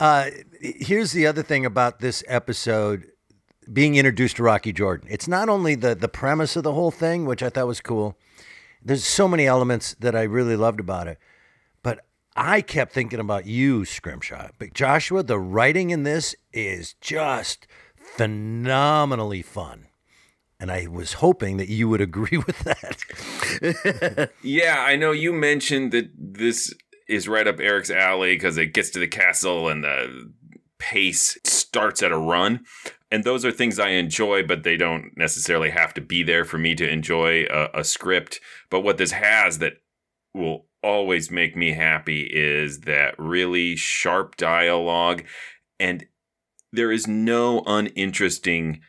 uh, 0.01 0.31
here's 0.61 1.13
the 1.13 1.27
other 1.27 1.43
thing 1.43 1.67
about 1.67 2.01
this 2.01 2.25
episode 2.27 3.07
being 3.73 3.95
introduced 3.95 4.37
to 4.37 4.43
Rocky 4.43 4.73
Jordan. 4.73 5.09
It's 5.11 5.29
not 5.29 5.49
only 5.49 5.75
the 5.75 5.95
the 5.95 6.09
premise 6.09 6.57
of 6.57 6.62
the 6.62 6.73
whole 6.73 6.91
thing, 6.91 7.25
which 7.25 7.43
I 7.43 7.49
thought 7.49 7.66
was 7.66 7.81
cool. 7.81 8.16
There's 8.83 9.05
so 9.05 9.29
many 9.29 9.47
elements 9.47 9.95
that 10.01 10.16
I 10.16 10.23
really 10.23 10.57
loved 10.57 10.81
about 10.81 11.07
it. 11.07 11.18
But 11.83 12.01
I 12.35 12.62
kept 12.62 12.93
thinking 12.93 13.21
about 13.21 13.47
you, 13.47 13.85
Scrimshaw. 13.85 14.49
But 14.59 14.75
Joshua, 14.75 15.23
the 15.23 15.39
writing 15.39 15.91
in 15.91 16.05
this 16.05 16.35
is 16.53 16.95
just 17.01 17.66
phenomenally 17.95 19.43
fun. 19.43 19.87
And 20.59 20.71
I 20.71 20.87
was 20.87 21.14
hoping 21.14 21.57
that 21.57 21.68
you 21.68 21.89
would 21.89 22.01
agree 22.01 22.39
with 22.39 22.59
that. 22.61 24.31
yeah, 24.43 24.77
I 24.79 24.97
know 24.97 25.12
you 25.12 25.33
mentioned 25.33 25.93
that 25.93 26.11
this 26.16 26.75
is 27.09 27.29
right 27.29 27.47
up 27.47 27.61
Eric's 27.61 27.91
alley 27.91 28.35
because 28.35 28.57
it 28.57 28.73
gets 28.73 28.91
to 28.91 28.99
the 28.99 29.09
castle 29.09 29.68
and 29.68 29.83
the 29.85 30.33
pace 30.79 31.37
starts 31.45 32.03
at 32.03 32.12
a 32.12 32.18
run. 32.18 32.64
And 33.11 33.25
those 33.25 33.45
are 33.45 33.51
things 33.51 33.79
I 33.79 33.89
enjoy, 33.91 34.45
but 34.45 34.63
they 34.63 34.77
don't 34.77 35.17
necessarily 35.17 35.71
have 35.71 35.93
to 35.95 36.01
be 36.01 36.23
there 36.23 36.45
for 36.45 36.59
me 36.59 36.75
to 36.77 36.89
enjoy 36.89 37.45
a, 37.51 37.81
a 37.81 37.85
script. 37.85 38.41
But 38.71 38.81
what 38.81 38.99
this 38.99 39.11
has 39.13 39.59
that 39.59 39.75
will 40.33 40.67
always 40.83 41.31
make 41.31 41.57
me 41.57 41.73
happy 41.73 42.23
is 42.23 42.81
that 42.81 43.19
really 43.19 43.77
sharp 43.77 44.37
dialogue. 44.37 45.25
And 45.79 46.07
there 46.73 46.93
is 46.93 47.09
no 47.09 47.63
uninteresting 47.67 48.81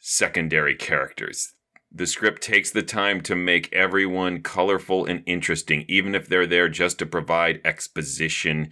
secondary 0.00 0.74
characters. 0.74 1.54
The 1.94 2.06
script 2.06 2.42
takes 2.42 2.70
the 2.70 2.82
time 2.82 3.20
to 3.22 3.36
make 3.36 3.72
everyone 3.72 4.42
colorful 4.42 5.04
and 5.04 5.22
interesting, 5.26 5.84
even 5.88 6.14
if 6.14 6.28
they're 6.28 6.46
there 6.46 6.68
just 6.68 6.98
to 6.98 7.06
provide 7.06 7.60
exposition. 7.64 8.70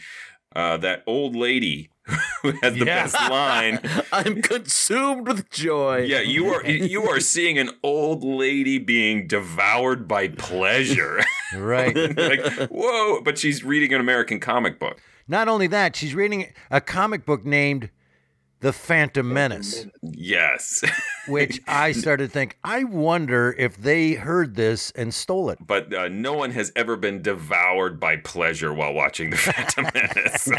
Uh, 0.57 0.77
that 0.79 1.05
old 1.07 1.37
lady 1.37 1.90
who 2.43 2.53
has 2.63 2.75
the 2.75 2.85
Yeah. 2.85 3.03
best 3.05 3.15
line. 3.31 3.79
I'm 4.13 4.43
consumed 4.43 5.27
with 5.29 5.51
joy. 5.51 5.99
Yeah, 5.99 6.21
you 6.21 6.49
are 6.49 6.67
you 6.67 7.05
are 7.09 7.21
seeing 7.21 7.59
an 7.59 7.71
old 7.83 8.23
lady 8.25 8.79
being 8.79 9.27
devoured 9.27 10.07
by 10.09 10.29
pleasure. 10.29 11.21
Right. 11.57 11.97
like, 12.17 12.69
whoa, 12.71 13.21
but 13.23 13.37
she's 13.37 13.65
reading 13.65 13.93
an 13.93 14.01
American 14.01 14.39
comic 14.39 14.79
book. 14.79 15.01
Not 15.27 15.49
only 15.49 15.67
that, 15.67 15.97
she's 15.97 16.15
reading 16.15 16.53
a 16.71 16.81
comic 16.81 17.27
book 17.27 17.45
named 17.45 17.91
The 18.61 18.73
Phantom 18.73 19.33
Menace, 19.33 19.87
Yes. 20.01 20.85
Which 21.29 21.61
I 21.69 21.93
started 21.93 22.27
to 22.29 22.33
think, 22.33 22.57
I 22.65 22.85
wonder 22.85 23.55
if 23.59 23.77
they 23.77 24.13
heard 24.13 24.55
this 24.57 24.91
and 24.93 25.13
stole 25.13 25.51
it. 25.51 25.59
But 25.65 25.93
uh, 25.93 26.09
no 26.09 26.35
one 26.35 26.51
has 26.53 26.73
ever 26.77 26.97
been 26.97 27.23
devoured 27.23 28.01
by 28.01 28.17
pleasure 28.17 28.73
while 28.73 28.93
watching 28.93 29.31
The 29.31 29.37
Phantom 29.37 29.87
Menace. 29.95 30.43
So 30.43 30.59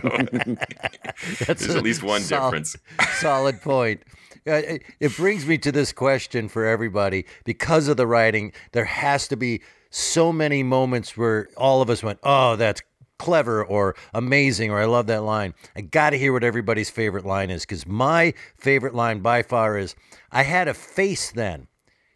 That's 1.46 1.62
there's 1.66 1.76
at 1.76 1.84
least 1.84 2.04
one 2.04 2.22
sol- 2.22 2.50
difference. 2.52 2.76
Solid 3.20 3.62
point. 3.62 4.04
Uh, 4.48 4.54
it, 4.54 4.84
it 5.00 5.16
brings 5.16 5.46
me 5.46 5.58
to 5.60 5.72
this 5.72 5.92
question 5.94 6.50
for 6.50 6.66
everybody. 6.66 7.26
Because 7.44 7.88
of 7.88 7.98
the 7.98 8.08
writing, 8.08 8.54
there 8.72 8.86
has 8.86 9.28
to 9.28 9.36
be 9.38 9.62
so 9.92 10.32
many 10.32 10.64
moments 10.64 11.16
where 11.16 11.48
all 11.58 11.82
of 11.82 11.90
us 11.90 12.02
went, 12.02 12.18
"Oh, 12.24 12.56
that's 12.56 12.82
clever," 13.20 13.64
or 13.64 13.96
"amazing," 14.16 14.72
or 14.72 14.80
"I 14.80 14.86
love 14.86 15.06
that 15.08 15.22
line." 15.24 15.54
I 15.76 15.82
got 15.82 16.12
to 16.12 16.18
hear 16.18 16.34
what 16.34 16.44
everybody's 16.44 16.90
favorite 16.90 17.26
line 17.26 17.52
is 17.52 17.64
because 17.64 17.86
my 17.86 18.34
favorite 18.58 18.96
line 18.96 19.20
by 19.20 19.44
far 19.44 19.78
is, 19.78 19.96
"I 20.32 20.44
had 20.44 20.68
a 20.68 20.74
face 20.74 21.32
then." 21.32 21.68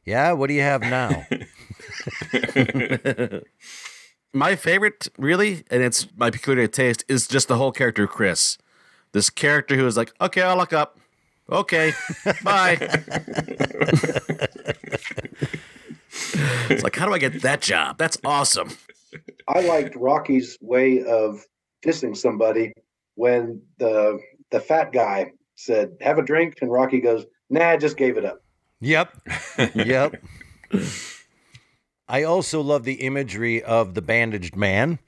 Yeah, 0.06 0.34
what 0.34 0.48
do 0.48 0.54
you 0.54 0.62
have 0.62 0.82
now? 0.82 1.26
my 4.34 4.56
favorite, 4.56 5.08
really, 5.18 5.64
and 5.72 5.82
it's 5.82 6.08
my 6.16 6.30
peculiar 6.30 6.68
taste, 6.68 7.04
is 7.08 7.28
just 7.28 7.48
the 7.48 7.58
whole 7.58 7.72
character 7.72 8.04
of 8.04 8.12
Chris. 8.12 8.60
This 9.14 9.32
character 9.32 9.76
who 9.76 9.88
is 9.88 9.98
like, 9.98 10.14
okay, 10.22 10.44
I'll 10.44 10.58
look 10.58 10.74
up. 10.74 11.00
Okay, 11.52 11.94
bye. 12.44 12.78
it's 16.70 16.84
like, 16.84 16.96
how 16.96 17.08
do 17.08 17.14
I 17.14 17.18
get 17.18 17.42
that 17.42 17.62
job? 17.62 17.98
That's 17.98 18.18
awesome. 18.24 18.70
I 19.48 19.62
liked 19.62 19.96
Rocky's 19.96 20.58
way 20.62 21.04
of 21.04 21.44
dissing 21.84 22.16
somebody 22.16 22.74
when 23.16 23.62
the 23.78 24.20
the 24.52 24.60
fat 24.60 24.92
guy 24.92 25.32
said, 25.56 25.98
"Have 26.02 26.18
a 26.18 26.24
drink," 26.24 26.56
and 26.62 26.72
Rocky 26.72 27.00
goes, 27.00 27.26
"Nah, 27.50 27.70
I 27.70 27.78
just 27.78 27.98
gave 27.98 28.18
it 28.18 28.26
up." 28.26 28.42
Yep. 28.82 29.22
yep. 29.76 30.24
I 32.08 32.24
also 32.24 32.62
love 32.62 32.84
the 32.84 32.96
imagery 32.96 33.64
of 33.64 33.94
the 33.94 34.02
bandaged 34.02 34.56
man. 34.56 35.00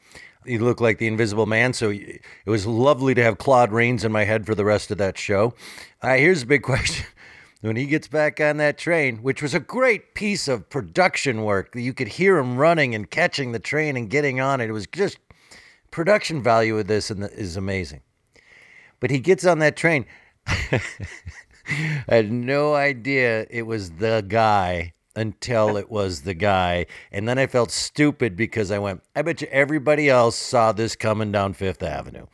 He 0.45 0.57
looked 0.57 0.81
like 0.81 0.97
the 0.97 1.07
invisible 1.07 1.45
man, 1.45 1.73
so 1.73 1.89
it 1.91 2.21
was 2.45 2.65
lovely 2.65 3.13
to 3.13 3.21
have 3.21 3.38
Claude 3.38 3.71
Rains 3.71 4.05
in 4.05 4.11
my 4.11 4.23
head 4.23 4.45
for 4.45 4.55
the 4.55 4.63
rest 4.63 4.91
of 4.91 4.97
that 4.97 5.17
show. 5.17 5.53
All 6.01 6.09
right, 6.09 6.19
here's 6.19 6.43
a 6.43 6.47
big 6.47 6.63
question. 6.63 7.05
When 7.61 7.75
he 7.75 7.85
gets 7.85 8.07
back 8.07 8.39
on 8.39 8.57
that 8.57 8.77
train, 8.77 9.17
which 9.17 9.41
was 9.41 9.53
a 9.53 9.59
great 9.59 10.13
piece 10.13 10.47
of 10.47 10.69
production 10.69 11.43
work, 11.43 11.75
you 11.75 11.93
could 11.93 12.07
hear 12.07 12.38
him 12.38 12.55
running 12.57 12.95
and 12.95 13.09
catching 13.09 13.51
the 13.51 13.59
train 13.59 13.97
and 13.97 14.09
getting 14.09 14.39
on 14.39 14.61
it. 14.61 14.69
It 14.69 14.73
was 14.73 14.88
just 14.88 15.17
production 15.91 16.41
value 16.41 16.77
of 16.77 16.88
this 16.88 17.09
and 17.09 17.23
is 17.23 17.57
amazing. 17.57 18.01
But 18.99 19.11
he 19.11 19.19
gets 19.19 19.45
on 19.45 19.59
that 19.59 19.75
train. 19.75 20.05
I 22.07 22.15
had 22.15 22.32
no 22.32 22.76
idea 22.76 23.45
it 23.49 23.63
was 23.63 23.91
the 23.91 24.24
guy 24.28 24.93
until 25.15 25.78
it 25.78 25.89
was 25.89 26.22
the 26.22 26.34
guy. 26.34 26.86
And 27.11 27.28
then 27.28 27.38
I 27.39 27.47
felt 27.47 27.72
stupid 27.72 28.36
because 28.36 28.72
I 28.72 28.80
went, 28.80 29.01
I 29.15 29.24
bet 29.24 29.41
you 29.41 29.47
everybody 29.51 30.09
else 30.09 30.36
saw 30.36 30.72
this 30.72 30.95
coming 30.95 31.32
down 31.32 31.53
Fifth 31.53 31.82
Avenue. 31.82 32.28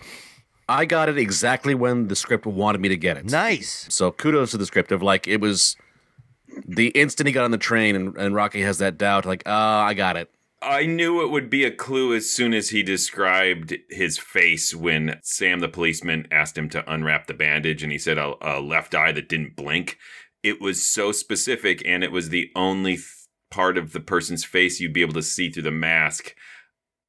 I 0.68 0.86
got 0.86 1.10
it 1.10 1.18
exactly 1.18 1.76
when 1.76 2.08
the 2.08 2.16
script 2.16 2.46
wanted 2.46 2.82
me 2.82 2.90
to 2.90 2.98
get 2.98 3.18
it. 3.18 3.26
Nice. 3.26 3.88
So 3.90 4.12
kudos 4.12 4.52
to 4.52 4.58
the 4.58 4.66
script 4.66 4.92
of 4.92 5.02
like 5.02 5.28
it 5.28 5.42
was 5.42 5.76
the 6.68 6.88
instant 6.90 7.28
he 7.28 7.34
got 7.34 7.46
on 7.46 7.52
the 7.52 7.58
train 7.58 7.96
and, 7.96 8.16
and 8.18 8.36
Rocky 8.36 8.62
has 8.62 8.78
that 8.78 8.98
doubt, 8.98 9.26
like, 9.26 9.44
ah, 9.46 9.84
I 9.84 9.94
got 9.94 10.18
it. 10.18 10.30
I 10.64 10.86
knew 10.86 11.22
it 11.22 11.30
would 11.30 11.50
be 11.50 11.66
a 11.66 11.72
clue 11.72 12.16
as 12.16 12.32
soon 12.32 12.54
as 12.54 12.70
he 12.70 12.84
described 12.84 13.76
his 13.90 14.18
face 14.18 14.74
when 14.74 15.20
Sam 15.22 15.60
the 15.60 15.68
policeman 15.68 16.28
asked 16.32 16.58
him 16.58 16.70
to 16.70 16.92
unwrap 16.92 17.28
the 17.28 17.34
bandage 17.34 17.84
and 17.84 17.92
he 17.92 17.98
said 17.98 18.18
a, 18.18 18.36
a 18.42 18.62
left 18.62 18.96
eye 18.96 19.12
that 19.12 19.28
didn't 19.28 19.58
blink. 19.58 19.98
It 20.42 20.62
was 20.62 20.86
so 20.86 21.12
specific 21.12 21.82
and 21.86 22.04
it 22.04 22.12
was 22.12 22.30
the 22.30 22.50
only 22.56 22.96
th- 22.96 23.08
part 23.52 23.78
of 23.78 23.92
the 23.92 24.00
person's 24.00 24.46
face 24.46 24.80
you'd 24.80 24.94
be 24.94 25.02
able 25.02 25.14
to 25.14 25.22
see 25.22 25.50
through 25.50 25.64
the 25.64 25.72
mask. 25.72 26.34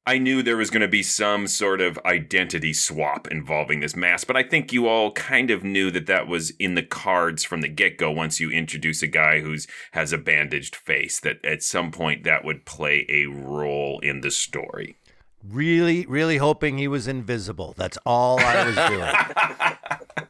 I 0.07 0.19
knew 0.19 0.43
there 0.43 0.57
was 0.57 0.69
going 0.69 0.83
to 0.83 0.87
be 0.87 1.01
some 1.01 1.47
sort 1.47 1.81
of 1.81 1.97
identity 2.05 2.73
swap 2.73 3.27
involving 3.27 3.79
this 3.79 3.95
mask, 3.95 4.27
but 4.27 4.37
I 4.37 4.43
think 4.43 4.71
you 4.71 4.87
all 4.87 5.11
kind 5.13 5.49
of 5.49 5.63
knew 5.63 5.89
that 5.89 6.05
that 6.05 6.27
was 6.27 6.51
in 6.59 6.75
the 6.75 6.83
cards 6.83 7.43
from 7.43 7.61
the 7.61 7.67
get 7.67 7.97
go 7.97 8.11
once 8.11 8.39
you 8.39 8.51
introduce 8.51 9.01
a 9.01 9.07
guy 9.07 9.39
who's 9.39 9.65
has 9.93 10.13
a 10.13 10.19
bandaged 10.19 10.75
face, 10.75 11.19
that 11.21 11.43
at 11.43 11.63
some 11.63 11.91
point 11.91 12.23
that 12.23 12.45
would 12.45 12.65
play 12.65 13.07
a 13.09 13.25
role 13.25 13.99
in 14.01 14.21
the 14.21 14.29
story. 14.29 14.95
Really, 15.43 16.05
really 16.05 16.37
hoping 16.37 16.77
he 16.77 16.87
was 16.87 17.07
invisible. 17.07 17.73
That's 17.75 17.97
all 18.05 18.39
I 18.39 18.65
was 18.67 18.75
doing. 18.75 20.27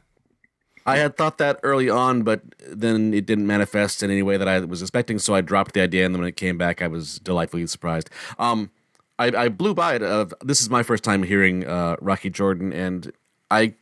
I 0.86 0.98
had 0.98 1.16
thought 1.16 1.36
that 1.38 1.60
early 1.62 1.90
on, 1.90 2.22
but 2.22 2.42
then 2.66 3.12
it 3.12 3.26
didn't 3.26 3.46
manifest 3.46 4.02
in 4.02 4.10
any 4.10 4.22
way 4.22 4.38
that 4.38 4.48
I 4.48 4.60
was 4.60 4.80
expecting, 4.80 5.18
so 5.18 5.34
I 5.34 5.42
dropped 5.42 5.74
the 5.74 5.82
idea. 5.82 6.06
And 6.06 6.14
then 6.14 6.22
when 6.22 6.28
it 6.28 6.36
came 6.36 6.56
back, 6.56 6.80
I 6.80 6.86
was 6.86 7.18
delightfully 7.18 7.66
surprised. 7.66 8.08
Um, 8.38 8.70
I, 9.18 9.26
I 9.44 9.48
blew 9.48 9.74
by 9.74 9.94
it. 9.94 10.02
Of 10.02 10.34
this 10.42 10.60
is 10.60 10.68
my 10.70 10.82
first 10.82 11.04
time 11.04 11.22
hearing 11.22 11.66
uh, 11.66 11.96
Rocky 12.00 12.30
Jordan, 12.30 12.72
and 12.72 13.12
I 13.50 13.74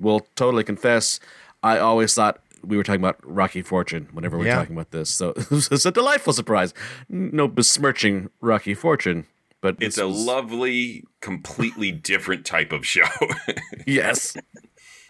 will 0.00 0.20
totally 0.36 0.64
confess, 0.64 1.20
I 1.62 1.78
always 1.78 2.14
thought 2.14 2.40
we 2.62 2.76
were 2.76 2.82
talking 2.82 3.00
about 3.00 3.18
Rocky 3.22 3.62
Fortune 3.62 4.08
whenever 4.12 4.38
we 4.38 4.44
are 4.46 4.48
Yeah. 4.48 4.56
talking 4.56 4.74
about 4.76 4.90
this. 4.90 5.10
So 5.10 5.30
it 5.36 5.50
was 5.50 5.84
a 5.86 5.90
delightful 5.92 6.32
surprise. 6.32 6.72
No 7.08 7.46
besmirching 7.46 8.30
Rocky 8.40 8.74
Fortune, 8.74 9.26
but 9.60 9.76
It's 9.80 9.96
this 9.96 10.02
a 10.02 10.08
was- 10.08 10.24
lovely, 10.24 11.04
completely 11.20 11.92
different 11.92 12.44
type 12.46 12.72
of 12.72 12.86
show. 12.86 13.04
yes. 13.86 14.36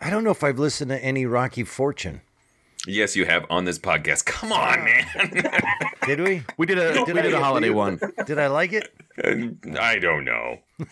I 0.01 0.11
don't 0.11 0.25
know 0.25 0.31
if 0.33 0.43
I've 0.45 0.59
listened 0.59 0.91
to 0.91 1.03
any 1.03 1.25
Rocky 1.27 1.65
Fortune. 1.65 2.21
yes, 2.87 3.17
you 3.17 3.25
have 3.25 3.47
on 3.49 3.65
this 3.65 3.79
podcast. 3.79 4.27
Come 4.27 4.53
on, 4.53 4.85
man. 4.85 5.07
Did 6.07 6.21
we? 6.21 6.43
We 6.59 6.67
did 6.67 6.77
a 6.79 6.93
did 7.07 7.15
we 7.15 7.23
did 7.23 7.33
a 7.33 7.41
holiday 7.41 7.71
one. 7.71 7.99
Did 8.27 8.39
I 8.39 8.49
like 8.49 8.75
it? 8.75 8.93
I 9.23 9.99
don't 10.01 10.25
know. 10.25 10.59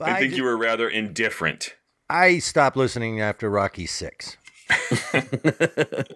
I 0.00 0.18
think 0.18 0.36
you 0.36 0.44
were 0.44 0.56
rather 0.56 0.88
indifferent. 0.88 1.74
I 2.08 2.38
stopped 2.38 2.76
listening 2.76 3.20
after 3.20 3.48
Rocky 3.48 3.86
Six. 3.86 4.36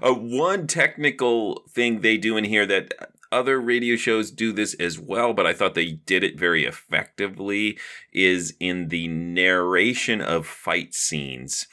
Uh, 0.00 0.14
one 0.14 0.66
technical 0.66 1.64
thing 1.68 2.00
they 2.00 2.16
do 2.16 2.36
in 2.36 2.44
here 2.44 2.64
that 2.64 2.94
other 3.30 3.60
radio 3.60 3.96
shows 3.96 4.30
do 4.30 4.52
this 4.52 4.74
as 4.74 4.98
well, 4.98 5.34
but 5.34 5.46
I 5.46 5.52
thought 5.52 5.74
they 5.74 5.92
did 5.92 6.22
it 6.22 6.38
very 6.38 6.64
effectively 6.64 7.76
is 8.12 8.54
in 8.60 8.88
the 8.88 9.08
narration 9.08 10.20
of 10.22 10.46
fight 10.46 10.94
scenes 10.94 11.66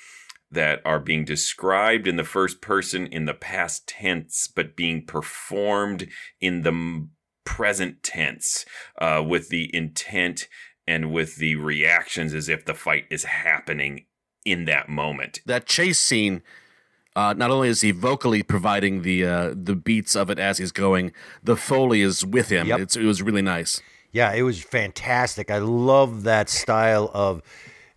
that 0.56 0.82
are 0.84 1.00
being 1.00 1.24
described 1.24 2.08
in 2.08 2.16
the 2.16 2.24
first 2.24 2.60
person 2.60 3.08
in 3.08 3.26
the 3.26 3.34
past 3.34 3.88
tense, 3.88 4.48
but 4.48 4.76
being 4.76 5.06
performed 5.06 6.08
in 6.42 6.64
the 6.64 7.08
present 7.46 8.02
tense 8.02 8.66
uh, 9.00 9.24
with 9.26 9.50
the 9.50 9.74
intent 9.74 10.48
and 10.88 11.12
with 11.12 11.38
the 11.38 11.56
reactions 11.56 12.34
as 12.34 12.50
if 12.50 12.66
the 12.66 12.74
fight 12.74 13.06
is 13.10 13.24
happening 13.24 14.06
in 14.44 14.66
that 14.66 14.90
moment. 14.90 15.40
that 15.46 15.66
chase 15.66 16.00
scene 16.00 16.42
uh, 17.16 17.34
not 17.36 17.50
only 17.50 17.70
is 17.70 17.82
he 17.82 17.92
vocally 17.92 18.44
providing 18.44 19.02
the 19.02 19.26
uh, 19.26 19.54
the 19.56 19.76
beats 19.76 20.16
of 20.16 20.30
it 20.30 20.38
as 20.38 20.58
he's 20.58 20.74
going, 20.74 21.14
the 21.42 21.56
foley 21.56 22.02
is 22.02 22.26
with 22.26 22.50
him. 22.50 22.70
It's, 22.70 22.98
it 22.98 23.06
was 23.06 23.22
really 23.22 23.42
nice. 23.42 23.82
Yeah, 24.12 24.34
it 24.34 24.42
was 24.42 24.62
fantastic. 24.62 25.50
I 25.50 25.60
love 25.60 26.24
that 26.24 26.50
style 26.50 27.10
of 27.14 27.42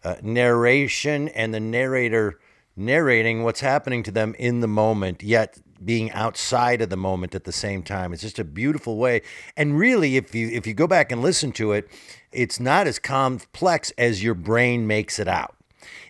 uh, 0.04 0.16
narration 0.22 1.28
and 1.28 1.52
the 1.52 1.60
narrator 1.60 2.38
narrating 2.78 3.42
what's 3.42 3.60
happening 3.60 4.02
to 4.04 4.10
them 4.10 4.34
in 4.38 4.60
the 4.60 4.68
moment, 4.68 5.22
yet 5.22 5.58
being 5.84 6.10
outside 6.12 6.80
of 6.80 6.90
the 6.90 6.96
moment 6.96 7.34
at 7.34 7.44
the 7.44 7.52
same 7.52 7.82
time. 7.82 8.12
It's 8.12 8.22
just 8.22 8.38
a 8.38 8.44
beautiful 8.44 8.96
way. 8.96 9.22
And 9.56 9.78
really, 9.78 10.16
if 10.16 10.34
you 10.34 10.48
if 10.48 10.66
you 10.66 10.74
go 10.74 10.86
back 10.86 11.12
and 11.12 11.22
listen 11.22 11.52
to 11.52 11.72
it, 11.72 11.88
it's 12.32 12.58
not 12.58 12.86
as 12.86 12.98
complex 12.98 13.92
as 13.98 14.22
your 14.22 14.34
brain 14.34 14.86
makes 14.86 15.18
it 15.18 15.28
out. 15.28 15.56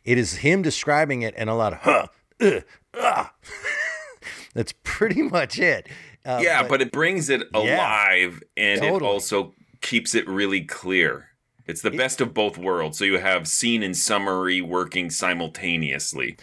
It 0.05 0.19
is 0.19 0.37
him 0.37 0.63
describing 0.63 1.23
it 1.23 1.35
and 1.37 1.51
a 1.51 1.55
lot 1.55 1.75
of 1.75 1.79
huh, 1.81 2.07
uh, 2.41 2.61
ah. 2.95 3.33
That's 4.55 4.73
pretty 4.83 5.23
much 5.23 5.59
it. 5.59 5.89
Uh, 6.25 6.41
yeah, 6.43 6.67
but, 6.67 6.83
it 6.83 6.91
brings 6.93 7.31
it 7.31 7.43
Yeah. 7.55 7.61
alive 7.61 8.43
and 8.57 8.83
it 8.83 9.03
also 9.03 9.55
keeps 9.81 10.15
it 10.15 10.27
really 10.29 10.63
clear. 10.63 11.28
It's 11.69 11.83
the 11.83 11.91
best 11.91 12.23
of 12.23 12.33
both 12.33 12.57
worlds. 12.57 12.99
So 12.99 13.05
you 13.05 13.19
have 13.19 13.47
scene 13.47 13.83
and 13.83 13.95
summary 13.95 14.63
working 14.63 15.11
simultaneously. 15.11 16.39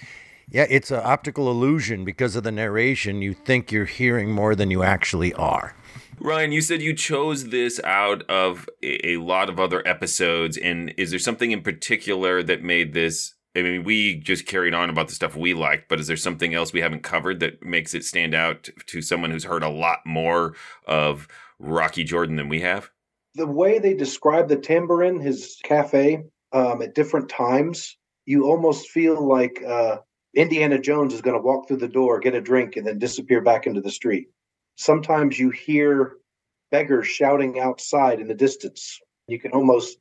Yeah, 0.48 0.68
it's 0.70 0.92
an 0.92 1.02
optical 1.04 1.50
illusion 1.50 2.06
because 2.06 2.36
of 2.36 2.44
the 2.44 2.52
narration. 2.52 3.24
You 3.24 3.34
think 3.34 3.72
you're 3.72 3.86
hearing 3.86 4.32
more 4.32 4.56
than 4.56 4.70
you 4.70 4.84
actually 4.84 5.34
are. 5.34 5.76
Ryan, 6.20 6.52
you 6.52 6.62
said 6.62 6.82
you 6.82 6.94
chose 6.94 7.50
this 7.50 7.82
out 7.84 8.22
of 8.30 8.70
a, 8.84 9.14
a 9.14 9.18
lot 9.18 9.50
of 9.50 9.60
other 9.60 9.86
episodes. 9.88 10.58
And 10.58 10.94
is 10.96 11.10
there 11.10 11.20
something 11.20 11.50
in 11.50 11.62
particular 11.64 12.44
that 12.44 12.62
made 12.62 12.94
this? 12.94 13.34
I 13.56 13.64
mean, 13.64 13.84
we 13.84 14.18
just 14.18 14.46
carried 14.46 14.76
on 14.76 14.92
about 14.92 15.08
the 15.08 15.16
stuff 15.16 15.36
we 15.36 15.56
liked, 15.56 15.90
but 15.90 16.00
is 16.00 16.08
there 16.08 16.18
something 16.18 16.54
else 16.54 16.72
we 16.72 16.82
haven't 16.82 17.04
covered 17.04 17.40
that 17.40 17.64
makes 17.64 17.96
it 17.96 18.04
stand 18.04 18.36
out 18.36 18.70
to 18.86 19.02
someone 19.02 19.32
who's 19.32 19.46
heard 19.46 19.64
a 19.64 19.70
lot 19.70 20.00
more 20.06 20.54
of 20.88 21.28
Rocky 21.58 22.04
Jordan 22.04 22.36
than 22.36 22.50
we 22.50 22.62
have? 22.62 22.92
The 23.36 23.46
way 23.48 23.80
they 23.80 23.94
describe 23.94 24.48
the 24.48 24.56
tambourine, 24.56 25.20
his 25.20 25.60
cafe, 25.64 26.24
um, 26.54 26.82
at 26.82 26.96
different 26.96 27.30
times, 27.30 27.98
you 28.26 28.46
almost 28.46 28.90
feel 28.90 29.28
like 29.28 29.62
uh, 29.62 29.98
Indiana 30.36 30.80
Jones 30.80 31.14
is 31.14 31.22
going 31.22 31.36
to 31.36 31.42
walk 31.42 31.68
through 31.68 31.78
the 31.78 31.88
door, 31.88 32.20
get 32.20 32.34
a 32.34 32.42
drink, 32.42 32.78
and 32.78 32.88
then 32.88 32.98
disappear 32.98 33.42
back 33.42 33.68
into 33.68 33.82
the 33.82 33.92
street. 33.92 34.30
Sometimes 34.78 35.38
you 35.38 35.50
hear 35.50 36.18
beggars 36.72 37.08
shouting 37.08 37.60
outside 37.60 38.20
in 38.20 38.28
the 38.28 38.34
distance. 38.34 39.00
You 39.28 39.40
can 39.40 39.52
almost 39.52 39.98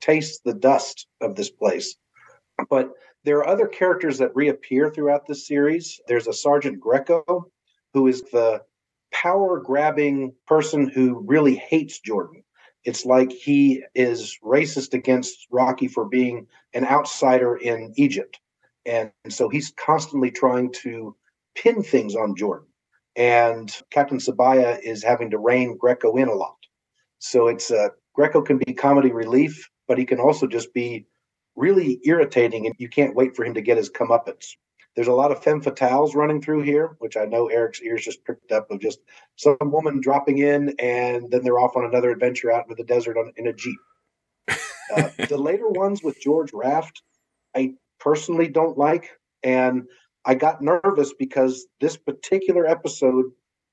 taste 0.00 0.42
the 0.44 0.54
dust 0.54 1.06
of 1.20 1.36
this 1.36 1.50
place. 1.50 1.96
But 2.70 2.90
there 3.24 3.38
are 3.38 3.48
other 3.48 3.66
characters 3.66 4.18
that 4.18 4.34
reappear 4.34 4.90
throughout 4.90 5.26
this 5.26 5.46
series. 5.46 6.00
There's 6.08 6.26
a 6.26 6.32
Sergeant 6.32 6.80
Greco, 6.80 7.50
who 7.92 8.06
is 8.06 8.22
the 8.22 8.62
power 9.12 9.60
grabbing 9.60 10.34
person 10.46 10.88
who 10.88 11.24
really 11.26 11.56
hates 11.56 12.00
Jordan. 12.00 12.42
It's 12.84 13.04
like 13.04 13.32
he 13.32 13.84
is 13.94 14.38
racist 14.42 14.94
against 14.94 15.46
Rocky 15.50 15.88
for 15.88 16.04
being 16.04 16.46
an 16.74 16.84
outsider 16.86 17.56
in 17.56 17.92
Egypt. 17.96 18.38
And 18.86 19.12
so 19.28 19.48
he's 19.48 19.72
constantly 19.72 20.30
trying 20.30 20.72
to 20.82 21.14
pin 21.54 21.82
things 21.82 22.14
on 22.14 22.36
Jordan. 22.36 22.68
And 23.16 23.74
Captain 23.90 24.18
Sabaya 24.18 24.80
is 24.80 25.02
having 25.02 25.30
to 25.30 25.38
rein 25.38 25.76
Greco 25.76 26.16
in 26.16 26.28
a 26.28 26.34
lot. 26.34 26.56
So 27.18 27.48
it's 27.48 27.70
uh, 27.70 27.88
Greco 28.14 28.42
can 28.42 28.58
be 28.58 28.72
comedy 28.72 29.12
relief, 29.12 29.68
but 29.86 29.98
he 29.98 30.04
can 30.04 30.20
also 30.20 30.46
just 30.46 30.72
be 30.72 31.06
really 31.56 32.00
irritating, 32.04 32.66
and 32.66 32.74
you 32.78 32.88
can't 32.88 33.16
wait 33.16 33.34
for 33.34 33.44
him 33.44 33.54
to 33.54 33.60
get 33.60 33.76
his 33.76 33.90
comeuppance. 33.90 34.54
There's 34.98 35.06
a 35.06 35.12
lot 35.12 35.30
of 35.30 35.44
femme 35.44 35.62
fatales 35.62 36.16
running 36.16 36.42
through 36.42 36.62
here, 36.62 36.96
which 36.98 37.16
I 37.16 37.24
know 37.24 37.46
Eric's 37.46 37.80
ears 37.80 38.04
just 38.04 38.24
picked 38.24 38.50
up 38.50 38.68
of 38.72 38.80
just 38.80 38.98
some 39.36 39.56
woman 39.60 40.00
dropping 40.00 40.38
in 40.38 40.74
and 40.80 41.30
then 41.30 41.44
they're 41.44 41.60
off 41.60 41.76
on 41.76 41.84
another 41.84 42.10
adventure 42.10 42.50
out 42.50 42.64
into 42.64 42.74
the 42.74 42.82
desert 42.82 43.16
on, 43.16 43.32
in 43.36 43.46
a 43.46 43.52
Jeep. 43.52 43.78
Uh, 44.96 45.10
the 45.28 45.36
later 45.36 45.68
ones 45.68 46.02
with 46.02 46.18
George 46.18 46.50
Raft, 46.52 47.02
I 47.54 47.74
personally 48.00 48.48
don't 48.48 48.76
like. 48.78 49.10
And 49.42 49.84
I 50.24 50.34
got 50.34 50.62
nervous 50.62 51.12
because 51.12 51.66
this 51.78 51.96
particular 51.96 52.66
episode 52.66 53.26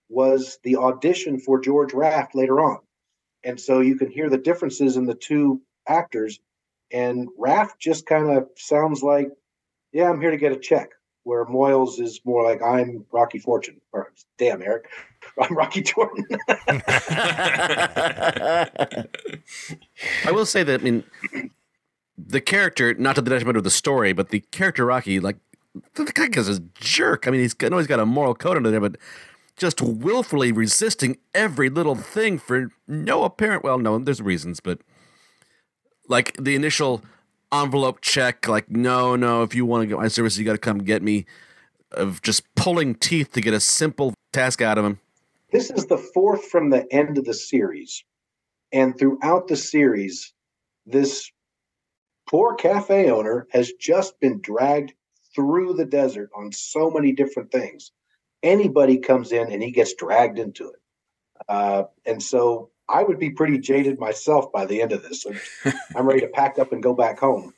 was 0.10 0.60
the 0.64 0.76
audition 0.76 1.40
for 1.40 1.60
George 1.62 1.94
Raft 1.94 2.36
later 2.36 2.60
on. 2.60 2.80
And 3.46 3.60
so 3.60 3.80
you 3.80 3.96
can 3.96 4.12
hear 4.12 4.30
the 4.30 4.38
differences 4.38 4.98
in 4.98 5.06
the 5.06 5.16
two 5.16 5.62
actors. 5.88 6.40
And 6.92 7.30
Raft 7.36 7.80
just 7.80 8.06
kind 8.06 8.30
of 8.30 8.50
sounds 8.58 9.02
like, 9.02 9.30
yeah, 9.94 10.10
I'm 10.10 10.20
here 10.20 10.32
to 10.32 10.38
get 10.38 10.52
a 10.52 10.60
check 10.60 10.90
where 11.26 11.46
Moyles 11.46 12.00
is 12.00 12.22
more 12.24 12.44
like 12.44 12.62
I'm 12.62 13.04
Rocky 13.12 13.40
Fortune. 13.40 13.82
Or 13.92 14.14
damn, 14.38 14.62
Eric, 14.62 14.88
I'm 15.42 15.58
Rocky 15.58 15.82
Jordan. 15.82 16.26
I 16.48 16.60
will 20.32 20.46
say 20.46 20.64
that 20.64 20.80
I 20.80 20.84
mean 20.84 21.04
the 22.18 22.40
character, 22.40 22.94
not 22.94 23.16
to 23.16 23.22
the 23.22 23.30
detriment 23.30 23.58
of 23.58 23.66
the 23.66 23.70
story, 23.70 24.14
but 24.14 24.30
the 24.30 24.40
character 24.52 24.86
Rocky, 24.86 25.20
like 25.20 25.36
the 25.96 26.06
guy 26.06 26.30
is 26.40 26.48
a 26.48 26.62
jerk. 26.76 27.28
I 27.28 27.32
mean, 27.32 27.42
he's 27.42 27.56
I 27.62 27.68
know 27.70 27.80
he's 27.80 27.88
got 27.88 28.00
a 28.00 28.06
moral 28.06 28.36
code 28.36 28.58
under 28.58 28.72
there, 28.72 28.80
but 28.80 28.96
just 29.58 29.82
willfully 29.82 30.52
resisting 30.52 31.18
every 31.34 31.70
little 31.70 31.96
thing 31.96 32.38
for 32.38 32.70
no 32.88 33.24
apparent. 33.24 33.64
Well, 33.64 33.80
no, 33.80 33.98
there's 33.98 34.22
reasons, 34.22 34.60
but 34.60 34.80
like 36.08 36.38
the 36.38 36.54
initial 36.56 37.02
envelope 37.52 38.02
check, 38.02 38.48
like 38.48 38.70
no, 38.70 39.16
no, 39.16 39.44
if 39.44 39.56
you 39.56 39.66
want 39.66 39.84
to 39.84 39.88
get 39.88 39.98
my 39.98 40.08
service, 40.08 40.38
you 40.38 40.46
got 40.46 40.54
to 40.54 40.58
come 40.58 40.80
get 40.80 41.02
me. 41.02 41.26
Of 41.92 42.22
just 42.22 42.44
pulling 42.56 42.96
teeth 42.96 43.32
to 43.34 43.42
get 43.42 43.54
a 43.54 43.60
simple 43.60 44.14
task 44.34 44.62
out 44.62 44.78
of 44.78 44.84
him. 44.84 45.00
This 45.54 45.72
is 45.72 45.86
the 45.86 45.98
fourth 45.98 46.44
from 46.46 46.70
the 46.70 46.86
end 46.94 47.18
of 47.18 47.24
the 47.24 47.34
series. 47.34 48.04
And 48.74 48.98
throughout 48.98 49.48
the 49.48 49.56
series, 49.56 50.34
this 50.86 51.32
poor 52.30 52.56
cafe 52.56 53.10
owner 53.10 53.48
has 53.52 53.72
just 53.80 54.20
been 54.20 54.42
dragged 54.42 54.94
through 55.34 55.74
the 55.76 55.86
desert 55.86 56.30
on 56.36 56.52
so 56.52 56.90
many 56.90 57.14
different 57.14 57.52
things. 57.52 57.92
Anybody 58.44 58.98
comes 58.98 59.32
in 59.32 59.52
and 59.52 59.64
he 59.64 59.72
gets 59.72 59.94
dragged 59.94 60.40
into 60.40 60.70
it. 60.70 60.80
Uh, 61.48 61.84
and 62.06 62.22
so 62.22 62.72
I 62.88 63.04
would 63.04 63.20
be 63.20 63.32
pretty 63.32 63.58
jaded 63.58 64.00
myself 64.00 64.52
by 64.52 64.66
the 64.66 64.82
end 64.82 64.92
of 64.92 65.04
this. 65.04 65.26
I'm 65.96 66.06
ready 66.08 66.22
to 66.22 66.28
pack 66.28 66.60
up 66.60 66.72
and 66.72 66.84
go 66.84 66.94
back 66.94 67.20
home. 67.20 67.54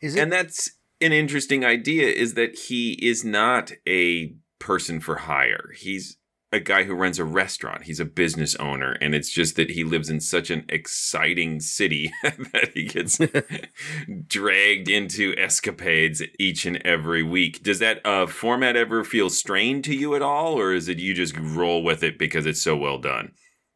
It- 0.00 0.18
and 0.18 0.30
that's 0.32 0.70
an 1.00 1.12
interesting 1.12 1.64
idea 1.64 2.08
is 2.08 2.34
that 2.34 2.58
he 2.58 2.92
is 2.92 3.24
not 3.24 3.72
a 3.88 4.34
person 4.58 5.00
for 5.00 5.16
hire. 5.16 5.70
He's 5.76 6.18
a 6.52 6.60
guy 6.60 6.84
who 6.84 6.94
runs 6.94 7.18
a 7.18 7.24
restaurant. 7.24 7.82
He's 7.84 7.98
a 7.98 8.04
business 8.04 8.54
owner, 8.56 8.92
and 9.00 9.12
it's 9.12 9.30
just 9.30 9.56
that 9.56 9.70
he 9.70 9.82
lives 9.82 10.08
in 10.08 10.20
such 10.20 10.50
an 10.50 10.64
exciting 10.68 11.58
city 11.58 12.12
that 12.22 12.70
he 12.74 12.84
gets 12.84 13.18
dragged 14.28 14.88
into 14.88 15.34
escapades 15.36 16.22
each 16.38 16.64
and 16.66 16.76
every 16.84 17.22
week. 17.22 17.62
Does 17.62 17.80
that 17.80 18.04
uh, 18.06 18.26
format 18.26 18.76
ever 18.76 19.02
feel 19.04 19.30
strained 19.30 19.84
to 19.84 19.96
you 19.96 20.14
at 20.14 20.22
all, 20.22 20.58
or 20.58 20.72
is 20.72 20.88
it 20.88 20.98
you 21.00 21.12
just 21.14 21.36
roll 21.36 21.82
with 21.82 22.02
it 22.02 22.18
because 22.18 22.46
it's 22.46 22.62
so 22.62 22.76
well 22.76 22.98
done? 22.98 23.32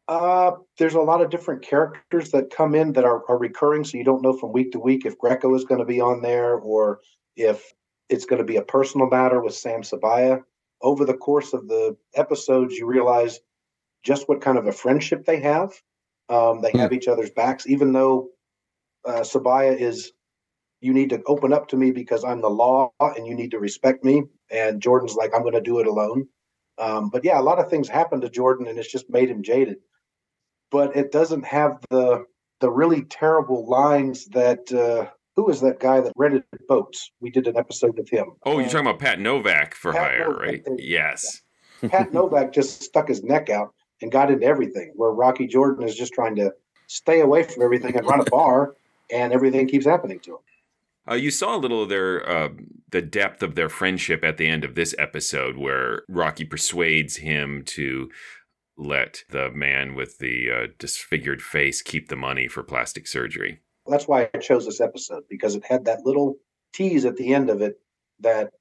Uh, 0.09 0.53
there's 0.79 0.95
a 0.95 1.01
lot 1.01 1.21
of 1.21 1.29
different 1.29 1.61
characters 1.61 2.31
that 2.31 2.49
come 2.49 2.73
in 2.73 2.93
that 2.93 3.05
are, 3.05 3.21
are 3.29 3.37
recurring, 3.37 3.83
so 3.83 3.95
you 3.95 4.03
don't 4.03 4.23
know 4.23 4.33
from 4.33 4.51
week 4.51 4.71
to 4.71 4.79
week 4.79 5.05
if 5.05 5.19
Greco 5.19 5.53
is 5.53 5.65
going 5.65 5.77
to 5.77 5.85
be 5.85 6.01
on 6.01 6.23
there 6.23 6.55
or 6.55 6.99
if 7.35 7.71
it's 8.09 8.25
going 8.25 8.39
to 8.39 8.45
be 8.45 8.55
a 8.55 8.63
personal 8.63 9.07
matter 9.07 9.39
with 9.39 9.53
Sam 9.53 9.83
Sabaya. 9.83 10.41
Over 10.81 11.05
the 11.05 11.13
course 11.13 11.53
of 11.53 11.67
the 11.67 11.95
episodes, 12.15 12.73
you 12.73 12.87
realize 12.87 13.39
just 14.03 14.27
what 14.27 14.41
kind 14.41 14.57
of 14.57 14.65
a 14.65 14.71
friendship 14.71 15.25
they 15.25 15.41
have. 15.41 15.73
Um, 16.27 16.61
they 16.61 16.71
have 16.73 16.91
each 16.91 17.07
other's 17.07 17.29
backs, 17.29 17.67
even 17.67 17.93
though 17.93 18.29
uh, 19.05 19.21
Sabaya 19.21 19.79
is, 19.79 20.11
you 20.81 20.91
need 20.91 21.11
to 21.11 21.21
open 21.27 21.53
up 21.53 21.67
to 21.67 21.77
me 21.77 21.91
because 21.91 22.23
I'm 22.23 22.41
the 22.41 22.49
law 22.49 22.91
and 22.99 23.27
you 23.27 23.35
need 23.35 23.51
to 23.51 23.59
respect 23.59 24.03
me. 24.03 24.23
And 24.49 24.81
Jordan's 24.81 25.13
like, 25.13 25.35
I'm 25.35 25.41
going 25.41 25.53
to 25.53 25.61
do 25.61 25.79
it 25.79 25.87
alone. 25.87 26.27
Um, 26.79 27.09
but 27.09 27.23
yeah, 27.23 27.39
a 27.39 27.43
lot 27.43 27.59
of 27.59 27.69
things 27.69 27.87
happen 27.87 28.21
to 28.21 28.29
Jordan 28.29 28.65
and 28.65 28.79
it's 28.79 28.91
just 28.91 29.07
made 29.09 29.29
him 29.29 29.43
jaded. 29.43 29.77
But 30.71 30.95
it 30.95 31.11
doesn't 31.11 31.45
have 31.45 31.79
the 31.89 32.25
the 32.59 32.69
really 32.69 33.03
terrible 33.03 33.67
lines 33.67 34.25
that 34.27 34.71
uh, 34.71 35.09
who 35.35 35.45
was 35.45 35.61
that 35.61 35.79
guy 35.79 36.01
that 36.01 36.13
rented 36.15 36.43
boats? 36.67 37.11
We 37.21 37.31
did 37.31 37.47
an 37.47 37.57
episode 37.57 37.97
with 37.97 38.09
him. 38.09 38.33
Oh, 38.45 38.59
you're 38.59 38.69
talking 38.69 38.87
about 38.87 38.99
Pat 38.99 39.19
Novak 39.19 39.73
for 39.73 39.93
Pat 39.93 40.01
hire, 40.01 40.29
Novak, 40.29 40.41
right? 40.41 40.63
Yes. 40.77 41.41
Pat 41.87 42.11
Novak 42.11 42.51
just 42.51 42.83
stuck 42.83 43.07
his 43.07 43.23
neck 43.23 43.49
out 43.49 43.73
and 44.01 44.11
got 44.11 44.31
into 44.31 44.45
everything, 44.45 44.91
where 44.95 45.11
Rocky 45.11 45.47
Jordan 45.47 45.87
is 45.87 45.95
just 45.95 46.13
trying 46.13 46.35
to 46.35 46.53
stay 46.87 47.21
away 47.21 47.43
from 47.43 47.63
everything 47.63 47.95
and 47.95 48.05
run 48.05 48.19
a 48.19 48.25
bar, 48.25 48.75
and 49.11 49.31
everything 49.31 49.67
keeps 49.67 49.85
happening 49.85 50.19
to 50.21 50.31
him. 50.31 50.39
Uh, 51.09 51.15
you 51.15 51.31
saw 51.31 51.55
a 51.55 51.57
little 51.57 51.83
of 51.83 51.89
their 51.89 52.27
uh, 52.29 52.49
the 52.91 53.01
depth 53.01 53.41
of 53.41 53.55
their 53.55 53.69
friendship 53.69 54.23
at 54.23 54.37
the 54.37 54.47
end 54.47 54.63
of 54.63 54.75
this 54.75 54.93
episode, 54.99 55.57
where 55.57 56.03
Rocky 56.07 56.45
persuades 56.45 57.17
him 57.17 57.63
to 57.67 58.09
let 58.79 59.23
the 59.29 59.51
man 59.51 59.93
with 59.93 60.17
the 60.19 60.47
uh, 60.49 60.67
disfigured 60.79 61.41
face 61.41 61.81
keep 61.81 62.07
the 62.07 62.15
money 62.15 62.47
for 62.47 62.63
plastic 62.63 63.05
surgery. 63.07 63.59
That's 63.85 64.07
why 64.07 64.29
I 64.33 64.37
chose 64.37 64.65
this 64.65 64.79
episode 64.81 65.23
because 65.29 65.55
it 65.55 65.65
had 65.65 65.85
that 65.85 66.05
little 66.05 66.37
tease 66.73 67.05
at 67.05 67.17
the 67.17 67.33
end 67.33 67.49
of 67.49 67.61
it 67.61 67.75
that 68.21 68.51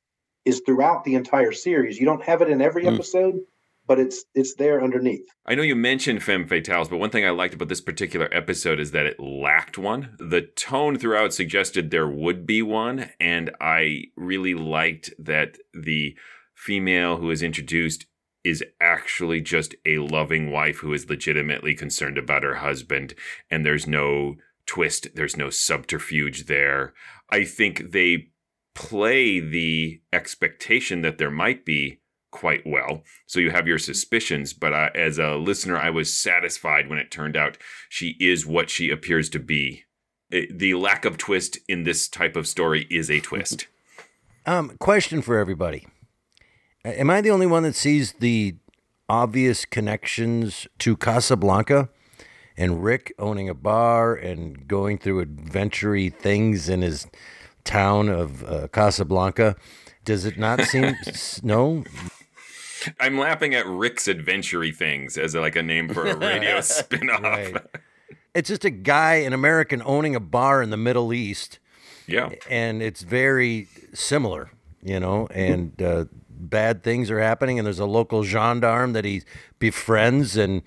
is 0.44 0.60
throughout 0.66 1.04
the 1.04 1.14
entire 1.14 1.52
series. 1.52 1.98
You 1.98 2.06
don't 2.06 2.24
have 2.24 2.42
it 2.42 2.48
in 2.50 2.60
every 2.60 2.84
Mm. 2.84 2.94
episode, 2.94 3.36
but 3.86 3.98
it's 3.98 4.24
it's 4.34 4.54
there 4.54 4.82
underneath. 4.82 5.26
I 5.46 5.54
know 5.54 5.62
you 5.62 5.76
mentioned 5.76 6.22
femme 6.22 6.46
fatales, 6.48 6.90
but 6.90 6.96
one 6.98 7.10
thing 7.10 7.24
I 7.24 7.30
liked 7.30 7.54
about 7.54 7.68
this 7.68 7.80
particular 7.80 8.28
episode 8.32 8.80
is 8.80 8.90
that 8.92 9.06
it 9.06 9.20
lacked 9.20 9.78
one. 9.78 10.16
The 10.18 10.42
tone 10.42 10.98
throughout 10.98 11.32
suggested 11.34 11.90
there 11.90 12.08
would 12.08 12.46
be 12.46 12.60
one, 12.62 13.10
and 13.20 13.50
I 13.60 14.04
really 14.16 14.54
liked 14.54 15.12
that 15.18 15.58
the 15.74 16.16
female 16.54 17.18
who 17.18 17.30
is 17.30 17.42
introduced 17.42 18.06
is 18.44 18.64
actually 18.80 19.40
just 19.40 19.74
a 19.84 19.98
loving 19.98 20.50
wife 20.50 20.78
who 20.78 20.92
is 20.92 21.08
legitimately 21.08 21.74
concerned 21.74 22.18
about 22.18 22.42
her 22.42 22.56
husband, 22.56 23.14
and 23.50 23.64
there's 23.64 23.86
no 23.86 24.36
twist, 24.66 25.08
there's 25.14 25.36
no 25.36 25.50
subterfuge 25.50 26.46
there. 26.46 26.94
I 27.30 27.44
think 27.44 27.90
they 27.92 28.28
play 28.74 29.40
the 29.40 30.00
expectation 30.12 31.02
that 31.02 31.18
there 31.18 31.30
might 31.30 31.64
be 31.64 32.00
quite 32.30 32.62
well. 32.64 33.02
So 33.26 33.40
you 33.40 33.50
have 33.50 33.66
your 33.66 33.78
suspicions, 33.78 34.52
but 34.52 34.72
uh, 34.72 34.90
as 34.94 35.18
a 35.18 35.36
listener, 35.36 35.76
I 35.76 35.90
was 35.90 36.12
satisfied 36.12 36.88
when 36.88 36.98
it 36.98 37.10
turned 37.10 37.36
out 37.36 37.58
she 37.88 38.16
is 38.20 38.46
what 38.46 38.70
she 38.70 38.90
appears 38.90 39.28
to 39.30 39.38
be. 39.38 39.84
The 40.30 40.74
lack 40.74 41.04
of 41.04 41.16
twist 41.16 41.58
in 41.68 41.84
this 41.84 42.06
type 42.06 42.36
of 42.36 42.46
story 42.46 42.86
is 42.90 43.10
a 43.10 43.20
twist. 43.20 43.66
Um, 44.46 44.78
question 44.78 45.20
for 45.20 45.36
everybody: 45.36 45.88
Am 46.96 47.10
I 47.10 47.20
the 47.20 47.30
only 47.30 47.46
one 47.46 47.62
that 47.64 47.74
sees 47.74 48.12
the 48.14 48.56
obvious 49.08 49.64
connections 49.64 50.66
to 50.78 50.96
Casablanca 50.96 51.88
and 52.56 52.82
Rick 52.84 53.12
owning 53.18 53.48
a 53.48 53.54
bar 53.54 54.14
and 54.14 54.66
going 54.68 54.98
through 54.98 55.20
adventure 55.20 56.10
things 56.10 56.68
in 56.68 56.82
his 56.82 57.06
town 57.64 58.08
of 58.08 58.42
uh, 58.44 58.68
Casablanca? 58.68 59.56
Does 60.04 60.24
it 60.24 60.38
not 60.38 60.62
seem 60.62 60.84
s- 61.06 61.42
no? 61.42 61.84
I'm 63.00 63.18
laughing 63.18 63.54
at 63.54 63.66
Rick's 63.66 64.06
adventure 64.08 64.64
things 64.72 65.18
as 65.18 65.34
like 65.34 65.56
a 65.56 65.62
name 65.62 65.88
for 65.88 66.06
a 66.06 66.16
radio 66.16 66.60
spin-off. 66.62 67.22
Right. 67.22 67.56
It's 68.34 68.48
just 68.48 68.64
a 68.64 68.70
guy, 68.70 69.14
an 69.16 69.32
American, 69.32 69.82
owning 69.84 70.14
a 70.14 70.20
bar 70.20 70.62
in 70.62 70.70
the 70.70 70.76
Middle 70.76 71.12
East. 71.12 71.58
Yeah. 72.06 72.30
And 72.48 72.80
it's 72.82 73.02
very 73.02 73.66
similar, 73.94 74.50
you 74.82 75.00
know, 75.00 75.26
and 75.32 75.80
uh, 75.82 76.04
bad 76.38 76.82
things 76.82 77.10
are 77.10 77.20
happening, 77.20 77.58
and 77.58 77.66
there's 77.66 77.78
a 77.78 77.86
local 77.86 78.22
gendarme 78.22 78.92
that 78.92 79.04
he 79.04 79.22
befriends, 79.58 80.36
and 80.36 80.62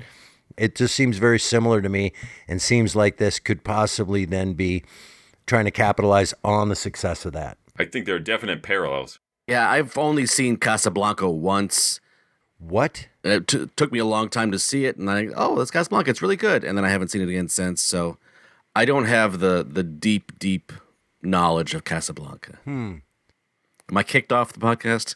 it 0.58 0.76
just 0.76 0.96
seems 0.96 1.18
very 1.18 1.40
similar 1.40 1.82
to 1.82 1.90
me, 1.90 2.14
and 2.48 2.62
seems 2.62 2.96
like 2.96 3.18
this 3.18 3.40
could 3.40 3.64
possibly 3.64 4.26
then 4.26 4.54
be 4.54 4.84
trying 5.48 5.66
to 5.66 5.72
capitalize 5.72 6.34
on 6.44 6.70
the 6.70 6.76
success 6.76 7.26
of 7.26 7.34
that. 7.34 7.58
I 7.78 7.86
think 7.86 8.06
there 8.06 8.16
are 8.16 8.20
definite 8.20 8.62
parallels. 8.64 9.20
Yeah, 9.48 9.70
I've 9.70 9.98
only 9.98 10.26
seen 10.26 10.58
Casablanca 10.58 11.30
once. 11.30 12.00
What? 12.60 13.08
It 13.24 13.48
t- 13.48 13.70
took 13.76 13.92
me 13.92 14.00
a 14.00 14.06
long 14.06 14.30
time 14.30 14.52
to 14.52 14.60
see 14.60 14.86
it, 14.86 14.98
and 14.98 15.10
I 15.10 15.28
oh, 15.36 15.58
that's 15.58 15.72
Casablanca. 15.72 16.10
It's 16.10 16.22
really 16.22 16.36
good, 16.36 16.64
and 16.64 16.78
then 16.78 16.86
I 16.86 16.90
haven't 16.90 17.10
seen 17.10 17.22
it 17.22 17.30
again 17.30 17.48
since. 17.48 17.82
So 17.82 18.18
I 18.76 18.86
don't 18.86 19.06
have 19.06 19.40
the 19.40 19.66
the 19.68 19.84
deep, 19.84 20.38
deep 20.38 20.72
knowledge 21.22 21.74
of 21.74 21.84
Casablanca. 21.84 22.60
Hmm. 22.64 22.98
Am 23.92 23.98
I 23.98 24.04
kicked 24.04 24.32
off 24.32 24.54
the 24.54 24.60
podcast? 24.60 25.16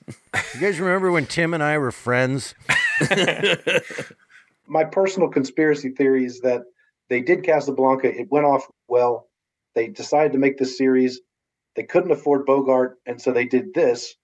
You 0.54 0.60
guys 0.60 0.82
remember 0.82 1.10
when 1.10 1.26
Tim 1.26 1.54
and 1.54 1.64
I 1.64 1.78
were 1.78 1.94
friends? 1.94 2.54
My 4.68 4.84
personal 4.84 5.30
conspiracy 5.30 5.92
theory 5.92 6.26
is 6.26 6.42
that 6.42 6.64
they 7.10 7.22
did 7.22 7.46
Casablanca. 7.46 8.14
It 8.14 8.30
went 8.30 8.46
off 8.46 8.68
well. 8.90 9.30
They 9.76 9.88
decided 9.88 10.34
to 10.34 10.40
make 10.40 10.58
this 10.58 10.78
series. 10.78 11.22
They 11.78 11.84
couldn't 11.84 12.12
afford 12.12 12.46
Bogart, 12.46 12.98
and 13.06 13.22
so 13.22 13.32
they 13.32 13.46
did 13.46 13.74
this. 13.74 14.16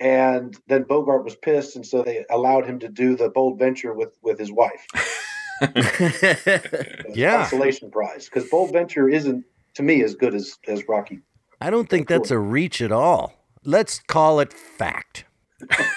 And 0.00 0.56
then 0.66 0.82
Bogart 0.82 1.22
was 1.22 1.36
pissed, 1.36 1.76
and 1.76 1.86
so 1.86 2.02
they 2.02 2.24
allowed 2.28 2.66
him 2.66 2.80
to 2.80 2.88
do 2.88 3.14
the 3.14 3.28
bold 3.28 3.60
venture 3.60 3.92
with 3.94 4.16
with 4.20 4.36
his 4.36 4.50
wife. 4.50 4.84
Yeah. 7.14 7.42
consolation 7.42 7.90
prize 7.90 8.24
because 8.24 8.48
Bold 8.50 8.72
Venture 8.72 9.08
isn't 9.08 9.44
to 9.74 9.82
me 9.84 10.02
as 10.02 10.16
good 10.16 10.34
as 10.34 10.58
as 10.66 10.88
Rocky. 10.88 11.20
I 11.60 11.70
don't 11.70 11.88
think 11.88 12.08
that's 12.08 12.32
a 12.32 12.38
reach 12.38 12.82
at 12.82 12.90
all. 12.90 13.41
Let's 13.64 14.00
call 14.00 14.40
it 14.40 14.52
fact. 14.52 15.24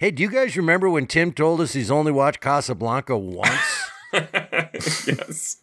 hey, 0.00 0.10
do 0.10 0.22
you 0.22 0.30
guys 0.30 0.56
remember 0.56 0.90
when 0.90 1.06
Tim 1.06 1.32
told 1.32 1.60
us 1.62 1.72
he's 1.72 1.90
only 1.90 2.12
watched 2.12 2.40
Casablanca 2.40 3.16
once? 3.16 3.90
yes. 4.12 5.56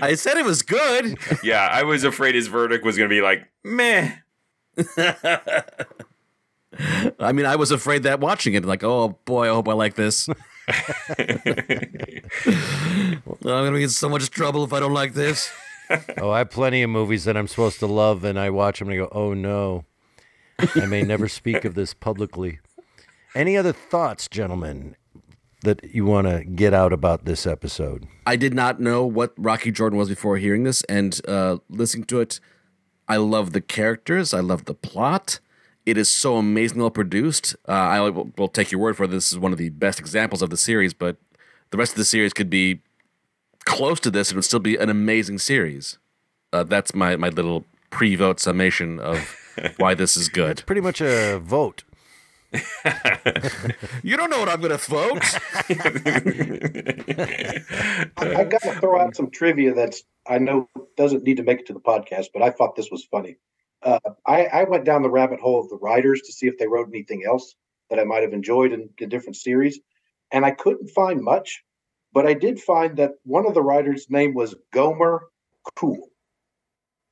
I 0.00 0.14
said 0.14 0.38
it 0.38 0.44
was 0.44 0.62
good. 0.62 1.18
yeah, 1.42 1.68
I 1.70 1.82
was 1.82 2.04
afraid 2.04 2.34
his 2.34 2.46
verdict 2.46 2.84
was 2.84 2.96
going 2.96 3.10
to 3.10 3.14
be 3.14 3.20
like, 3.20 3.48
meh. 3.62 4.12
I 7.18 7.32
mean, 7.32 7.44
I 7.44 7.56
was 7.56 7.70
afraid 7.70 8.04
that 8.04 8.20
watching 8.20 8.54
it, 8.54 8.64
like, 8.64 8.82
oh 8.82 9.18
boy, 9.26 9.50
I 9.50 9.54
hope 9.54 9.68
I 9.68 9.72
like 9.74 9.94
this. 9.94 10.28
I'm 10.28 10.42
gonna 13.42 13.72
be 13.72 13.82
in 13.82 13.88
so 13.88 14.08
much 14.08 14.30
trouble 14.30 14.64
if 14.64 14.72
I 14.72 14.80
don't 14.80 14.94
like 14.94 15.14
this. 15.14 15.50
oh, 16.18 16.30
I 16.30 16.38
have 16.38 16.50
plenty 16.50 16.82
of 16.82 16.90
movies 16.90 17.24
that 17.24 17.36
I'm 17.36 17.48
supposed 17.48 17.78
to 17.80 17.86
love, 17.86 18.24
and 18.24 18.38
I 18.38 18.50
watch 18.50 18.78
them 18.78 18.88
and 18.88 18.94
I 18.94 19.04
go, 19.04 19.08
oh 19.12 19.34
no, 19.34 19.84
I 20.74 20.86
may 20.86 21.02
never 21.02 21.28
speak 21.28 21.64
of 21.64 21.74
this 21.74 21.94
publicly. 21.94 22.60
Any 23.34 23.56
other 23.56 23.72
thoughts, 23.72 24.28
gentlemen? 24.28 24.96
that 25.62 25.94
you 25.94 26.04
want 26.04 26.26
to 26.26 26.44
get 26.44 26.72
out 26.72 26.92
about 26.92 27.24
this 27.24 27.46
episode? 27.46 28.06
I 28.26 28.36
did 28.36 28.54
not 28.54 28.80
know 28.80 29.04
what 29.04 29.32
Rocky 29.36 29.70
Jordan 29.70 29.98
was 29.98 30.08
before 30.08 30.36
hearing 30.38 30.64
this, 30.64 30.82
and 30.84 31.20
uh, 31.28 31.58
listening 31.68 32.04
to 32.04 32.20
it, 32.20 32.40
I 33.08 33.16
love 33.16 33.52
the 33.52 33.60
characters. 33.60 34.32
I 34.32 34.40
love 34.40 34.64
the 34.64 34.74
plot. 34.74 35.40
It 35.84 35.96
is 35.98 36.08
so 36.08 36.36
amazingly 36.36 36.82
well 36.82 36.90
produced. 36.90 37.56
Uh, 37.68 37.72
I 37.72 38.00
will, 38.00 38.30
will 38.36 38.48
take 38.48 38.70
your 38.70 38.80
word 38.80 38.96
for 38.96 39.04
it. 39.04 39.10
This 39.10 39.32
is 39.32 39.38
one 39.38 39.52
of 39.52 39.58
the 39.58 39.70
best 39.70 39.98
examples 39.98 40.42
of 40.42 40.50
the 40.50 40.56
series, 40.56 40.94
but 40.94 41.16
the 41.70 41.78
rest 41.78 41.92
of 41.92 41.98
the 41.98 42.04
series 42.04 42.32
could 42.32 42.50
be 42.50 42.80
close 43.64 44.00
to 44.00 44.10
this 44.10 44.30
it 44.30 44.34
would 44.34 44.44
still 44.44 44.60
be 44.60 44.76
an 44.76 44.88
amazing 44.88 45.38
series. 45.38 45.98
Uh, 46.52 46.64
that's 46.64 46.94
my, 46.94 47.16
my 47.16 47.28
little 47.28 47.66
pre 47.90 48.16
vote 48.16 48.40
summation 48.40 48.98
of 48.98 49.36
why 49.76 49.94
this 49.94 50.16
is 50.16 50.28
good. 50.28 50.50
It's 50.50 50.62
pretty 50.62 50.80
much 50.80 51.00
a 51.00 51.38
vote. 51.38 51.84
you 54.02 54.16
don't 54.16 54.28
know 54.28 54.40
what 54.40 54.48
I'm 54.48 54.60
going 54.60 54.76
to 54.76 54.90
vote. 54.90 55.22
I've 58.16 58.50
got 58.50 58.62
to 58.62 58.76
throw 58.80 59.00
out 59.00 59.14
some 59.14 59.30
trivia 59.30 59.72
that's 59.72 60.02
I 60.26 60.38
know 60.38 60.68
doesn't 60.96 61.22
need 61.22 61.36
to 61.36 61.44
make 61.44 61.60
it 61.60 61.66
to 61.66 61.72
the 61.72 61.80
podcast, 61.80 62.26
but 62.32 62.42
I 62.42 62.50
thought 62.50 62.74
this 62.76 62.90
was 62.90 63.04
funny. 63.04 63.36
Uh, 63.82 64.00
I, 64.26 64.46
I 64.46 64.64
went 64.64 64.84
down 64.84 65.02
the 65.02 65.10
rabbit 65.10 65.40
hole 65.40 65.60
of 65.60 65.70
the 65.70 65.78
writers 65.78 66.22
to 66.22 66.32
see 66.32 66.46
if 66.46 66.58
they 66.58 66.66
wrote 66.66 66.88
anything 66.88 67.22
else 67.26 67.54
that 67.88 67.98
I 67.98 68.04
might 68.04 68.22
have 68.22 68.32
enjoyed 68.32 68.72
in, 68.72 68.90
in 68.98 69.08
different 69.08 69.36
series, 69.36 69.80
and 70.30 70.44
I 70.44 70.50
couldn't 70.50 70.88
find 70.90 71.22
much. 71.22 71.62
But 72.12 72.26
I 72.26 72.34
did 72.34 72.60
find 72.60 72.96
that 72.96 73.12
one 73.24 73.46
of 73.46 73.54
the 73.54 73.62
writers' 73.62 74.06
name 74.10 74.34
was 74.34 74.54
Gomer 74.72 75.22
Cool, 75.76 76.08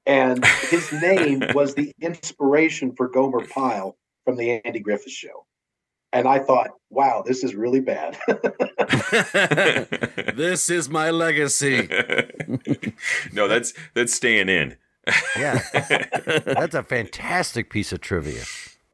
and 0.07 0.45
his 0.71 0.93
name 1.03 1.43
was 1.55 1.75
the 1.75 1.93
inspiration 2.01 2.95
for 2.97 3.09
Gomer 3.09 3.47
Pyle 3.47 3.97
from 4.25 4.37
the 4.37 4.61
Andy 4.65 4.81
Griffith 4.81 5.13
Show. 5.13 5.47
And 6.11 6.27
I 6.27 6.39
thought, 6.39 6.71
wow, 6.89 7.23
this 7.25 7.45
is 7.45 7.55
really 7.55 7.81
bad. 7.81 8.19
this 10.35 10.71
is 10.71 10.89
my 10.89 11.11
legacy. 11.11 11.87
no, 13.33 13.47
that's 13.47 13.75
that's 13.95 14.15
staying 14.15 14.49
in. 14.49 14.77
Yeah, 15.37 15.63
that's 15.73 16.75
a 16.75 16.83
fantastic 16.83 17.71
piece 17.71 17.93
of 17.93 18.01
trivia. 18.01 18.45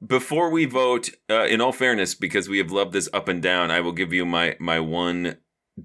Before 0.04 0.50
we 0.50 0.64
vote, 0.64 1.10
uh, 1.30 1.44
in 1.44 1.60
all 1.60 1.72
fairness, 1.72 2.14
because 2.14 2.48
we 2.48 2.58
have 2.58 2.70
loved 2.70 2.92
this 2.92 3.08
up 3.12 3.28
and 3.28 3.40
down, 3.40 3.70
I 3.70 3.80
will 3.80 3.92
give 3.92 4.12
you 4.12 4.26
my 4.26 4.56
my 4.58 4.80
one 4.80 5.36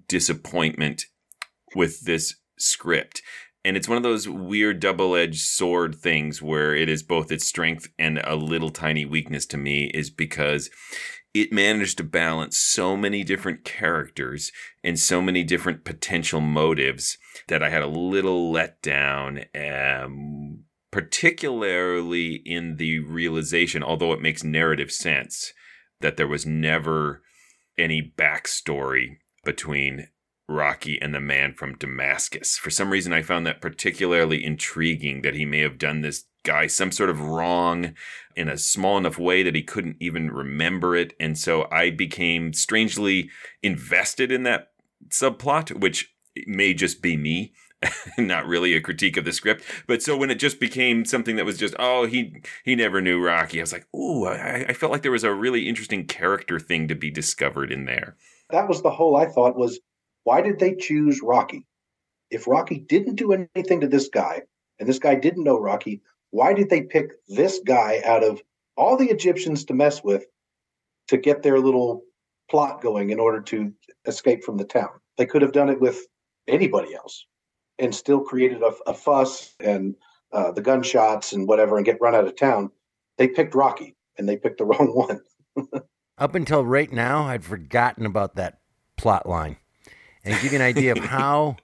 disappointment 0.07 1.05
with 1.75 2.05
this 2.05 2.35
script. 2.57 3.21
And 3.65 3.75
it's 3.75 3.89
one 3.89 3.97
of 3.97 4.03
those 4.03 4.27
weird 4.27 4.79
double 4.79 5.15
edged 5.15 5.41
sword 5.41 5.95
things 5.95 6.41
where 6.41 6.73
it 6.73 6.89
is 6.89 7.03
both 7.03 7.31
its 7.31 7.45
strength 7.45 7.89
and 7.99 8.19
a 8.23 8.35
little 8.35 8.69
tiny 8.69 9.05
weakness 9.05 9.45
to 9.47 9.57
me, 9.57 9.91
is 9.93 10.09
because 10.09 10.69
it 11.33 11.51
managed 11.51 11.97
to 11.97 12.03
balance 12.03 12.57
so 12.57 12.97
many 12.97 13.23
different 13.23 13.63
characters 13.63 14.51
and 14.83 14.97
so 14.97 15.21
many 15.21 15.43
different 15.43 15.85
potential 15.85 16.41
motives 16.41 17.17
that 17.49 17.61
I 17.61 17.69
had 17.69 17.83
a 17.83 17.87
little 17.87 18.51
let 18.51 18.81
down, 18.81 19.41
um, 19.53 20.63
particularly 20.91 22.41
in 22.45 22.77
the 22.77 22.99
realization, 22.99 23.83
although 23.83 24.13
it 24.13 24.21
makes 24.21 24.43
narrative 24.43 24.91
sense, 24.91 25.53
that 26.01 26.17
there 26.17 26.27
was 26.27 26.45
never 26.45 27.21
any 27.77 28.13
backstory 28.17 29.17
between 29.43 30.09
Rocky 30.47 30.99
and 30.99 31.13
the 31.13 31.19
man 31.19 31.53
from 31.53 31.77
Damascus. 31.77 32.57
For 32.57 32.69
some 32.69 32.89
reason, 32.89 33.13
I 33.13 33.21
found 33.21 33.45
that 33.45 33.61
particularly 33.61 34.43
intriguing 34.43 35.21
that 35.21 35.35
he 35.35 35.45
may 35.45 35.59
have 35.59 35.77
done 35.77 36.01
this 36.01 36.25
guy 36.43 36.67
some 36.67 36.91
sort 36.91 37.09
of 37.09 37.21
wrong 37.21 37.93
in 38.35 38.49
a 38.49 38.57
small 38.57 38.97
enough 38.97 39.17
way 39.17 39.43
that 39.43 39.55
he 39.55 39.61
couldn't 39.61 39.97
even 39.99 40.31
remember 40.31 40.95
it. 40.95 41.13
And 41.19 41.37
so 41.37 41.67
I 41.71 41.91
became 41.91 42.53
strangely 42.53 43.29
invested 43.61 44.31
in 44.31 44.43
that 44.43 44.71
subplot, 45.09 45.79
which 45.79 46.13
may 46.47 46.73
just 46.73 47.01
be 47.01 47.15
me. 47.15 47.53
not 48.17 48.45
really 48.45 48.73
a 48.73 48.81
critique 48.81 49.15
of 49.15 49.23
the 49.23 49.31
script, 49.31 49.63
but 49.87 50.03
so 50.03 50.17
when 50.17 50.29
it 50.29 50.35
just 50.35 50.59
became 50.59 51.05
something 51.05 51.37
that 51.37 51.45
was 51.45 51.57
just 51.57 51.73
oh 51.79 52.05
he 52.05 52.43
he 52.65 52.75
never 52.75 52.99
knew 52.99 53.23
Rocky, 53.23 53.61
I 53.61 53.63
was 53.63 53.71
like 53.71 53.87
ooh 53.95 54.25
I, 54.25 54.65
I 54.67 54.73
felt 54.73 54.91
like 54.91 55.01
there 55.01 55.13
was 55.13 55.23
a 55.23 55.33
really 55.33 55.69
interesting 55.69 56.05
character 56.05 56.59
thing 56.59 56.89
to 56.89 56.95
be 56.95 57.09
discovered 57.09 57.71
in 57.71 57.85
there. 57.85 58.17
That 58.49 58.67
was 58.67 58.81
the 58.81 58.91
whole 58.91 59.15
I 59.15 59.25
thought 59.25 59.57
was 59.57 59.79
why 60.23 60.41
did 60.41 60.59
they 60.59 60.75
choose 60.75 61.21
Rocky? 61.21 61.65
If 62.29 62.47
Rocky 62.47 62.79
didn't 62.79 63.15
do 63.15 63.31
anything 63.33 63.81
to 63.81 63.87
this 63.87 64.09
guy, 64.09 64.43
and 64.79 64.87
this 64.87 64.99
guy 64.99 65.15
didn't 65.15 65.43
know 65.43 65.59
Rocky, 65.59 66.01
why 66.31 66.53
did 66.53 66.69
they 66.69 66.83
pick 66.83 67.11
this 67.27 67.59
guy 67.65 68.01
out 68.05 68.23
of 68.23 68.41
all 68.77 68.97
the 68.97 69.09
Egyptians 69.09 69.65
to 69.65 69.73
mess 69.73 70.03
with 70.03 70.25
to 71.07 71.17
get 71.17 71.41
their 71.41 71.59
little 71.59 72.03
plot 72.49 72.81
going 72.81 73.09
in 73.09 73.19
order 73.19 73.41
to 73.41 73.73
escape 74.05 74.43
from 74.43 74.57
the 74.57 74.65
town? 74.65 74.89
They 75.17 75.25
could 75.25 75.41
have 75.41 75.51
done 75.51 75.69
it 75.69 75.81
with 75.81 75.99
anybody 76.47 76.93
else 76.93 77.25
and 77.79 77.93
still 77.93 78.21
created 78.21 78.61
a, 78.61 78.73
a 78.87 78.93
fuss 78.93 79.55
and 79.59 79.95
uh, 80.31 80.51
the 80.51 80.61
gunshots 80.61 81.33
and 81.33 81.47
whatever 81.47 81.77
and 81.77 81.85
get 81.85 82.01
run 82.01 82.15
out 82.15 82.27
of 82.27 82.37
town. 82.37 82.71
They 83.17 83.27
picked 83.27 83.55
Rocky 83.55 83.95
and 84.17 84.29
they 84.29 84.37
picked 84.37 84.59
the 84.59 84.65
wrong 84.65 84.93
one. 84.93 85.21
Up 86.19 86.35
until 86.35 86.65
right 86.65 86.91
now, 86.91 87.23
I'd 87.23 87.45
forgotten 87.45 88.05
about 88.05 88.35
that 88.35 88.59
plot 88.97 89.27
line 89.27 89.55
and 90.25 90.39
give 90.41 90.51
you 90.51 90.59
an 90.59 90.65
idea 90.65 90.91
of 90.91 90.97
how 91.05 91.55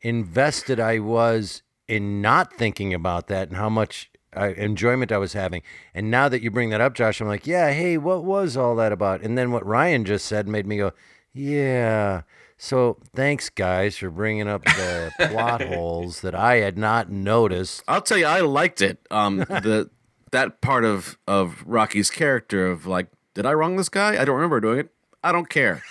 invested 0.00 0.78
I 0.78 1.00
was 1.00 1.62
in 1.88 2.22
not 2.22 2.52
thinking 2.54 2.94
about 2.94 3.26
that 3.26 3.48
and 3.48 3.56
how 3.56 3.68
much 3.68 4.10
uh, 4.36 4.52
enjoyment 4.56 5.10
I 5.10 5.18
was 5.18 5.32
having. 5.32 5.62
And 5.92 6.10
now 6.10 6.28
that 6.28 6.42
you 6.42 6.50
bring 6.50 6.70
that 6.70 6.80
up, 6.80 6.94
Josh, 6.94 7.20
I'm 7.20 7.28
like, 7.28 7.46
yeah, 7.46 7.72
hey, 7.72 7.98
what 7.98 8.24
was 8.24 8.56
all 8.56 8.76
that 8.76 8.92
about? 8.92 9.20
And 9.22 9.36
then 9.36 9.50
what 9.50 9.66
Ryan 9.66 10.04
just 10.04 10.26
said 10.26 10.48
made 10.48 10.66
me 10.66 10.76
go, 10.76 10.92
yeah. 11.32 12.22
So 12.56 12.98
thanks, 13.14 13.50
guys, 13.50 13.96
for 13.96 14.10
bringing 14.10 14.48
up 14.48 14.64
the 14.64 15.12
plot 15.18 15.60
holes 15.66 16.20
that 16.20 16.34
I 16.34 16.56
had 16.56 16.78
not 16.78 17.10
noticed. 17.10 17.82
I'll 17.88 18.00
tell 18.00 18.18
you, 18.18 18.26
I 18.26 18.40
liked 18.40 18.80
it. 18.80 19.04
Um, 19.10 19.38
the 19.48 19.90
that 20.30 20.60
part 20.60 20.84
of 20.84 21.18
of 21.26 21.62
Rocky's 21.66 22.10
character 22.10 22.66
of 22.68 22.86
like, 22.86 23.08
did 23.34 23.46
I 23.46 23.52
wrong 23.52 23.76
this 23.76 23.88
guy? 23.88 24.20
I 24.20 24.24
don't 24.24 24.36
remember 24.36 24.60
doing 24.60 24.78
it. 24.80 24.90
I 25.22 25.32
don't 25.32 25.48
care. 25.48 25.82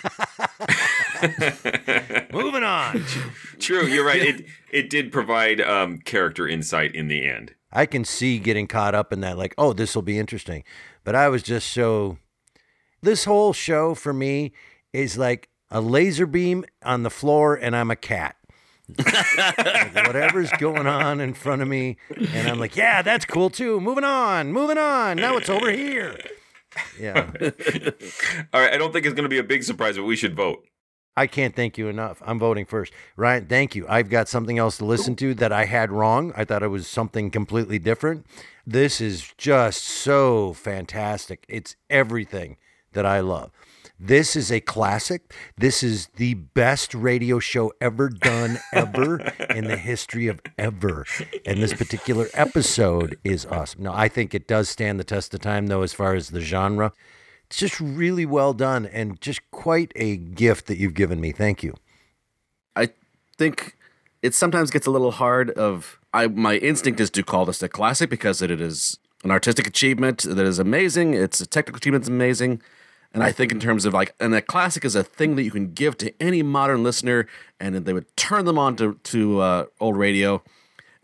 Moving 2.32 2.62
on. 2.62 3.04
True, 3.58 3.86
you're 3.86 4.06
right. 4.06 4.22
It 4.22 4.46
it 4.70 4.88
did 4.90 5.10
provide 5.10 5.60
um, 5.60 5.98
character 5.98 6.46
insight 6.46 6.94
in 6.94 7.08
the 7.08 7.26
end. 7.28 7.54
I 7.72 7.86
can 7.86 8.04
see 8.04 8.38
getting 8.38 8.68
caught 8.68 8.94
up 8.94 9.12
in 9.12 9.20
that, 9.20 9.36
like, 9.36 9.52
oh, 9.58 9.72
this 9.72 9.96
will 9.96 10.02
be 10.02 10.18
interesting. 10.18 10.62
But 11.02 11.14
I 11.16 11.28
was 11.28 11.42
just 11.42 11.72
so. 11.72 12.18
This 13.02 13.24
whole 13.24 13.52
show 13.52 13.94
for 13.94 14.12
me 14.12 14.52
is 14.92 15.18
like 15.18 15.48
a 15.70 15.80
laser 15.80 16.26
beam 16.26 16.64
on 16.84 17.02
the 17.02 17.10
floor, 17.10 17.56
and 17.56 17.74
I'm 17.74 17.90
a 17.90 17.96
cat. 17.96 18.36
like 18.98 20.06
whatever's 20.06 20.50
going 20.52 20.86
on 20.86 21.20
in 21.20 21.34
front 21.34 21.60
of 21.60 21.68
me, 21.68 21.96
and 22.16 22.48
I'm 22.48 22.60
like, 22.60 22.76
yeah, 22.76 23.02
that's 23.02 23.24
cool 23.24 23.50
too. 23.50 23.80
Moving 23.80 24.04
on, 24.04 24.52
moving 24.52 24.78
on. 24.78 25.16
Now 25.16 25.36
it's 25.36 25.50
over 25.50 25.70
here. 25.72 26.16
Yeah. 26.98 27.30
All 28.52 28.60
right. 28.60 28.72
I 28.72 28.78
don't 28.78 28.92
think 28.92 29.06
it's 29.06 29.14
going 29.14 29.24
to 29.24 29.28
be 29.28 29.38
a 29.38 29.44
big 29.44 29.62
surprise, 29.64 29.96
but 29.96 30.04
we 30.04 30.16
should 30.16 30.34
vote. 30.34 30.66
I 31.16 31.26
can't 31.28 31.54
thank 31.54 31.78
you 31.78 31.88
enough. 31.88 32.20
I'm 32.26 32.38
voting 32.40 32.66
first. 32.66 32.92
Ryan, 33.16 33.46
thank 33.46 33.76
you. 33.76 33.86
I've 33.88 34.10
got 34.10 34.28
something 34.28 34.58
else 34.58 34.78
to 34.78 34.84
listen 34.84 35.14
to 35.16 35.34
that 35.34 35.52
I 35.52 35.64
had 35.64 35.92
wrong. 35.92 36.32
I 36.36 36.44
thought 36.44 36.64
it 36.64 36.68
was 36.68 36.88
something 36.88 37.30
completely 37.30 37.78
different. 37.78 38.26
This 38.66 39.00
is 39.00 39.32
just 39.38 39.84
so 39.84 40.54
fantastic. 40.54 41.44
It's 41.48 41.76
everything 41.88 42.56
that 42.94 43.06
I 43.06 43.20
love. 43.20 43.52
This 43.98 44.34
is 44.34 44.50
a 44.50 44.60
classic. 44.60 45.32
This 45.56 45.82
is 45.82 46.08
the 46.16 46.34
best 46.34 46.94
radio 46.94 47.38
show 47.38 47.72
ever 47.80 48.08
done, 48.08 48.58
ever 48.72 49.20
in 49.50 49.64
the 49.64 49.76
history 49.76 50.26
of 50.26 50.40
ever. 50.58 51.06
And 51.46 51.62
this 51.62 51.72
particular 51.72 52.28
episode 52.34 53.16
is 53.22 53.46
awesome. 53.46 53.84
Now, 53.84 53.94
I 53.94 54.08
think 54.08 54.34
it 54.34 54.48
does 54.48 54.68
stand 54.68 54.98
the 54.98 55.04
test 55.04 55.32
of 55.32 55.40
time, 55.40 55.68
though, 55.68 55.82
as 55.82 55.92
far 55.92 56.14
as 56.14 56.30
the 56.30 56.40
genre. 56.40 56.92
It's 57.46 57.58
just 57.58 57.78
really 57.78 58.26
well 58.26 58.52
done 58.52 58.86
and 58.86 59.20
just 59.20 59.48
quite 59.52 59.92
a 59.94 60.16
gift 60.16 60.66
that 60.66 60.78
you've 60.78 60.94
given 60.94 61.20
me. 61.20 61.30
Thank 61.30 61.62
you. 61.62 61.74
I 62.74 62.88
think 63.38 63.76
it 64.22 64.34
sometimes 64.34 64.70
gets 64.70 64.86
a 64.86 64.90
little 64.90 65.12
hard 65.12 65.50
of 65.50 66.00
I 66.12 66.26
my 66.26 66.56
instinct 66.56 66.98
is 67.00 67.10
to 67.10 67.22
call 67.22 67.44
this 67.44 67.62
a 67.62 67.68
classic 67.68 68.10
because 68.10 68.42
it 68.42 68.50
is 68.50 68.98
an 69.22 69.30
artistic 69.30 69.66
achievement 69.66 70.22
that 70.22 70.46
is 70.46 70.58
amazing. 70.58 71.14
It's 71.14 71.40
a 71.40 71.46
technical 71.46 71.76
achievement 71.78 72.04
that's 72.04 72.08
amazing. 72.08 72.60
And 73.14 73.22
I 73.22 73.30
think 73.30 73.52
in 73.52 73.60
terms 73.60 73.84
of 73.84 73.94
like, 73.94 74.12
and 74.18 74.34
a 74.34 74.42
classic 74.42 74.84
is 74.84 74.96
a 74.96 75.04
thing 75.04 75.36
that 75.36 75.44
you 75.44 75.52
can 75.52 75.72
give 75.72 75.96
to 75.98 76.12
any 76.20 76.42
modern 76.42 76.82
listener, 76.82 77.28
and 77.60 77.76
they 77.76 77.92
would 77.92 78.14
turn 78.16 78.44
them 78.44 78.58
on 78.58 78.74
to 78.76 78.98
to 79.04 79.40
uh, 79.40 79.66
old 79.80 79.96
radio. 79.96 80.42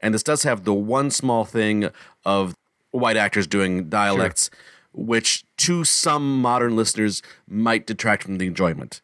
And 0.01 0.13
this 0.13 0.25
does 0.25 0.43
have 0.43 0.65
the 0.65 0.75
one 0.75 1.11
small 1.11 1.45
thing 1.45 1.91
of 2.25 2.57
white 2.91 3.17
actors 3.17 3.47
doing 3.47 3.89
dialects, 3.89 4.51
sure. 4.53 5.05
which 5.05 5.45
to 5.59 5.85
some 5.85 6.41
modern 6.41 6.75
listeners 6.75 7.23
might 7.47 7.87
detract 7.87 8.25
from 8.25 8.39
the 8.39 8.47
enjoyment. 8.47 9.01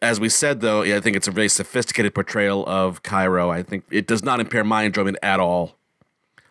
As 0.00 0.18
we 0.18 0.30
said, 0.30 0.62
though, 0.62 0.82
I 0.82 1.00
think 1.00 1.16
it's 1.16 1.28
a 1.28 1.32
very 1.32 1.48
sophisticated 1.48 2.14
portrayal 2.14 2.64
of 2.66 3.02
Cairo. 3.02 3.50
I 3.50 3.62
think 3.62 3.84
it 3.90 4.06
does 4.06 4.24
not 4.24 4.40
impair 4.40 4.64
my 4.64 4.84
enjoyment 4.84 5.18
at 5.22 5.38
all. 5.38 5.76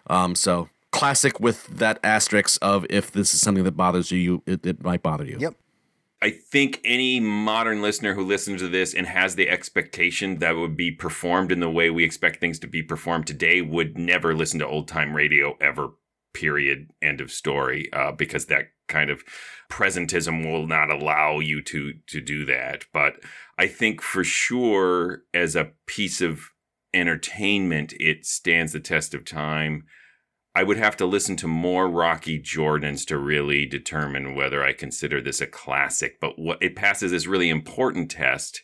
Um, 0.08 0.36
so 0.36 0.70
classic 0.92 1.40
with 1.40 1.66
that 1.68 2.00
asterisk 2.04 2.60
of 2.62 2.86
if 2.90 3.12
this 3.12 3.34
is 3.34 3.42
something 3.42 3.64
that 3.64 3.72
bothers 3.72 4.12
you, 4.12 4.20
you 4.20 4.44
it, 4.46 4.66
it 4.66 4.84
might 4.84 5.02
bother 5.02 5.26
you. 5.26 5.38
Yep. 5.40 5.56
I 6.22 6.30
think 6.30 6.80
any 6.86 7.19
modern 7.19 7.82
listener 7.82 8.13
who 8.13 8.24
listens 8.24 8.61
to 8.61 8.67
this 8.67 8.93
and 8.93 9.07
has 9.07 9.36
the 9.36 9.49
expectation 9.49 10.38
that 10.38 10.55
would 10.55 10.78
be 10.78 10.91
performed 10.91 11.51
in 11.51 11.59
the 11.59 11.69
way 11.69 11.89
we 11.89 12.03
expect 12.03 12.39
things 12.39 12.59
to 12.59 12.67
be 12.67 12.84
performed 12.84 13.26
today 13.26 13.61
would 13.61 13.97
never 13.97 14.36
listen 14.36 14.59
to 14.59 14.67
old 14.67 14.88
time 14.88 15.15
radio 15.15 15.57
ever. 15.59 15.89
Period. 16.34 16.91
End 17.01 17.22
of 17.22 17.32
story. 17.32 17.91
Uh, 17.91 18.11
because 18.11 18.45
that 18.45 18.67
kind 18.88 19.09
of 19.09 19.24
presentism 19.69 20.45
will 20.45 20.67
not 20.67 20.91
allow 20.91 21.39
you 21.39 21.61
to 21.63 21.93
to 22.07 22.22
do 22.22 22.45
that. 22.45 22.86
But 22.93 23.15
I 23.57 23.67
think 23.67 24.01
for 24.01 24.24
sure, 24.24 25.24
as 25.34 25.55
a 25.55 25.72
piece 25.88 26.22
of 26.22 26.49
entertainment, 26.93 27.93
it 27.99 28.26
stands 28.26 28.74
the 28.74 28.80
test 28.80 29.13
of 29.13 29.26
time. 29.26 29.86
I 30.54 30.64
would 30.64 30.78
have 30.78 30.97
to 30.97 31.06
listen 31.06 31.38
to 31.38 31.47
more 31.47 31.88
Rocky 31.88 32.38
Jordans 32.39 33.06
to 33.08 33.18
really 33.18 33.66
determine 33.66 34.36
whether 34.36 34.64
I 34.64 34.74
consider 34.74 35.22
this 35.22 35.39
a 35.39 35.47
classic. 35.47 36.20
But 36.20 36.38
what 36.38 36.62
it 36.62 36.76
passes 36.76 37.12
this 37.12 37.26
really 37.26 37.49
important 37.49 38.12
test 38.12 38.62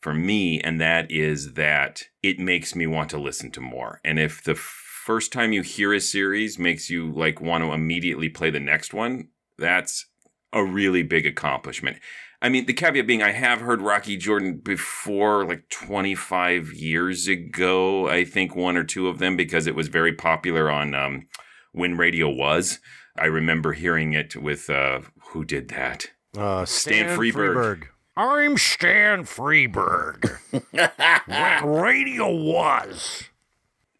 for 0.00 0.12
me, 0.12 0.60
and 0.60 0.80
that 0.80 1.10
is 1.10 1.54
that 1.54 2.04
it 2.22 2.38
makes 2.38 2.74
me 2.74 2.86
want 2.86 3.10
to 3.10 3.18
listen 3.18 3.50
to 3.52 3.60
more. 3.60 4.00
And 4.04 4.18
if 4.18 4.42
the 4.44 4.54
first 4.54 5.32
time 5.32 5.52
you 5.52 5.62
hear 5.62 5.94
a 5.94 6.00
series 6.00 6.58
makes 6.58 6.90
you 6.90 7.10
like 7.10 7.40
want 7.40 7.64
to 7.64 7.72
immediately 7.72 8.28
play 8.28 8.50
the 8.50 8.60
next 8.60 8.92
one, 8.92 9.28
that's 9.58 10.06
a 10.52 10.62
really 10.62 11.02
big 11.02 11.26
accomplishment. 11.26 11.98
I 12.42 12.48
mean, 12.48 12.64
the 12.64 12.72
caveat 12.72 13.06
being, 13.06 13.22
I 13.22 13.32
have 13.32 13.60
heard 13.60 13.82
Rocky 13.82 14.16
Jordan 14.16 14.58
before, 14.64 15.44
like 15.44 15.68
25 15.68 16.72
years 16.72 17.28
ago. 17.28 18.08
I 18.08 18.24
think 18.24 18.56
one 18.56 18.78
or 18.78 18.84
two 18.84 19.08
of 19.08 19.18
them 19.18 19.36
because 19.36 19.66
it 19.66 19.74
was 19.74 19.88
very 19.88 20.14
popular 20.14 20.70
on 20.70 20.94
um, 20.94 21.26
when 21.72 21.98
radio 21.98 22.30
was. 22.30 22.78
I 23.18 23.26
remember 23.26 23.74
hearing 23.74 24.14
it 24.14 24.36
with 24.36 24.70
uh, 24.70 25.00
who 25.32 25.44
did 25.44 25.68
that? 25.68 26.10
Uh, 26.36 26.64
Stan, 26.64 27.18
Freberg. 27.18 27.88
I'm 28.16 28.56
Stan 28.56 29.24
Freberg. 29.24 30.30
when 31.62 31.82
radio 31.82 32.34
was. 32.34 33.24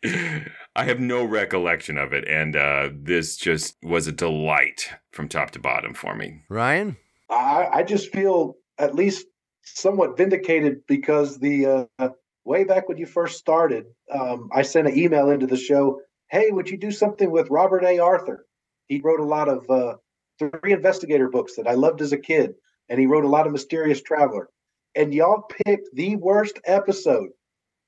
I 0.03 0.85
have 0.85 1.01
no 1.01 1.25
recollection 1.25 1.99
of 1.99 2.15
it, 2.15 2.27
and 2.27 2.57
uh, 2.57 2.89
this 2.95 3.37
just 3.37 3.77
was 3.83 4.07
a 4.07 4.13
delight 4.13 4.89
from 5.11 5.29
top 5.29 5.51
to 5.51 5.59
bottom 5.59 5.93
for 5.93 6.15
me. 6.15 6.43
Ryan? 6.49 6.97
I, 7.31 7.69
I 7.73 7.83
just 7.83 8.13
feel 8.13 8.57
at 8.79 8.95
least 8.95 9.27
somewhat 9.63 10.17
vindicated 10.17 10.81
because 10.87 11.39
the 11.39 11.89
uh, 11.99 12.09
way 12.45 12.65
back 12.65 12.89
when 12.89 12.99
you 12.99 13.07
first 13.07 13.39
started, 13.39 13.87
um, 14.13 14.49
I 14.53 14.63
sent 14.63 14.89
an 14.89 14.99
email 14.99 15.31
into 15.31 15.47
the 15.47 15.57
show. 15.57 16.01
Hey, 16.31 16.51
would 16.51 16.69
you 16.69 16.79
do 16.79 16.91
something 16.91 17.31
with 17.31 17.51
Robert 17.51 17.85
A. 17.85 17.99
Arthur? 17.99 18.47
He 18.89 19.01
wrote 19.01 19.21
a 19.21 19.25
lot 19.25 19.49
of 19.49 19.69
uh, 19.71 19.97
three 20.39 20.73
investigator 20.73 21.29
books 21.29 21.57
that 21.57 21.69
I 21.69 21.75
loved 21.75 22.01
as 22.01 22.13
a 22.13 22.19
kid, 22.19 22.55
and 22.89 22.99
he 22.99 23.07
wrote 23.07 23.25
a 23.25 23.29
lot 23.29 23.47
of 23.47 23.53
Mysterious 23.53 24.03
Traveler. 24.03 24.49
And 24.97 25.15
y'all 25.15 25.45
picked 25.65 25.95
the 25.95 26.17
worst 26.17 26.59
episode 26.65 27.29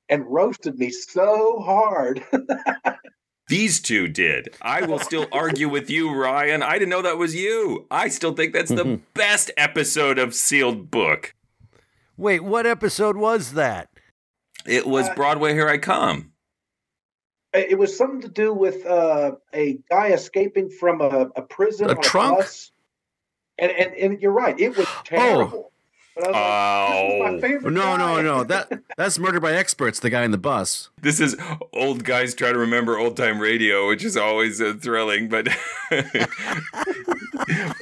and 0.09 0.24
roasted 0.26 0.78
me 0.78 0.90
so 0.90 1.59
hard. 1.61 2.24
These 3.49 3.80
two 3.80 4.09
did. 4.09 4.55
I 4.62 4.86
will 4.86 4.99
still 4.99 5.26
argue 5.32 5.68
with 5.68 5.90
you, 5.90 6.14
Ryan. 6.14 6.62
I 6.62 6.74
didn't 6.74 6.88
know 6.88 7.03
that 7.03 7.18
was 7.18 7.34
you. 7.34 7.86
I 7.90 8.09
still 8.09 8.34
think 8.34 8.53
that's 8.53 8.70
the 8.70 9.01
best 9.14 9.51
episode 9.57 10.18
of 10.18 10.34
Sealed 10.34 10.90
Book. 10.90 11.34
Wait, 12.16 12.40
what 12.40 12.66
episode 12.66 13.16
was 13.16 13.53
that? 13.53 13.88
It 14.64 14.86
was 14.86 15.09
Broadway 15.11 15.55
Here 15.55 15.68
I 15.68 15.78
Come. 15.78 16.32
It 17.53 17.78
was 17.78 17.95
something 17.97 18.22
to 18.22 18.28
do 18.28 18.55
with 18.55 18.86
uh, 18.86 19.32
a 19.53 19.78
guy 19.90 20.09
escaping 20.09 20.70
from 20.70 21.03
a, 21.03 21.30
a 21.36 21.43
prison. 21.43 21.90
A 21.90 21.97
on 21.97 22.01
trunk? 22.01 22.38
bus. 22.38 22.70
And, 23.59 23.70
and 23.70 23.95
and 23.95 24.22
you're 24.22 24.32
right. 24.32 24.59
It 24.59 24.76
was 24.76 24.86
terrible. 25.05 25.72
But 26.14 26.24
I 26.24 26.28
was 26.28 26.34
like, 26.34 26.40
this 26.88 27.14
is 27.14 27.20
my 27.20 27.28
Oh 27.28 27.40
favorite 27.40 27.72
no 27.72 27.80
guy. 27.80 27.96
no 27.96 28.22
no 28.22 28.44
that 28.52 28.82
that's 28.96 29.18
murder 29.18 29.40
by 29.40 29.52
experts. 29.54 30.00
The 30.00 30.10
guy 30.10 30.24
in 30.24 30.30
the 30.30 30.38
bus. 30.38 30.90
This 31.00 31.20
is 31.20 31.36
old 31.72 32.04
guys 32.04 32.34
trying 32.34 32.52
to 32.54 32.58
remember 32.58 32.98
old 32.98 33.16
time 33.16 33.38
radio, 33.40 33.88
which 33.88 34.04
is 34.04 34.16
always 34.16 34.60
uh, 34.60 34.74
thrilling. 34.80 35.28
But 35.28 35.48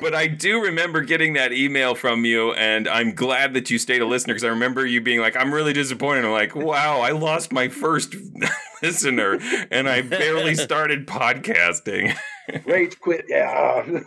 but 0.01 0.15
I 0.15 0.27
do 0.27 0.63
remember 0.63 1.01
getting 1.03 1.35
that 1.35 1.53
email 1.53 1.95
from 1.95 2.25
you, 2.25 2.53
and 2.55 2.89
I'm 2.89 3.15
glad 3.15 3.55
that 3.55 3.71
you 3.71 3.79
stayed 3.79 4.01
a 4.03 4.07
listener 4.07 4.35
because 4.35 4.45
I 4.45 4.49
remember 4.49 4.87
you 4.87 5.01
being 5.01 5.21
like, 5.21 5.37
"I'm 5.37 5.53
really 5.53 5.73
disappointed." 5.73 6.25
I'm 6.25 6.33
like, 6.33 6.55
"Wow, 6.55 7.01
I 7.01 7.11
lost 7.11 7.53
my 7.53 7.69
first 7.69 8.15
listener, 8.83 9.39
and 9.71 9.89
I 9.89 10.03
barely 10.03 10.55
started 10.55 11.07
podcasting." 11.07 12.17
Rage 12.65 12.99
quit. 13.01 13.25
Yeah. 13.29 14.01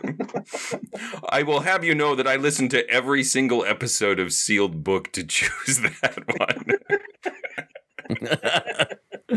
I 1.28 1.42
will 1.42 1.60
have 1.60 1.84
you 1.84 1.94
know 1.94 2.14
that 2.14 2.26
I 2.26 2.36
listened 2.36 2.70
to 2.72 2.88
every 2.88 3.24
single 3.24 3.64
episode 3.64 4.18
of 4.18 4.32
Sealed 4.32 4.84
Book 4.84 5.12
to 5.12 5.24
choose 5.24 5.80
that 6.02 6.18
one. 6.38 6.64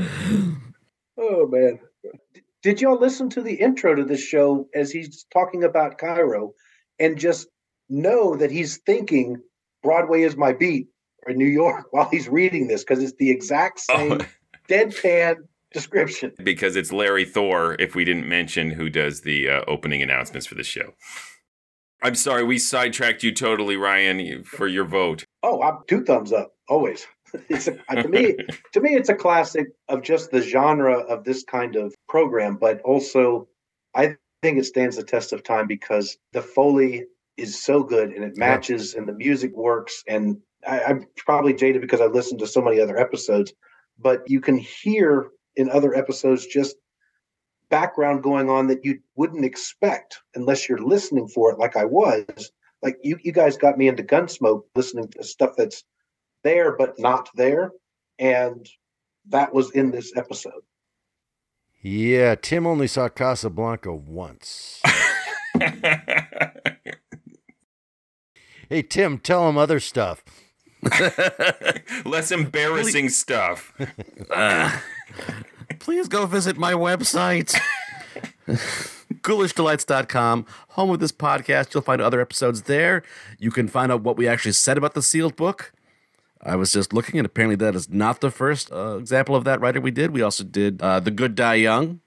Oh 1.18 1.48
man. 1.48 1.80
Did 2.62 2.80
y'all 2.80 3.00
listen 3.00 3.30
to 3.32 3.42
the 3.42 3.56
intro 3.56 3.96
to 3.96 4.04
this 4.04 4.22
show 4.22 4.70
as 4.74 4.92
he's 4.92 5.26
talking 5.34 5.64
about 5.64 5.98
Cairo 5.98 6.54
and 7.00 7.18
just 7.18 7.48
know 7.90 8.36
that 8.36 8.52
he's 8.52 8.78
thinking 8.78 9.42
Broadway 9.84 10.22
is 10.22 10.38
my 10.38 10.54
beat 10.54 10.88
or 11.26 11.34
New 11.34 11.48
York 11.48 11.88
while 11.92 12.08
he's 12.10 12.30
reading 12.30 12.68
this 12.68 12.84
because 12.84 13.02
it's 13.02 13.18
the 13.18 13.32
exact 13.32 13.82
oh. 13.90 13.98
same 13.98 14.22
deadpan 14.70 15.38
description. 15.78 16.34
because 16.44 16.76
it's 16.76 16.92
Larry 16.92 17.26
Thor, 17.26 17.76
if 17.80 17.96
we 17.96 18.04
didn't 18.04 18.28
mention 18.28 18.72
who 18.72 18.90
does 18.90 19.22
the 19.22 19.50
uh, 19.50 19.62
opening 19.68 20.02
announcements 20.02 20.48
for 20.48 20.56
the 20.56 20.64
show. 20.64 20.94
I'm 22.04 22.16
sorry, 22.16 22.44
we 22.44 22.60
sidetracked 22.60 23.24
you 23.24 23.34
totally, 23.34 23.76
Ryan, 23.76 24.44
for 24.44 24.68
your 24.68 24.86
vote. 24.86 25.26
Oh, 25.42 25.62
I'm 25.62 25.80
two 25.88 26.04
thumbs 26.04 26.32
up 26.32 26.54
always. 26.68 27.06
It's 27.50 27.68
a, 27.68 27.74
to 27.94 28.08
me, 28.08 28.38
to 28.74 28.80
me, 28.80 28.92
it's 28.96 29.10
a 29.10 29.14
classic 29.14 29.68
of 29.90 30.02
just 30.02 30.32
the 30.32 30.42
genre 30.42 31.00
of 31.00 31.26
this 31.26 31.44
kind 31.44 31.76
of 31.76 31.94
program, 32.08 32.56
but 32.56 32.80
also 32.82 33.50
I 33.94 34.16
think 34.42 34.58
it 34.58 34.66
stands 34.66 34.96
the 34.96 35.04
test 35.04 35.34
of 35.34 35.44
time 35.44 35.68
because 35.68 36.18
the 36.32 36.42
foley 36.42 37.04
is 37.36 37.62
so 37.62 37.84
good 37.84 38.12
and 38.12 38.24
it 38.24 38.38
matches 38.38 38.94
and 38.94 39.08
the 39.08 39.14
music 39.14 39.56
works. 39.56 40.04
And 40.08 40.38
I, 40.66 40.84
I'm 40.84 41.06
probably 41.18 41.54
jaded 41.54 41.82
because 41.82 42.00
I 42.00 42.06
listened 42.06 42.40
to 42.40 42.48
so 42.48 42.62
many 42.62 42.80
other 42.80 42.98
episodes, 42.98 43.52
but 44.00 44.24
you 44.28 44.40
can 44.40 44.58
hear 44.58 45.32
in 45.58 45.70
other 45.70 45.94
episodes 45.94 46.46
just 46.46 46.78
background 47.70 48.24
going 48.24 48.50
on 48.50 48.68
that 48.68 48.86
you 48.86 49.00
wouldn't 49.16 49.44
expect 49.44 50.22
unless 50.36 50.70
you're 50.70 50.78
listening 50.78 51.28
for 51.28 51.52
it 51.52 51.60
like 51.60 51.76
I 51.76 51.84
was. 51.84 52.52
Like 52.82 52.98
you, 53.04 53.18
you 53.22 53.34
guys 53.34 53.58
got 53.58 53.78
me 53.78 53.88
into 53.88 54.04
Gunsmoke 54.04 54.64
listening 54.76 55.10
to 55.10 55.24
stuff 55.24 55.52
that's 55.58 55.84
there 56.44 56.78
but 56.78 56.98
not 57.00 57.30
there. 57.36 57.72
And 58.20 58.66
that 59.30 59.54
was 59.54 59.72
in 59.72 59.92
this 59.92 60.14
episode. 60.16 60.62
Yeah, 61.82 62.36
Tim 62.36 62.66
only 62.66 62.88
saw 62.88 63.10
Casablanca 63.10 63.94
once. 63.94 64.82
hey, 68.70 68.82
Tim, 68.82 69.20
tell 69.20 69.48
him 69.48 69.58
other 69.58 69.80
stuff. 69.80 70.24
Less 72.06 72.32
embarrassing 72.32 73.10
stuff. 73.10 73.74
Uh, 74.30 74.78
please 75.80 76.08
go 76.08 76.26
visit 76.26 76.58
my 76.58 76.74
website. 76.74 77.56
GhoulishDelights.com, 79.14 80.46
home 80.70 80.90
of 80.90 81.00
this 81.00 81.12
podcast. 81.12 81.74
You'll 81.74 81.84
find 81.84 82.02
other 82.02 82.22
episodes 82.22 82.64
there. 82.64 83.04
You 83.40 83.52
can 83.52 83.68
find 83.68 83.92
out 83.92 84.02
what 84.02 84.18
we 84.18 84.28
actually 84.28 84.52
said 84.54 84.78
about 84.78 84.94
the 84.94 85.02
sealed 85.02 85.36
book. 85.36 85.72
I 86.42 86.56
was 86.56 86.72
just 86.72 86.94
looking, 86.94 87.20
and 87.20 87.26
apparently 87.26 87.56
that 87.58 87.76
is 87.76 87.90
not 87.90 88.22
the 88.22 88.32
first 88.32 88.72
uh, 88.72 88.98
example 88.98 89.36
of 89.36 89.44
that 89.46 89.60
writer 89.60 89.82
we 89.82 89.92
did. 89.92 90.12
We 90.12 90.22
also 90.22 90.44
did 90.44 90.82
uh, 90.82 91.00
The 91.00 91.12
Good 91.12 91.36
Die 91.36 91.56
Young. 91.56 92.02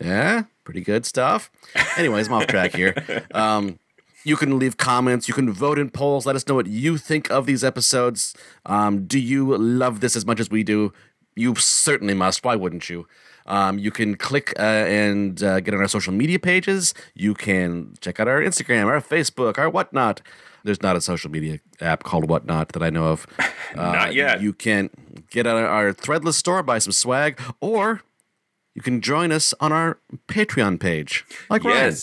Yeah, 0.00 0.44
pretty 0.64 0.80
good 0.80 1.04
stuff. 1.04 1.50
Anyways, 1.96 2.28
I'm 2.28 2.34
off 2.34 2.46
track 2.46 2.74
here. 2.74 2.94
Um, 3.34 3.78
you 4.24 4.36
can 4.36 4.58
leave 4.58 4.76
comments. 4.76 5.28
You 5.28 5.34
can 5.34 5.50
vote 5.52 5.78
in 5.78 5.90
polls. 5.90 6.26
Let 6.26 6.36
us 6.36 6.46
know 6.46 6.54
what 6.54 6.66
you 6.66 6.98
think 6.98 7.30
of 7.30 7.46
these 7.46 7.62
episodes. 7.62 8.34
Um, 8.66 9.06
do 9.06 9.18
you 9.18 9.56
love 9.56 10.00
this 10.00 10.16
as 10.16 10.26
much 10.26 10.40
as 10.40 10.50
we 10.50 10.62
do? 10.64 10.92
You 11.38 11.54
certainly 11.54 12.14
must. 12.14 12.44
Why 12.44 12.56
wouldn't 12.56 12.90
you? 12.90 13.06
Um, 13.46 13.78
you 13.78 13.90
can 13.90 14.16
click 14.16 14.52
uh, 14.58 14.62
and 14.62 15.42
uh, 15.42 15.60
get 15.60 15.72
on 15.72 15.80
our 15.80 15.88
social 15.88 16.12
media 16.12 16.38
pages. 16.38 16.92
You 17.14 17.32
can 17.32 17.94
check 18.00 18.20
out 18.20 18.28
our 18.28 18.40
Instagram, 18.40 18.86
our 18.86 19.00
Facebook, 19.00 19.56
our 19.56 19.70
whatnot. 19.70 20.20
There's 20.64 20.82
not 20.82 20.96
a 20.96 21.00
social 21.00 21.30
media 21.30 21.60
app 21.80 22.02
called 22.02 22.28
Whatnot 22.28 22.72
that 22.72 22.82
I 22.82 22.90
know 22.90 23.06
of. 23.06 23.26
Uh, 23.76 23.92
Not 23.92 24.14
yet. 24.14 24.40
You 24.40 24.54
can 24.54 24.88
get 25.30 25.46
on 25.46 25.62
our 25.62 25.92
Threadless 25.92 26.32
store, 26.36 26.62
buy 26.62 26.78
some 26.78 26.90
swag, 26.90 27.38
or 27.60 28.00
you 28.74 28.80
can 28.80 29.02
join 29.02 29.30
us 29.30 29.52
on 29.60 29.72
our 29.72 29.98
Patreon 30.26 30.80
page. 30.80 31.26
Like 31.50 31.64
Ryan. 31.64 31.94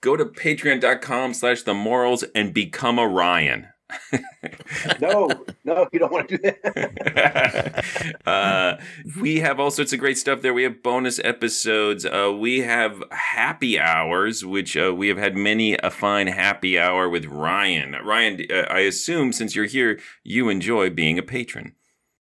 Go 0.00 0.16
to 0.16 0.24
patreon.com 0.24 1.34
slash 1.34 1.62
the 1.62 1.74
morals 1.74 2.22
and 2.36 2.54
become 2.54 3.00
a 3.00 3.08
Ryan. 3.08 3.66
no, 5.00 5.30
no, 5.64 5.88
you 5.92 5.98
don't 5.98 6.12
want 6.12 6.28
to 6.28 6.38
do 6.38 6.42
that. 6.42 8.16
uh, 8.26 8.76
we 9.20 9.40
have 9.40 9.58
all 9.58 9.70
sorts 9.70 9.92
of 9.92 9.98
great 9.98 10.18
stuff 10.18 10.42
there. 10.42 10.52
We 10.52 10.62
have 10.64 10.82
bonus 10.82 11.18
episodes. 11.20 12.04
Uh, 12.04 12.34
we 12.38 12.60
have 12.60 13.02
happy 13.10 13.78
hours, 13.78 14.44
which 14.44 14.76
uh, 14.76 14.94
we 14.94 15.08
have 15.08 15.18
had 15.18 15.36
many 15.36 15.76
a 15.82 15.90
fine 15.90 16.26
happy 16.26 16.78
hour 16.78 17.08
with 17.08 17.26
Ryan. 17.26 17.96
Ryan, 18.04 18.46
uh, 18.50 18.66
I 18.70 18.80
assume 18.80 19.32
since 19.32 19.54
you're 19.54 19.66
here, 19.66 19.98
you 20.22 20.48
enjoy 20.48 20.90
being 20.90 21.18
a 21.18 21.22
patron. 21.22 21.74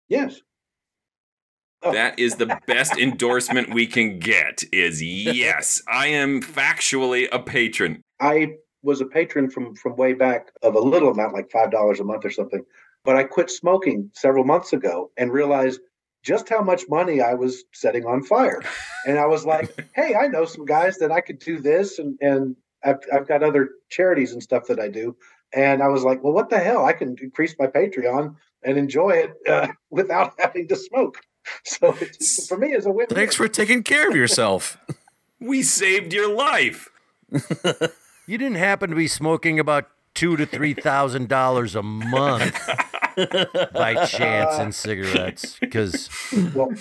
Yes. 0.09 0.41
That 1.83 2.19
is 2.19 2.37
the 2.37 2.59
best 2.67 2.97
endorsement 2.99 3.73
we 3.73 3.87
can 3.87 4.19
get. 4.19 4.65
Is 4.73 5.03
yes, 5.03 5.83
I 5.89 6.09
am 6.09 6.43
factually 6.43 7.29
a 7.31 7.39
patron. 7.39 8.03
I 8.21 8.57
was 8.87 9.01
a 9.01 9.07
patron 9.07 9.51
from 9.51 9.75
from 9.75 9.97
way 9.97 10.15
back 10.15 10.53
of 10.63 10.77
a 10.77 10.81
little 10.81 11.11
amount, 11.11 11.35
like 11.35 11.51
five 11.51 11.71
dollars 11.71 12.01
a 12.01 12.05
month 12.05 12.25
or 12.25 12.31
something. 12.31 12.65
But 13.05 13.17
I 13.17 13.25
quit 13.25 13.51
smoking 13.51 14.11
several 14.15 14.45
months 14.45 14.73
ago 14.73 15.11
and 15.17 15.33
realized 15.33 15.81
just 16.23 16.49
how 16.49 16.63
much 16.63 16.89
money 16.89 17.21
I 17.21 17.35
was 17.35 17.65
setting 17.73 18.07
on 18.07 18.23
fire. 18.23 18.63
And 19.07 19.19
I 19.19 19.27
was 19.27 19.45
like, 19.45 19.91
hey, 19.95 20.15
I 20.15 20.29
know 20.29 20.45
some 20.45 20.65
guys 20.65 20.99
that 20.99 21.13
I 21.13 21.21
could 21.21 21.41
do 21.41 21.59
this, 21.59 21.99
and 21.99 22.17
and 22.21 22.57
I've 22.85 23.01
I've 23.13 23.29
got 23.29 23.43
other 23.43 23.71
charities 23.91 24.33
and 24.33 24.43
stuff 24.43 24.69
that 24.69 24.79
I 24.79 24.89
do. 24.89 25.17
And 25.53 25.83
I 25.83 25.89
was 25.89 26.05
like, 26.05 26.23
well, 26.23 26.33
what 26.33 26.49
the 26.49 26.59
hell? 26.59 26.85
I 26.85 26.93
can 26.93 27.17
increase 27.21 27.55
my 27.59 27.67
Patreon 27.67 28.37
and 28.63 28.79
enjoy 28.79 29.11
it 29.11 29.35
uh, 29.49 29.69
without 29.91 30.35
having 30.39 30.69
to 30.69 30.77
smoke. 30.77 31.21
So 31.65 31.95
it's, 32.01 32.49
for 32.49 32.59
me, 32.59 32.73
it's 32.73 32.87
a 32.87 32.91
win. 32.91 33.07
Thanks 33.07 33.37
for 33.37 33.47
taking 33.47 33.85
care 33.85 34.09
of 34.09 34.17
yourself. 34.17 34.77
we 35.39 35.63
saved 35.63 36.13
your 36.13 36.29
life. 36.29 36.91
You 38.27 38.39
didn't 38.39 38.57
happen 38.57 38.91
to 38.91 38.97
be 38.97 39.09
smoking 39.09 39.61
about 39.61 39.89
two 40.15 40.37
to 40.37 40.47
three 40.47 40.75
thousand 40.75 41.29
dollars 41.29 41.77
a 41.77 41.83
month 41.83 42.59
by 43.73 44.05
chance 44.07 44.59
in 44.59 44.73
cigarettes, 44.73 45.57
because 45.61 46.11
well, 46.55 46.73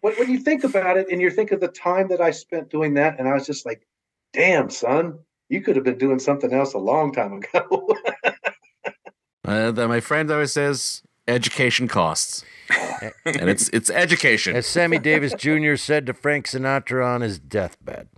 when, 0.00 0.14
when 0.14 0.30
you 0.30 0.38
think 0.38 0.64
about 0.64 0.96
it, 0.96 1.08
and 1.10 1.20
you 1.20 1.30
think 1.30 1.52
of 1.52 1.60
the 1.60 1.68
time 1.68 2.08
that 2.08 2.20
I 2.20 2.30
spent 2.30 2.70
doing 2.70 2.94
that, 2.94 3.18
and 3.18 3.28
I 3.28 3.34
was 3.34 3.46
just 3.46 3.66
like, 3.66 3.86
"Damn, 4.32 4.70
son, 4.70 5.18
you 5.48 5.60
could 5.60 5.76
have 5.76 5.84
been 5.84 5.98
doing 5.98 6.18
something 6.18 6.52
else 6.52 6.72
a 6.72 6.78
long 6.78 7.12
time 7.12 7.34
ago." 7.34 7.88
uh, 9.44 9.70
that 9.72 9.88
my 9.88 10.00
friend 10.00 10.30
always 10.30 10.52
says, 10.52 11.02
education 11.28 11.88
costs. 11.88 12.44
and 13.24 13.50
it's 13.50 13.68
it's 13.70 13.90
education. 13.90 14.56
As 14.56 14.66
Sammy 14.66 14.98
Davis 14.98 15.34
Jr. 15.34 15.76
said 15.76 16.06
to 16.06 16.14
Frank 16.14 16.46
Sinatra 16.46 17.04
on 17.06 17.20
his 17.20 17.38
deathbed. 17.38 18.08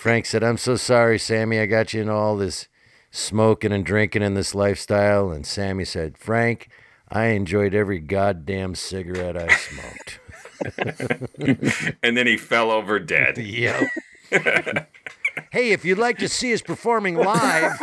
Frank 0.00 0.24
said, 0.24 0.42
I'm 0.42 0.56
so 0.56 0.76
sorry, 0.76 1.18
Sammy. 1.18 1.60
I 1.60 1.66
got 1.66 1.92
you 1.92 2.00
in 2.00 2.08
all 2.08 2.34
this 2.34 2.68
smoking 3.10 3.70
and 3.70 3.84
drinking 3.84 4.22
in 4.22 4.32
this 4.32 4.54
lifestyle. 4.54 5.30
And 5.30 5.46
Sammy 5.46 5.84
said, 5.84 6.16
Frank, 6.16 6.70
I 7.10 7.26
enjoyed 7.26 7.74
every 7.74 7.98
goddamn 7.98 8.76
cigarette 8.76 9.36
I 9.36 9.48
smoked. 9.48 10.20
and 12.02 12.16
then 12.16 12.26
he 12.26 12.38
fell 12.38 12.70
over 12.70 12.98
dead. 12.98 13.36
Yep. 14.32 14.90
Hey, 15.50 15.72
if 15.72 15.84
you'd 15.84 15.98
like 15.98 16.18
to 16.18 16.28
see 16.28 16.52
us 16.52 16.62
performing 16.62 17.16
live, 17.16 17.78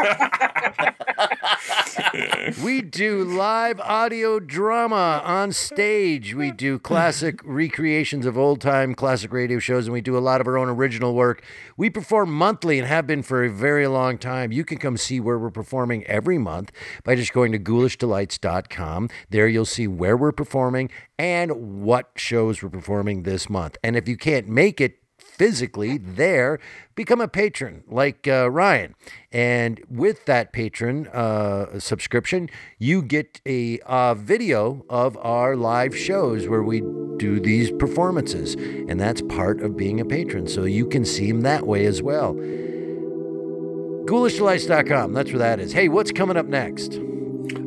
we 2.64 2.82
do 2.82 3.24
live 3.24 3.80
audio 3.80 4.40
drama 4.40 5.22
on 5.24 5.52
stage. 5.52 6.34
We 6.34 6.52
do 6.52 6.80
classic 6.80 7.40
recreations 7.44 8.26
of 8.26 8.38
old 8.38 8.62
time 8.62 8.96
classic 8.96 9.34
radio 9.34 9.60
shows, 9.60 9.88
and 9.88 9.94
we 9.94 10.02
do 10.02 10.18
a 10.18 10.20
lot 10.20 10.42
of 10.42 10.48
our 10.48 10.58
own 10.58 10.70
original 10.70 11.14
work. 11.14 11.44
We 11.76 11.90
perform 11.90 12.32
monthly 12.32 12.80
and 12.80 12.88
have 12.88 13.08
been 13.08 13.24
for 13.24 13.44
a 13.44 13.50
very 13.50 13.88
long 13.88 14.18
time. 14.18 14.52
You 14.52 14.64
can 14.64 14.78
come 14.78 14.98
see 14.98 15.20
where 15.20 15.38
we're 15.38 15.50
performing 15.50 16.06
every 16.06 16.38
month 16.38 16.72
by 17.04 17.16
just 17.16 17.34
going 17.34 17.52
to 17.52 17.60
ghoulishdelights.com. 17.60 19.10
There 19.30 19.48
you'll 19.48 19.66
see 19.66 19.88
where 19.88 20.18
we're 20.18 20.32
performing 20.32 20.90
and 21.18 21.84
what 21.84 22.12
shows 22.16 22.62
we're 22.62 22.70
performing 22.70 23.24
this 23.24 23.50
month. 23.50 23.78
And 23.84 23.96
if 23.96 24.08
you 24.08 24.18
can't 24.18 24.48
make 24.48 24.80
it, 24.80 25.00
physically 25.38 25.98
there, 25.98 26.60
become 26.96 27.22
a 27.22 27.28
patron 27.28 27.84
like 27.88 28.28
uh, 28.28 28.50
Ryan. 28.50 28.96
And 29.32 29.82
with 29.90 30.26
that 30.26 30.52
patron 30.52 31.08
uh, 31.08 31.80
subscription, 31.80 32.50
you 32.80 33.02
get 33.02 33.40
a 33.46 33.80
uh, 33.80 34.16
video 34.16 34.86
of 34.90 35.18
our 35.18 35.56
live 35.56 35.96
shows 35.96 36.48
where 36.48 36.64
we 36.64 36.82
do 37.18 37.40
these 37.40 37.72
performances. 37.72 38.56
And 38.56 39.00
that's 39.00 39.22
part 39.22 39.62
of 39.62 39.78
being 39.78 40.00
a 40.00 40.06
patron. 40.06 40.48
So 40.48 40.64
you 40.66 40.88
can 40.88 41.06
see 41.06 41.32
them 41.32 41.42
that 41.42 41.68
way 41.68 41.86
as 41.86 42.02
well. 42.02 42.34
GhoulishDelights.com. 44.06 45.14
That's 45.14 45.32
where 45.32 45.40
that 45.40 45.60
is. 45.60 45.74
Hey, 45.74 45.90
what's 45.90 46.12
coming 46.12 46.38
up 46.38 46.46
next? 46.46 47.00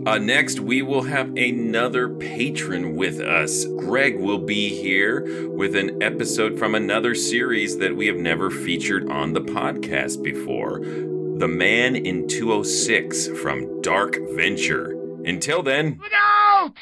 Uh, 0.07 0.19
next, 0.19 0.61
we 0.61 0.83
will 0.83 1.03
have 1.03 1.37
another 1.37 2.09
patron 2.09 2.97
with 2.97 3.21
us. 3.21 3.65
Greg 3.77 4.19
will 4.19 4.39
be 4.39 4.69
here 4.69 5.49
with 5.51 5.77
an 5.77 6.03
episode 6.03 6.59
from 6.59 6.75
another 6.75 7.15
series 7.15 7.79
that 7.79 7.95
we 7.95 8.07
have 8.07 8.17
never 8.17 8.51
featured 8.51 9.11
on 9.11 9.33
the 9.33 9.41
podcast 9.41 10.23
before 10.23 10.81
The 10.81 11.49
Man 11.49 11.97
in 11.97 12.27
206 12.29 13.29
from 13.41 13.81
Dark 13.83 14.17
Venture. 14.33 14.93
Until 15.25 15.63
then, 15.63 15.99
look 16.03 16.13
out! 16.15 16.73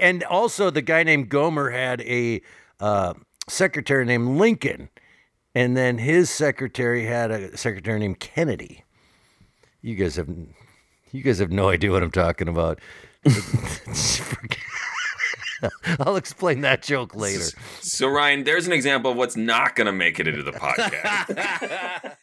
And 0.00 0.22
also, 0.24 0.70
the 0.70 0.82
guy 0.82 1.02
named 1.02 1.28
Gomer 1.28 1.70
had 1.70 2.00
a 2.02 2.40
uh, 2.80 3.14
secretary 3.48 4.04
named 4.04 4.38
Lincoln, 4.38 4.88
and 5.54 5.76
then 5.76 5.98
his 5.98 6.30
secretary 6.30 7.04
had 7.06 7.30
a 7.30 7.56
secretary 7.56 7.98
named 7.98 8.20
Kennedy. 8.20 8.84
You 9.82 9.94
guys 9.96 10.16
have 10.16 10.28
you 11.12 11.22
guys 11.22 11.38
have 11.38 11.50
no 11.50 11.68
idea 11.68 11.90
what 11.90 12.02
I'm 12.02 12.10
talking 12.10 12.48
about. 12.48 12.80
I'll 16.00 16.16
explain 16.16 16.60
that 16.60 16.82
joke 16.82 17.16
later. 17.16 17.44
So, 17.80 18.08
Ryan, 18.08 18.44
there's 18.44 18.66
an 18.66 18.72
example 18.72 19.10
of 19.10 19.16
what's 19.16 19.36
not 19.36 19.74
going 19.74 19.86
to 19.86 19.92
make 19.92 20.20
it 20.20 20.28
into 20.28 20.42
the 20.42 20.52
podcast. 20.58 22.16